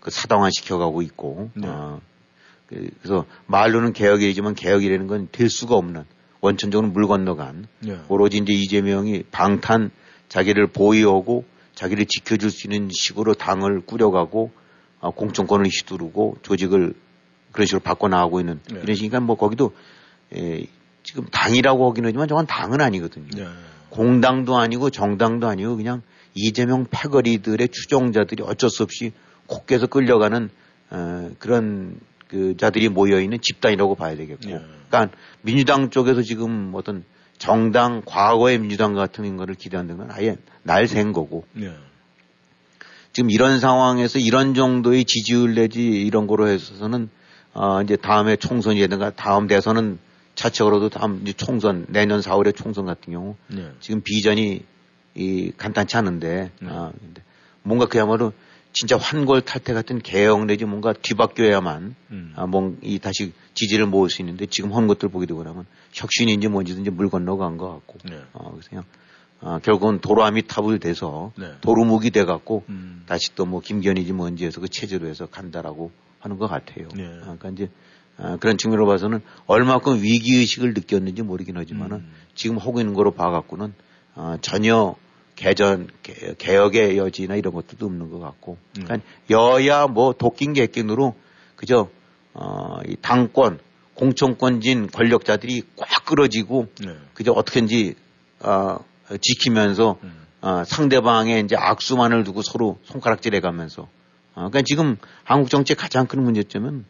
그 0.00 0.10
사당화 0.10 0.50
시켜가고 0.50 1.00
있고 1.02 1.50
네. 1.54 1.66
어, 1.68 2.00
그, 2.66 2.90
그래서 3.00 3.24
말로는 3.46 3.92
개혁이지만 3.92 4.54
개혁이라는 4.54 5.06
건 5.06 5.28
될 5.32 5.48
수가 5.48 5.74
없는 5.76 6.04
원천적으로 6.40 6.90
물 6.90 7.06
건너간 7.06 7.66
네. 7.80 7.98
오로지 8.08 8.38
이제 8.38 8.52
이재명이 8.52 9.24
방탄 9.30 9.90
자기를 10.32 10.68
보유하고 10.68 11.44
자기를 11.74 12.06
지켜줄 12.06 12.50
수 12.50 12.66
있는 12.66 12.88
식으로 12.90 13.34
당을 13.34 13.82
꾸려가고 13.82 14.50
어, 15.00 15.10
공천권을 15.10 15.66
휘두르고 15.66 16.38
조직을 16.40 16.94
그런 17.52 17.66
식으로 17.66 17.80
바꿔나가고 17.80 18.40
있는 18.40 18.60
네. 18.72 18.80
이런 18.82 18.96
식이니까 18.96 19.20
뭐 19.20 19.36
거기도 19.36 19.74
에, 20.34 20.64
지금 21.02 21.26
당이라고 21.30 21.90
하기는 21.90 22.08
하지만 22.08 22.28
저건 22.28 22.46
당은 22.46 22.80
아니거든요. 22.80 23.28
네. 23.34 23.46
공당도 23.90 24.56
아니고 24.56 24.88
정당도 24.88 25.48
아니고 25.48 25.76
그냥 25.76 26.00
이재명 26.34 26.86
패거리들의 26.90 27.68
추종자들이 27.68 28.42
어쩔 28.42 28.70
수 28.70 28.82
없이 28.84 29.12
콧께서 29.48 29.86
끌려가는 29.86 30.48
어, 30.92 31.30
그런 31.40 32.00
그 32.28 32.56
자들이 32.56 32.88
모여 32.88 33.20
있는 33.20 33.38
집단이라고 33.38 33.96
봐야 33.96 34.16
되겠고. 34.16 34.48
네. 34.48 34.58
그러니까 34.88 35.14
민주당 35.42 35.90
쪽에서 35.90 36.22
지금 36.22 36.72
어떤 36.74 37.04
정당 37.42 38.02
과거의 38.04 38.60
민주당 38.60 38.94
같은 38.94 39.36
거를 39.36 39.56
기대한다는 39.56 40.06
건 40.06 40.16
아예 40.16 40.36
날샌 40.62 41.12
거고. 41.12 41.44
네. 41.54 41.74
지금 43.12 43.30
이런 43.30 43.58
상황에서 43.58 44.20
이런 44.20 44.54
정도의 44.54 45.04
지지율 45.04 45.56
내지 45.56 45.82
이런 45.82 46.28
거로 46.28 46.46
해서는 46.46 47.10
어 47.52 47.82
이제 47.82 47.96
다음에 47.96 48.36
총선이라든가 48.36 49.10
다음 49.16 49.48
대선은 49.48 49.98
차적으로도 50.36 50.90
다음 50.90 51.18
이제 51.22 51.32
총선 51.32 51.84
내년 51.88 52.20
4월에 52.20 52.54
총선 52.54 52.86
같은 52.86 53.12
경우 53.12 53.34
네. 53.48 53.72
지금 53.80 54.02
비전이 54.02 54.64
이 55.16 55.52
간단치 55.56 55.96
않은데 55.96 56.52
네. 56.60 56.68
아 56.70 56.92
뭔가 57.64 57.86
그야말로 57.86 58.32
진짜 58.72 58.96
환골 58.96 59.42
탈퇴 59.42 59.74
같은 59.74 59.98
개혁 59.98 60.44
내지 60.46 60.64
뭔가 60.64 60.92
뒤바뀌어야만 60.92 61.94
음. 62.10 62.32
아, 62.36 62.46
뭔이 62.46 62.98
다시 63.00 63.32
지지를 63.54 63.86
모을 63.86 64.08
수 64.08 64.22
있는데 64.22 64.46
지금 64.46 64.72
한 64.74 64.86
것들 64.86 65.08
보게 65.10 65.26
되고 65.26 65.42
나면 65.42 65.66
혁신인지 65.92 66.48
뭔지든지 66.48 66.90
물 66.90 67.10
건너간 67.10 67.58
것 67.58 67.68
같고 67.68 67.98
네. 68.08 68.20
어, 68.32 68.50
그래서 68.52 68.70
그냥 68.70 68.84
어, 69.40 69.58
결국은 69.58 70.00
도로함이 70.00 70.46
탑을 70.46 70.78
돼서 70.78 71.32
네. 71.36 71.52
도루묵이 71.60 72.10
돼 72.10 72.24
갖고 72.24 72.64
음. 72.68 73.02
다시 73.06 73.34
또 73.34 73.44
뭐 73.44 73.60
김견이지 73.60 74.12
뭔지 74.12 74.46
해서 74.46 74.60
그 74.60 74.68
체제로 74.68 75.06
해서 75.08 75.26
간다라고 75.26 75.90
하는 76.20 76.38
것 76.38 76.46
같아요. 76.48 76.88
네. 76.94 77.04
아, 77.22 77.36
그러니까 77.36 77.50
이제 77.50 77.68
어, 78.16 78.36
그런 78.40 78.56
측면으로 78.56 78.86
봐서는 78.86 79.20
얼마큼 79.46 80.02
위기의식을 80.02 80.74
느꼈는지 80.74 81.22
모르긴 81.22 81.56
하지만은 81.56 81.96
음. 81.98 82.12
지금 82.34 82.56
하고 82.58 82.80
있는 82.80 82.94
거로 82.94 83.10
봐갖고는 83.10 83.74
어, 84.14 84.36
전혀 84.40 84.94
개전, 85.42 85.88
개, 86.02 86.56
혁의 86.56 86.96
여지나 86.96 87.34
이런 87.34 87.52
것들도 87.52 87.84
없는 87.84 88.10
것 88.10 88.20
같고. 88.20 88.58
음. 88.78 88.84
그러니까 88.84 89.08
여야 89.28 89.88
뭐 89.88 90.12
도끼인 90.12 90.52
객긴으로 90.52 91.16
그저, 91.56 91.88
어, 92.32 92.78
이 92.86 92.94
당권, 93.02 93.58
공천권진 93.94 94.86
권력자들이 94.86 95.64
꽉 95.76 96.04
끌어지고 96.04 96.68
네. 96.80 96.96
그저 97.14 97.32
어떻게든지, 97.32 97.96
어, 98.38 98.76
지키면서 99.20 99.98
음. 100.04 100.26
어, 100.42 100.62
상대방의 100.64 101.42
이제 101.42 101.56
악수만을 101.56 102.22
두고 102.22 102.42
서로 102.42 102.78
손가락질 102.84 103.34
해가면서. 103.34 103.82
어, 103.82 103.88
그러니까 104.34 104.62
지금 104.62 104.96
한국 105.24 105.50
정치의 105.50 105.76
가장 105.76 106.06
큰 106.06 106.22
문제점은 106.22 106.84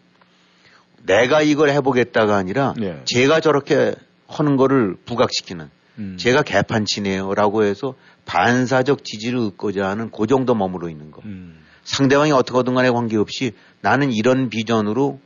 내가 1.05 1.40
이걸 1.40 1.70
해보겠다가 1.70 2.36
아니라 2.36 2.74
네. 2.76 3.00
제가 3.07 3.40
저렇게 3.40 3.94
하는 4.28 4.57
거를 4.57 4.96
부각시키는 5.07 5.70
음. 5.99 6.16
제가 6.18 6.43
개판치네요라고 6.43 7.64
해서 7.64 7.95
반사적 8.24 9.05
지지를 9.05 9.38
얻고자 9.40 9.88
하는 9.88 10.11
그 10.11 10.26
정도 10.26 10.55
머물러 10.55 10.88
있는 10.88 11.11
거. 11.11 11.22
음. 11.24 11.59
상대방이 11.84 12.32
어떻게 12.32 12.57
하든 12.57 12.74
간에 12.74 12.90
관계없이 12.90 13.53
나는 13.80 14.12
이런 14.12 14.49
비전으로 14.49 15.20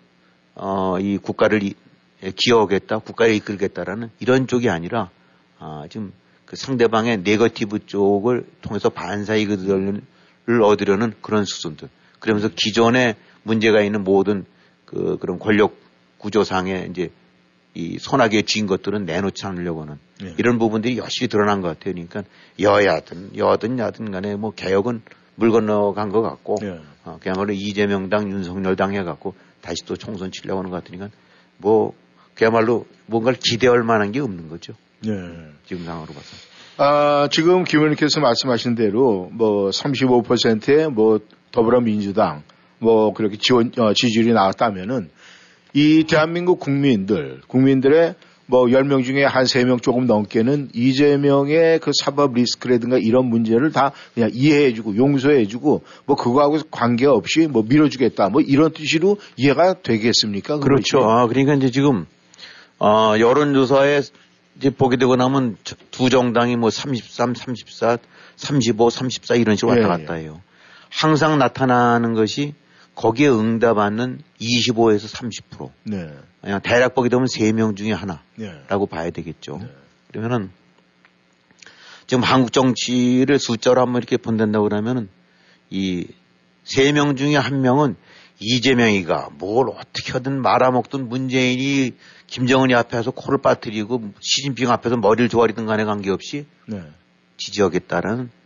어, 0.54 0.98
이 0.98 1.18
국가를 1.18 1.62
이, 1.62 1.74
기여하겠다, 2.34 2.98
국가를 2.98 3.34
이끌겠다라는 3.34 4.10
이런 4.20 4.46
쪽이 4.46 4.70
아니라 4.70 5.10
아, 5.58 5.84
지금 5.90 6.12
그 6.46 6.56
상대방의 6.56 7.18
네거티브 7.18 7.86
쪽을 7.86 8.46
통해서 8.62 8.88
반사 8.88 9.36
이익을 9.36 10.02
얻으려는 10.62 11.12
그런 11.20 11.44
수순들. 11.44 11.88
그러면서 12.20 12.48
기존에 12.48 13.16
문제가 13.42 13.82
있는 13.82 14.04
모든 14.04 14.46
그 14.84 15.18
그런 15.18 15.38
권력 15.38 15.76
구조상의 16.18 16.88
이제 16.90 17.10
이 17.76 17.98
소나기에 17.98 18.42
쥔 18.42 18.66
것들은 18.66 19.04
내놓지 19.04 19.44
않으려고 19.44 19.82
하는 19.82 19.98
네. 20.22 20.34
이런 20.38 20.58
부분들이 20.58 20.96
열심히 20.96 21.28
드러난 21.28 21.60
것 21.60 21.68
같아요. 21.68 21.92
그러니까 21.92 22.22
여야든 22.58 23.36
여든 23.36 23.78
야든 23.78 24.10
간에 24.10 24.34
뭐 24.34 24.50
개혁은 24.52 25.02
물 25.34 25.50
건너간 25.50 26.08
것 26.08 26.22
같고 26.22 26.56
네. 26.62 26.80
어, 27.04 27.18
그야말로 27.20 27.52
이재명당 27.52 28.30
윤석열당 28.30 28.94
해갖고 28.94 29.34
다시 29.60 29.84
또 29.84 29.94
총선 29.94 30.32
치려고 30.32 30.60
하는 30.60 30.70
것 30.70 30.82
같으니까 30.82 31.10
뭐 31.58 31.92
그야말로 32.34 32.86
뭔가를 33.04 33.38
기대할 33.38 33.82
만한 33.82 34.10
게 34.10 34.20
없는 34.20 34.48
거죠. 34.48 34.72
네. 35.00 35.12
지금 35.66 35.84
상황으로 35.84 36.14
봐서. 36.14 36.34
아, 36.78 37.28
지금 37.30 37.64
김 37.64 37.80
의원님께서 37.80 38.20
말씀하신 38.20 38.74
대로 38.74 39.28
뭐 39.32 39.68
35%의 39.68 40.90
뭐 40.90 41.20
더불어민주당 41.52 42.42
뭐 42.78 43.12
그렇게 43.12 43.36
지원 43.36 43.70
어, 43.78 43.92
지지율이 43.92 44.32
나왔다면은 44.32 45.10
이 45.76 46.04
대한민국 46.04 46.58
국민들 46.58 47.42
국민들의 47.48 48.14
뭐 48.46 48.64
10명 48.64 49.04
중에 49.04 49.24
한 49.24 49.44
3명 49.44 49.82
조금 49.82 50.06
넘게는 50.06 50.70
이재명의 50.72 51.80
그 51.80 51.90
사법 52.02 52.32
리스크라든가 52.32 52.96
이런 52.96 53.26
문제를 53.26 53.72
다 53.72 53.92
그냥 54.14 54.30
이해해주고 54.32 54.96
용서해주고 54.96 55.82
뭐 56.06 56.16
그거하고 56.16 56.60
관계없이 56.70 57.46
뭐 57.48 57.62
밀어주겠다 57.68 58.30
뭐 58.30 58.40
이런 58.40 58.72
뜻으로 58.72 59.18
이해가 59.36 59.82
되겠습니까? 59.82 60.60
그렇죠. 60.60 61.00
아, 61.00 61.26
그러니까 61.26 61.52
이제 61.52 61.70
지금, 61.70 62.06
어, 62.78 63.12
여론조사에 63.18 64.00
이제 64.56 64.70
보게 64.70 64.96
되고 64.96 65.14
나면 65.14 65.58
두 65.90 66.08
정당이 66.08 66.56
뭐 66.56 66.70
33, 66.70 67.34
34, 67.34 67.98
35, 68.36 68.88
34 68.88 69.34
이런 69.34 69.56
식으로 69.56 69.72
왔다 69.72 69.84
예, 69.84 69.88
갔다 69.88 70.14
해요. 70.14 70.40
항상 70.88 71.38
나타나는 71.38 72.14
것이 72.14 72.54
거기에 72.96 73.28
응답하는 73.28 74.20
25에서 74.40 75.06
30%. 75.06 75.70
네. 75.84 76.10
그냥 76.40 76.60
대략 76.62 76.94
보게 76.94 77.08
되면 77.08 77.26
3명 77.26 77.76
중에 77.76 77.92
하나라고 77.92 78.86
네. 78.86 78.90
봐야 78.90 79.10
되겠죠. 79.10 79.58
네. 79.58 79.68
그러면은 80.10 80.50
지금 82.06 82.22
한국 82.22 82.52
정치를 82.52 83.38
숫자로 83.38 83.80
한번 83.80 84.00
이렇게 84.00 84.16
본단다고 84.16 84.68
그러면은 84.68 85.08
이 85.70 86.06
3명 86.64 87.16
중에 87.16 87.36
한 87.36 87.60
명은 87.60 87.96
이재명이가 88.38 89.30
뭘 89.34 89.68
어떻게 89.70 90.12
하든 90.12 90.40
말아먹든 90.40 91.08
문재인이 91.08 91.92
김정은이 92.26 92.74
앞에서 92.74 93.10
코를 93.10 93.40
빠뜨리고 93.40 94.12
시진핑 94.20 94.70
앞에서 94.70 94.96
머리를 94.96 95.28
조아리든 95.28 95.66
간에 95.66 95.84
관계없이 95.84 96.46
네. 96.66 96.82
지지하겠다는 97.36 98.20
어, 98.20 98.45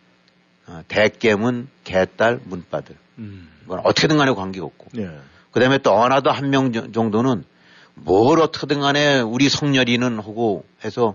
대깨문 0.89 1.69
개딸 1.85 2.41
문빠들. 2.45 2.97
음. 3.19 3.49
뭐 3.67 3.79
어떻게든 3.85 4.17
간에 4.17 4.33
관계없고. 4.33 4.87
예. 4.99 5.11
그 5.51 5.61
다음에 5.61 5.79
또 5.79 5.93
another 5.93 6.31
한 6.31 6.51
명 6.51 6.73
정도는 6.93 7.45
뭘 7.95 8.41
어떻게든 8.41 8.81
간에 8.81 9.21
우리 9.21 9.49
석열이는 9.49 10.19
하고 10.19 10.65
해서 10.85 11.15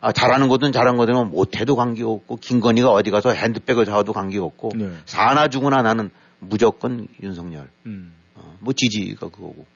아, 0.00 0.12
잘하는 0.12 0.48
거든 0.48 0.72
잘한 0.72 0.96
거든 0.96 1.30
못해도 1.30 1.74
관계없고 1.76 2.36
김건희가 2.36 2.90
어디 2.90 3.10
가서 3.10 3.30
핸드백을 3.30 3.86
사와도 3.86 4.12
관계없고 4.12 4.72
네. 4.74 4.90
사나 5.06 5.48
죽으나 5.48 5.82
나는 5.82 6.10
무조건 6.38 7.08
윤석열. 7.22 7.68
음. 7.86 8.12
어, 8.34 8.56
뭐 8.60 8.72
지지가 8.74 9.28
그거고. 9.30 9.66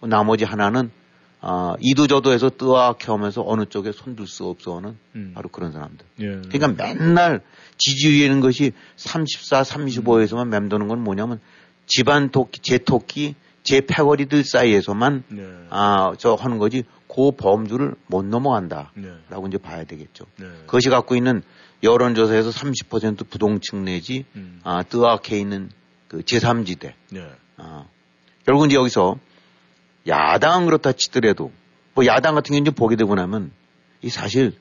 뭐 0.00 0.08
나머지 0.08 0.44
하나는 0.44 0.90
아, 1.42 1.74
이도저도해서 1.80 2.50
뜨악해 2.50 3.10
오면서 3.10 3.42
어느 3.46 3.64
쪽에 3.64 3.92
손들 3.92 4.26
수 4.26 4.44
없어 4.44 4.76
하는 4.76 4.96
음. 5.14 5.32
바로 5.34 5.48
그런 5.48 5.72
사람들. 5.72 6.06
예. 6.20 6.26
그러니까 6.48 6.68
맨날 6.68 7.40
지지율이라는 7.78 8.40
것이 8.40 8.72
34, 8.96 9.62
35에서만 9.62 10.42
음. 10.44 10.50
맴도는 10.50 10.88
건 10.88 11.02
뭐냐면 11.02 11.40
집안 11.86 12.30
토끼, 12.30 12.60
제 12.60 12.78
토끼, 12.78 13.34
제 13.62 13.80
패거리들 13.80 14.44
사이에서만 14.44 15.24
네. 15.28 15.42
아, 15.70 16.12
저 16.18 16.34
하는 16.34 16.58
거지 16.58 16.84
그 17.08 17.32
범주를 17.32 17.94
못 18.06 18.24
넘어간다라고 18.24 18.92
네. 18.94 19.48
이제 19.48 19.58
봐야 19.58 19.84
되겠죠. 19.84 20.26
네. 20.38 20.46
그것이 20.66 20.90
갖고 20.90 21.16
있는 21.16 21.42
여론조사에서 21.82 22.50
30% 22.50 23.28
부동층 23.30 23.84
내지 23.84 24.26
음. 24.36 24.60
아, 24.62 24.82
뜨악해 24.82 25.38
있는 25.38 25.70
그 26.06 26.18
제3지대. 26.18 26.92
아, 27.56 27.86
결국은 28.44 28.68
이제 28.68 28.76
여기서 28.76 29.18
야당은 30.06 30.66
그렇다 30.66 30.92
치더라도 30.92 31.52
뭐 31.94 32.06
야당 32.06 32.34
같은 32.34 32.54
경우는 32.54 32.72
보게 32.72 32.96
되고 32.96 33.14
나면 33.14 33.50
이 34.02 34.08
사실 34.08 34.54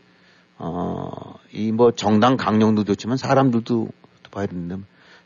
어, 0.57 1.35
이 1.53 1.71
뭐 1.71 1.91
정당 1.91 2.37
강령도 2.37 2.83
좋지만 2.83 3.17
사람들도 3.17 3.89
봐야 4.31 4.45
되는데 4.45 4.77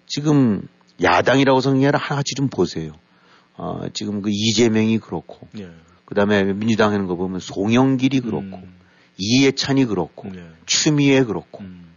지금 0.05 0.67
야당이라고 1.01 1.59
성행해라 1.59 1.99
하나같이 1.99 2.35
좀 2.35 2.49
보세요. 2.49 2.93
어, 3.55 3.87
지금 3.93 4.21
그 4.21 4.29
이재명이 4.31 4.99
그렇고, 4.99 5.47
예. 5.59 5.69
그 6.05 6.15
다음에 6.15 6.43
민주당 6.43 6.91
하는 6.91 7.05
거 7.07 7.15
보면 7.15 7.39
송영길이 7.39 8.21
그렇고, 8.21 8.57
음. 8.57 8.73
이해찬이 9.17 9.85
그렇고, 9.85 10.29
예. 10.35 10.47
추미애 10.65 11.23
그렇고, 11.23 11.61
음. 11.61 11.93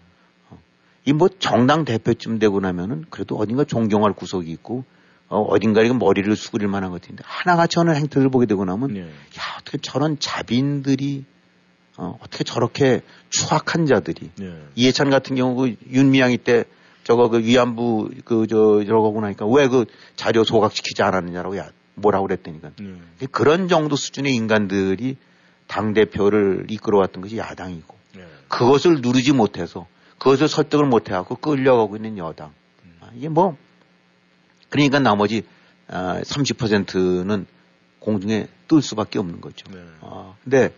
어, 0.51 0.59
이뭐 1.07 1.29
정당 1.39 1.85
대표쯤 1.85 2.39
되고 2.39 2.61
나면은 2.61 3.07
그래도 3.09 3.37
어딘가 3.37 3.65
존경할 3.65 4.13
구석이 4.13 4.51
있고, 4.53 4.85
어, 5.29 5.41
어딘가에 5.43 5.89
머리를 5.93 6.35
수그릴 6.37 6.69
만한 6.69 6.91
것 6.91 7.01
같은데, 7.01 7.23
하나같이 7.27 7.79
하는 7.79 7.97
행태를 7.97 8.31
보게 8.31 8.47
되고 8.47 8.65
나면, 8.65 8.97
예. 8.97 9.03
야, 9.03 9.57
어떻게 9.61 9.79
저런 9.79 10.19
자빈들이, 10.19 11.25
어, 11.97 12.19
어떻게 12.23 12.45
저렇게 12.45 13.03
추악한 13.31 13.87
자들이, 13.87 14.31
예. 14.41 14.63
이해찬 14.75 15.11
같은 15.11 15.35
경우 15.37 15.57
그 15.57 15.77
윤미향이 15.91 16.39
때 16.39 16.65
저거 17.07 17.29
그 17.29 17.39
위안부 17.39 18.11
그 18.25 18.47
저 18.49 18.85
저거고 18.85 19.21
나니까 19.21 19.47
왜 19.47 19.69
그 19.69 19.85
자료 20.17 20.43
소각시키지 20.43 21.03
않았느냐라고 21.05 21.57
야 21.57 21.71
뭐라고 21.95 22.27
그랬더니까 22.27 22.73
음. 22.81 23.13
그런 23.31 23.69
정도 23.69 23.95
수준의 23.95 24.35
인간들이 24.35 25.17
당 25.69 25.95
대표를 25.95 26.67
이끌어왔던 26.69 27.23
것이 27.23 27.39
야당이고 27.39 27.95
네. 28.17 28.25
그것을 28.49 29.03
누르지 29.03 29.33
못해서 29.33 29.87
그것을 30.19 30.49
설득을 30.49 30.87
못해갖고 30.87 31.37
끌려가고 31.37 31.95
있는 31.95 32.19
여당 32.19 32.53
음. 32.85 32.97
아, 33.01 33.11
이게 33.15 33.29
뭐 33.29 33.57
그러니까 34.69 34.99
나머지 34.99 35.43
아, 35.89 36.21
30%는 36.23 37.47
공중에 37.99 38.47
뜰 38.69 38.83
수밖에 38.83 39.19
없는 39.19 39.41
거죠. 39.41 39.71
네. 39.73 39.79
아, 40.01 40.35
근데 40.43 40.73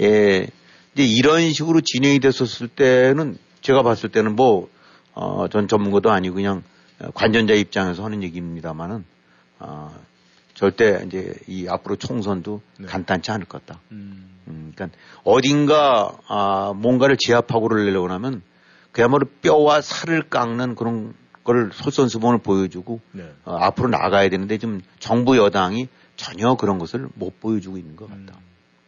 예, 0.00 0.48
이제 0.94 1.04
이런 1.04 1.52
식으로 1.52 1.80
진행이 1.80 2.20
됐었을 2.20 2.68
때는 2.68 3.38
제가 3.60 3.82
봤을 3.82 4.10
때는 4.10 4.36
뭐 4.36 4.68
어, 5.14 5.48
전 5.48 5.68
전문가도 5.68 6.10
아니고 6.10 6.36
그냥 6.36 6.62
관전자 7.14 7.54
입장에서 7.54 8.04
하는 8.04 8.22
얘기입니다만은 8.22 9.04
어, 9.58 9.94
절대 10.54 11.02
이제 11.06 11.34
이 11.46 11.66
앞으로 11.68 11.96
총선도 11.96 12.62
네. 12.78 12.86
간단치 12.86 13.30
않을 13.30 13.46
것 13.46 13.64
같다. 13.64 13.80
음. 13.92 14.32
음, 14.48 14.72
그러니까 14.74 14.98
어딘가 15.24 16.16
아, 16.26 16.72
뭔가를 16.74 17.16
제압하고 17.18 17.68
를 17.68 17.84
내려고 17.86 18.08
하면 18.08 18.42
그야말로 18.90 19.26
뼈와 19.40 19.80
살을 19.80 20.28
깎는 20.28 20.74
그런 20.74 21.14
걸 21.44 21.70
솔선수범을 21.72 22.38
보여주고 22.38 23.00
네. 23.12 23.32
어, 23.44 23.56
앞으로 23.56 23.88
나가야 23.88 24.28
되는데 24.28 24.58
지금 24.58 24.80
정부 24.98 25.36
여당이 25.36 25.88
전혀 26.16 26.54
그런 26.54 26.78
것을 26.78 27.08
못 27.14 27.40
보여주고 27.40 27.78
있는 27.78 27.96
것 27.96 28.08
같다. 28.08 28.38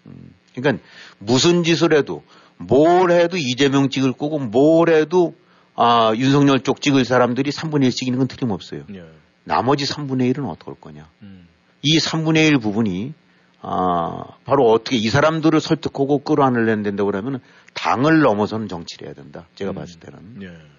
음. 0.06 0.12
음. 0.12 0.34
그러니까 0.54 0.84
무슨 1.18 1.64
짓을 1.64 1.92
해도 1.92 2.22
뭘 2.56 3.10
해도 3.10 3.36
이재명 3.36 3.88
찍을 3.88 4.12
거고 4.12 4.38
뭘 4.38 4.90
해도 4.90 5.34
아, 5.76 6.12
윤석열 6.16 6.60
쪽 6.60 6.80
찍을 6.80 7.04
사람들이 7.04 7.50
3분의 7.50 7.88
1씩 7.88 8.06
있는 8.06 8.20
건 8.20 8.28
틀림없어요. 8.28 8.84
예. 8.94 9.04
나머지 9.42 9.84
3분의 9.84 10.32
1은 10.32 10.48
어떻게 10.48 10.70
할 10.70 10.80
거냐. 10.80 11.08
음. 11.22 11.48
이 11.82 11.98
3분의 11.98 12.46
1 12.46 12.58
부분이 12.58 13.12
아, 13.60 14.24
바로 14.44 14.70
어떻게 14.70 14.96
이 14.96 15.08
사람들을 15.08 15.58
설득하고 15.60 16.18
끌어안으려는 16.18 16.82
된다고 16.82 17.10
그러면 17.10 17.40
당을 17.72 18.20
넘어서는 18.20 18.68
정치를 18.68 19.08
해야 19.08 19.14
된다. 19.14 19.46
제가 19.56 19.72
음. 19.72 19.74
봤을 19.74 19.98
때는. 19.98 20.42
예. 20.42 20.74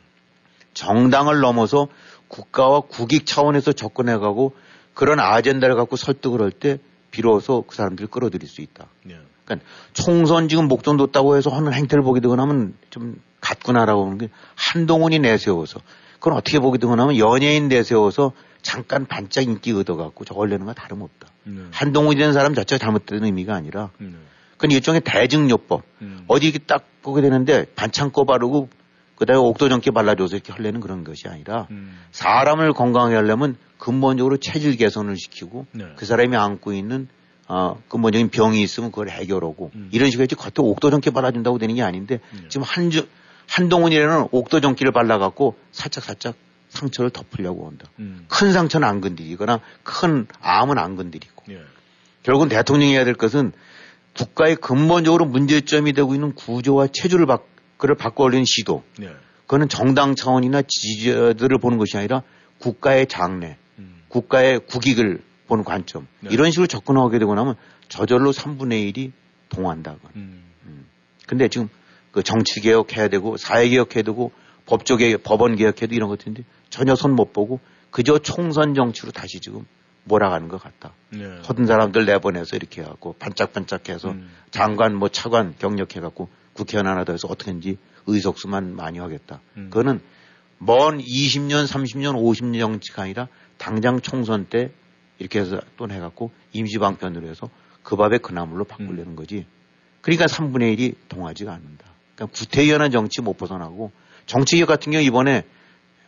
정당을 0.75 1.39
넘어서 1.39 1.87
국가와 2.27 2.81
국익 2.81 3.25
차원에서 3.25 3.71
접근해가고 3.73 4.55
그런 4.93 5.19
아젠다를 5.19 5.75
갖고 5.75 5.95
설득을 5.95 6.41
할 6.41 6.51
때 6.51 6.77
비로소 7.09 7.63
그 7.63 7.75
사람들을 7.75 8.09
끌어들일 8.09 8.47
수 8.47 8.61
있다. 8.61 8.87
예. 9.09 9.17
그러니까 9.45 9.67
총선 9.93 10.49
지금 10.49 10.67
목돈 10.67 10.97
뒀다고 10.97 11.37
해서 11.37 11.49
하는 11.49 11.71
행태를 11.73 12.03
보게 12.03 12.19
되거나 12.19 12.43
하면 12.43 12.75
좀 12.89 13.21
같구나라고 13.39 14.05
하는 14.05 14.17
게 14.17 14.29
한동훈이 14.55 15.19
내세워서 15.19 15.79
그건 16.19 16.33
어떻게 16.33 16.59
보게 16.59 16.77
되거나 16.77 17.03
하면 17.03 17.17
연예인 17.17 17.69
내세워서 17.69 18.33
잠깐 18.63 19.05
반짝 19.05 19.43
인기 19.45 19.71
얻어갖고 19.71 20.25
저걸 20.25 20.49
내는 20.49 20.65
거 20.65 20.73
다름없다. 20.73 21.27
네. 21.43 21.61
한동훈이 21.71 22.17
된 22.19 22.33
사람 22.33 22.53
자체가 22.53 22.79
잘못된 22.79 23.23
의미가 23.23 23.53
아니라 23.55 23.91
네. 23.97 24.09
그건 24.57 24.71
일종의 24.71 25.01
대증요법. 25.05 25.83
음. 26.01 26.25
어디 26.27 26.47
이렇게 26.47 26.59
딱 26.65 26.85
보게 27.01 27.21
되는데 27.21 27.65
반창 27.75 28.11
꺼 28.11 28.25
바르고 28.25 28.69
그다음에 29.15 29.39
옥도전기 29.39 29.91
발라줘서 29.91 30.35
이렇게 30.35 30.51
하려는 30.51 30.79
그런 30.81 31.03
것이 31.03 31.27
아니라 31.27 31.67
음. 31.71 31.97
사람을 32.11 32.73
건강하게 32.73 33.15
하려면 33.15 33.55
근본적으로 33.77 34.37
체질 34.37 34.75
개선을 34.75 35.17
시키고 35.17 35.67
네. 35.71 35.85
그 35.95 36.05
사람이 36.05 36.35
안고 36.35 36.73
있는 36.73 37.07
어, 37.47 37.81
근본적인 37.89 38.29
병이 38.29 38.61
있으면 38.61 38.91
그걸 38.91 39.09
해결하고 39.09 39.71
음. 39.75 39.89
이런 39.91 40.09
식으로 40.09 40.23
해지 40.23 40.35
겉에 40.35 40.53
옥도전기 40.57 41.11
발라준다고 41.11 41.57
되는 41.57 41.75
게 41.75 41.83
아닌데 41.83 42.19
네. 42.33 42.47
지금 42.49 42.63
한주 42.63 43.07
한동훈이라는 43.47 44.29
옥도전기를 44.31 44.91
발라갖고 44.91 45.55
살짝 45.71 46.03
살짝 46.03 46.35
상처를 46.69 47.09
덮으려고 47.11 47.67
한다. 47.67 47.87
음. 47.99 48.25
큰 48.27 48.51
상처는 48.51 48.87
안 48.87 49.01
건드리거나 49.01 49.61
큰 49.83 50.27
암은 50.41 50.77
안 50.77 50.95
건드리고. 50.95 51.45
예. 51.49 51.61
결국은 52.23 52.49
대통령이 52.49 52.93
해야 52.93 53.05
될 53.05 53.13
것은 53.13 53.53
국가의 54.17 54.55
근본적으로 54.55 55.25
문제점이 55.25 55.93
되고 55.93 56.13
있는 56.13 56.33
구조와 56.33 56.87
체주를 56.91 57.25
바, 57.25 57.39
그를 57.85 57.95
바꿔올리는 57.95 58.43
시도. 58.45 58.83
예. 59.01 59.11
그거는 59.41 59.69
정당 59.69 60.15
차원이나 60.15 60.63
지지자들을 60.63 61.59
보는 61.59 61.77
것이 61.77 61.95
아니라 61.97 62.23
국가의 62.57 63.05
장래, 63.05 63.57
음. 63.77 64.01
국가의 64.07 64.61
국익을 64.65 65.21
보는 65.45 65.63
관점. 65.63 66.07
네. 66.21 66.31
이런 66.31 66.49
식으로 66.49 66.65
접근하게 66.65 67.19
되고 67.19 67.35
나면 67.35 67.53
저절로 67.87 68.31
3분의 68.31 68.91
1이 68.91 69.11
동한다. 69.49 69.97
음. 70.15 70.41
음. 70.65 70.87
근데 71.27 71.47
지금 71.47 71.69
그 72.11 72.23
정치 72.23 72.59
개혁해야 72.59 73.07
되고 73.07 73.37
사회 73.37 73.69
개혁해야 73.69 74.01
되고 74.01 74.31
법조 74.65 74.97
개혁, 74.97 75.21
법원 75.21 75.55
개혁해도 75.55 75.93
이런 75.93 76.09
것들인데 76.09 76.43
전혀 76.71 76.95
손 76.95 77.15
못 77.15 77.33
보고 77.33 77.59
그저 77.91 78.17
총선 78.17 78.73
정치로 78.73 79.11
다시 79.11 79.39
지금 79.39 79.67
몰아가는 80.05 80.47
것 80.47 80.59
같다. 80.59 80.93
네. 81.09 81.23
허든 81.47 81.67
사람들 81.67 82.07
내보내서 82.07 82.55
이렇게 82.55 82.81
해갖고 82.81 83.13
반짝반짝해서 83.19 84.09
음. 84.09 84.31
장관 84.49 84.95
뭐 84.95 85.07
차관 85.09 85.53
경력해갖고 85.59 86.29
국회의원 86.55 86.87
하나 86.87 87.03
더 87.03 87.11
해서 87.11 87.27
어떻게든지 87.27 87.77
의석수만 88.07 88.75
많이 88.75 88.97
하겠다. 88.99 89.41
음. 89.57 89.69
그거는 89.69 90.01
먼 90.57 90.99
20년, 90.99 91.67
30년, 91.67 92.15
50년 92.15 92.59
정치가 92.59 93.03
아니라 93.03 93.27
당장 93.57 93.99
총선 94.01 94.45
때 94.45 94.71
이렇게 95.19 95.39
해서 95.39 95.59
또 95.77 95.89
해갖고 95.89 96.31
임시방편으로 96.53 97.27
해서 97.27 97.49
그 97.83 97.95
밥에 97.95 98.17
그 98.17 98.33
나물로 98.33 98.63
바꾸려는 98.63 99.07
음. 99.07 99.15
거지. 99.15 99.45
그러니까 100.01 100.25
3분의 100.25 100.77
1이 100.77 100.95
동하지가 101.09 101.53
않는다. 101.53 101.85
그러니까 102.15 102.37
구태연한 102.37 102.91
정치 102.91 103.21
못 103.21 103.37
벗어나고 103.37 103.91
정치개혁 104.25 104.67
같은 104.67 104.91
경우 104.91 105.03
이번에 105.03 105.43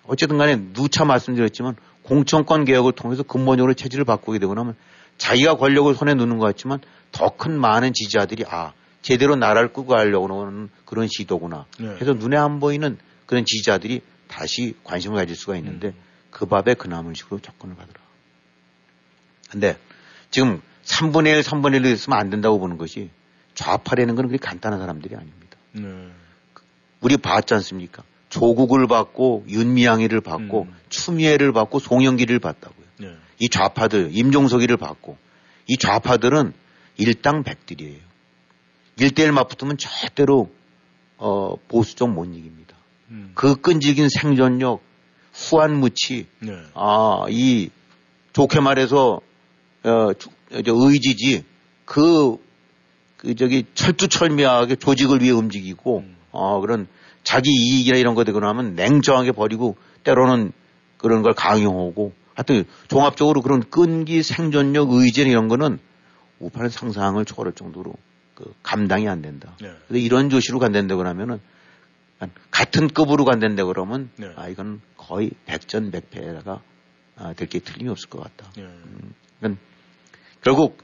어쨌든 0.06 0.38
간에 0.38 0.56
누차 0.74 1.04
말씀드렸지만 1.04 1.76
공천권 2.04 2.64
개혁을 2.64 2.93
통해서 2.93 3.24
근본적으로 3.24 3.74
체질을 3.74 4.06
바꾸게 4.06 4.39
되고 4.39 4.54
나면 4.54 4.76
자기가 5.18 5.56
권력을 5.56 5.93
손에 5.93 6.14
넣는 6.14 6.38
것 6.38 6.45
같지만 6.45 6.80
더 7.12 7.30
큰 7.30 7.60
많은 7.60 7.93
지지자들이 7.93 8.45
아 8.48 8.74
제대로 9.08 9.38
나라를 9.38 9.72
끌고 9.72 9.88
가려고 9.88 10.45
하는 10.45 10.70
그런 10.84 11.08
시도구나 11.08 11.66
네. 11.80 11.95
해서 11.95 12.12
눈에 12.12 12.36
안 12.36 12.60
보이는 12.60 12.97
그런 13.26 13.45
지지자들이 13.45 14.01
다시 14.28 14.76
관심을 14.84 15.16
가질 15.16 15.34
수가 15.34 15.55
있는데 15.55 15.88
음. 15.88 15.93
그 16.30 16.45
밥에 16.45 16.74
그 16.74 16.89
나물식으로 16.89 17.39
접근을 17.39 17.76
하더라. 17.80 18.01
근데 19.49 19.78
지금 20.30 20.62
3분의 20.84 21.38
1, 21.38 21.39
3분의 21.39 21.80
1로 21.80 21.93
있으면 21.93 22.20
안 22.20 22.30
된다고 22.30 22.60
보는 22.60 22.78
것이 22.78 23.10
좌파라는 23.53 24.16
건 24.16 24.28
그렇게 24.28 24.45
간단한 24.45 24.78
사람들이 24.78 25.16
아닙니다. 25.16 25.58
네. 25.72 26.10
우리 26.99 27.16
봤지 27.16 27.53
않습니까? 27.53 28.03
조국을 28.28 28.88
받고 28.88 29.45
윤미향이를 29.47 30.20
받고 30.20 30.64
음. 30.64 30.76
추미애를 30.89 31.53
받고 31.53 31.80
송영기를 31.80 32.39
받다고요. 32.39 32.86
네. 32.99 33.16
이 33.39 33.47
좌파들 33.47 34.10
임종석이를 34.12 34.76
받고 34.76 35.16
이 35.68 35.78
좌파들은 35.78 36.51
일당 36.97 37.43
백들이에요. 37.43 38.08
일대일 39.00 39.32
맞붙으면 39.32 39.78
절대로 39.78 40.50
어, 41.18 41.56
보수적 41.68 42.10
못 42.10 42.26
이깁니다. 42.26 42.76
음. 43.10 43.32
그 43.36 43.56
끈질긴 43.56 44.10
생존력, 44.10 44.82
후한무치, 45.34 46.28
네. 46.39 46.52
아, 46.74 47.26
이 47.30 47.70
좋게 48.34 48.60
말해서 48.60 49.22
어, 49.84 50.10
의지지 50.52 51.43
그, 51.86 52.38
그 53.18 53.36
저기 53.36 53.66
철두철미하게 53.74 54.76
조직을 54.76 55.22
위해 55.22 55.32
움직이고 55.32 56.00
음. 56.00 56.18
어, 56.32 56.60
그런 56.60 56.88
자기 57.24 57.52
이익이나 57.52 57.98
이런 57.98 58.16
거 58.16 58.24
되거나 58.24 58.48
하면 58.50 58.76
냉정하게 58.76 59.32
버리고 59.32 59.76
때로는 60.04 60.52
그런 60.98 61.22
걸 61.22 61.34
강요하고 61.34 62.14
하여튼 62.36 62.66
종합적으로 62.88 63.41
그런 63.41 63.62
끈기 63.70 64.24
생존력 64.24 64.91
의지 64.91 65.22
이런 65.22 65.48
거는 65.48 65.80
우파는 66.39 66.70
상상을 66.70 67.24
초월할 67.26 67.54
정도로 67.54 67.93
그 68.38 68.54
감당이 68.62 69.10
안 69.10 69.24
된다. 69.24 69.58
네. 69.60 69.72
근데 69.88 70.00
이런 70.00 70.30
조시로 70.30 70.60
간다고 70.60 70.96
그러면은 70.98 71.40
같은 72.52 72.88
급으로 72.88 73.26
간다고 73.26 73.68
그러면 73.68 74.12
네. 74.18 74.32
아 74.36 74.48
이건 74.48 74.80
거의 74.96 75.32
백전백패가 75.48 76.62
아, 77.16 77.34
될게 77.34 77.58
틀림이 77.58 77.90
없을 77.90 78.10
것 78.10 78.22
같다. 78.22 78.52
네. 78.56 78.62
음, 78.62 79.16
그러니까 79.40 79.62
결국 80.44 80.78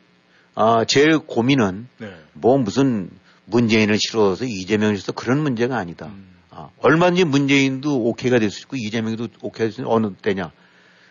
아 0.56 0.84
제일 0.86 1.20
고민은 1.20 1.88
네. 2.00 2.12
뭐 2.34 2.58
무슨 2.58 3.12
문재인을 3.46 4.00
싫어서 4.00 4.46
이재명을 4.46 4.96
싫어서 4.98 5.12
그런 5.12 5.44
문제가 5.44 5.78
아니다. 5.78 6.08
음. 6.08 6.34
아, 6.50 6.70
얼마든지 6.80 7.26
문재인도 7.26 8.04
오케이가 8.04 8.40
될 8.40 8.50
수 8.50 8.62
있고 8.62 8.78
이재명도 8.78 9.28
오케이가 9.42 9.66
될 9.66 9.72
수 9.72 9.82
있는 9.82 9.92
어느 9.92 10.12
때냐. 10.16 10.52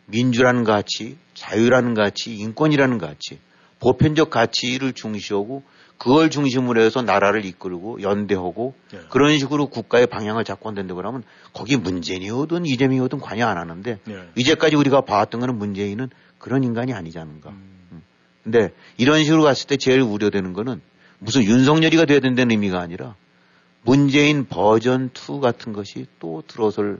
민주라는 0.07 0.64
가치, 0.64 1.16
자유라는 1.34 1.95
가치, 1.95 2.34
인권이라는 2.34 2.99
가치, 2.99 3.38
보편적 3.78 4.30
가치를 4.30 4.93
중시하고 4.93 5.62
그걸 6.03 6.30
중심으로 6.30 6.82
해서 6.82 7.00
나라를 7.00 7.44
이끌고 7.44 8.03
연대하고 8.03 8.74
네. 8.90 8.98
그런 9.09 9.38
식으로 9.38 9.68
국가의 9.68 10.09
방향을 10.09 10.42
잡고 10.42 10.68
한다고 10.68 10.96
그러면 10.96 11.22
거기 11.53 11.76
문재인이오든 11.76 12.66
이재명이오든 12.66 13.20
관여 13.20 13.46
안 13.46 13.57
하는데 13.57 14.00
네. 14.03 14.28
이제까지 14.34 14.74
우리가 14.74 15.03
봐왔던 15.03 15.40
거는 15.40 15.59
문재인은 15.59 16.11
그런 16.38 16.64
인간이 16.64 16.92
아니지 16.92 17.20
않은가. 17.20 17.50
음. 17.50 17.86
음. 17.92 18.03
근데 18.42 18.72
이런 18.96 19.22
식으로 19.22 19.44
갔을 19.44 19.68
때 19.68 19.76
제일 19.76 20.00
우려되는 20.00 20.53
거는 20.55 20.80
무슨 21.20 21.44
윤석열이가 21.44 22.07
돼야 22.07 22.18
된다는 22.18 22.50
의미가 22.50 22.80
아니라 22.80 23.14
문재인 23.82 24.46
버전 24.46 25.09
2 25.14 25.38
같은 25.40 25.72
것이 25.72 26.07
또 26.18 26.42
들어설 26.48 26.98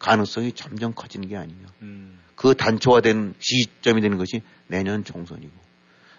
가능성이 0.00 0.50
점점 0.54 0.92
커지는 0.92 1.28
게 1.28 1.36
아니냐. 1.36 1.68
음. 1.82 2.18
그 2.34 2.56
단초화된 2.56 3.34
시점이 3.38 4.00
되는 4.00 4.18
것이 4.18 4.42
내년 4.66 5.04
총선이고 5.04 5.52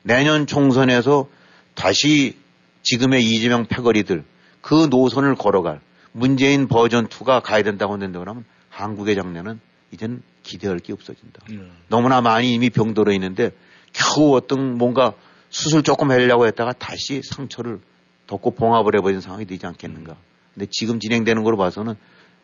내년 0.04 0.48
총선에서 0.48 1.28
다시 1.76 2.38
지금의 2.84 3.24
이재명 3.26 3.66
패거리들 3.66 4.24
그 4.62 4.88
노선을 4.90 5.36
걸어갈 5.36 5.82
문재인 6.12 6.68
버전 6.68 7.08
2가 7.08 7.42
가야 7.42 7.64
된다고 7.64 7.94
한다고 7.94 8.26
하면 8.30 8.46
한국의 8.70 9.16
장래는 9.16 9.60
이제는 9.92 10.22
기대할 10.44 10.80
게 10.80 10.94
없어진다. 10.94 11.42
음. 11.52 11.72
너무나 11.88 12.22
많이 12.22 12.54
이미 12.54 12.70
병들어 12.70 13.12
있는데 13.14 13.52
겨우 13.94 14.36
어떤 14.36 14.78
뭔가 14.78 15.14
수술 15.50 15.84
조금 15.84 16.12
하려고 16.12 16.48
했다가 16.48 16.74
다시 16.74 17.22
상처를 17.24 17.80
덮고 18.28 18.52
봉합을 18.52 18.96
해버린 18.96 19.20
상황이 19.20 19.46
되지 19.46 19.66
않겠는가. 19.66 20.16
근데 20.54 20.68
지금 20.72 21.00
진행되는 21.00 21.44
걸로 21.44 21.58
봐서는 21.58 21.96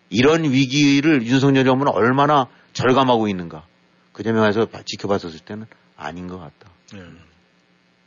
이런 0.10 0.44
위기를 0.44 1.26
윤석열 1.26 1.66
정부는 1.66 1.94
얼마나 1.94 2.48
절감하고 2.74 3.28
있는가. 3.30 3.66
그 4.12 4.24
점에서 4.24 4.68
지켜봤었을 4.86 5.40
때는 5.40 5.66
아닌 5.96 6.28
것 6.28 6.38
같다. 6.38 6.72
네. 6.94 7.02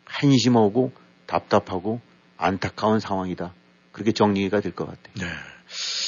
한심하고 0.05 0.93
답답하고 1.31 2.01
안타까운 2.37 2.99
상황이다. 3.01 3.55
그렇게 3.93 4.12
정리가 4.12 4.61
될 4.61 4.72
것 4.72 4.87
같아요. 4.87 5.14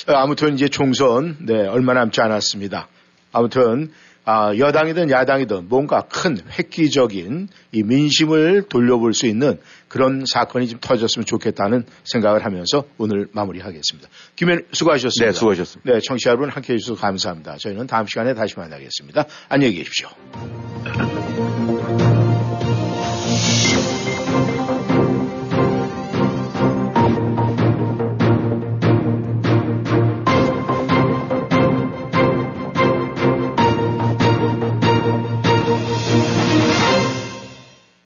네. 0.06 0.14
아무튼 0.14 0.54
이제 0.54 0.68
총선, 0.68 1.36
네, 1.40 1.66
얼마 1.66 1.94
남지 1.94 2.20
않았습니다. 2.20 2.88
아무튼 3.32 3.92
아, 4.24 4.54
여당이든 4.56 5.10
야당이든 5.10 5.68
뭔가 5.68 6.02
큰 6.02 6.38
획기적인 6.58 7.48
이 7.72 7.82
민심을 7.82 8.68
돌려볼 8.68 9.14
수 9.14 9.26
있는 9.26 9.58
그런 9.88 10.24
사건이 10.32 10.68
좀 10.68 10.78
터졌으면 10.80 11.26
좋겠다는 11.26 11.84
생각을 12.04 12.44
하면서 12.44 12.84
오늘 12.98 13.26
마무리하겠습니다. 13.32 14.08
김현 14.36 14.64
수고하셨습니다. 14.72 15.32
네, 15.32 15.32
수고하셨습니다. 15.32 15.92
네, 15.92 15.98
청취자 16.06 16.30
여러분 16.30 16.50
함께 16.50 16.74
해 16.74 16.78
주셔서 16.78 17.00
감사합니다. 17.00 17.56
저희는 17.58 17.88
다음 17.88 18.06
시간에 18.06 18.34
다시 18.34 18.54
만나겠습니다. 18.56 19.24
안녕히 19.48 19.74
계십시오. 19.74 20.08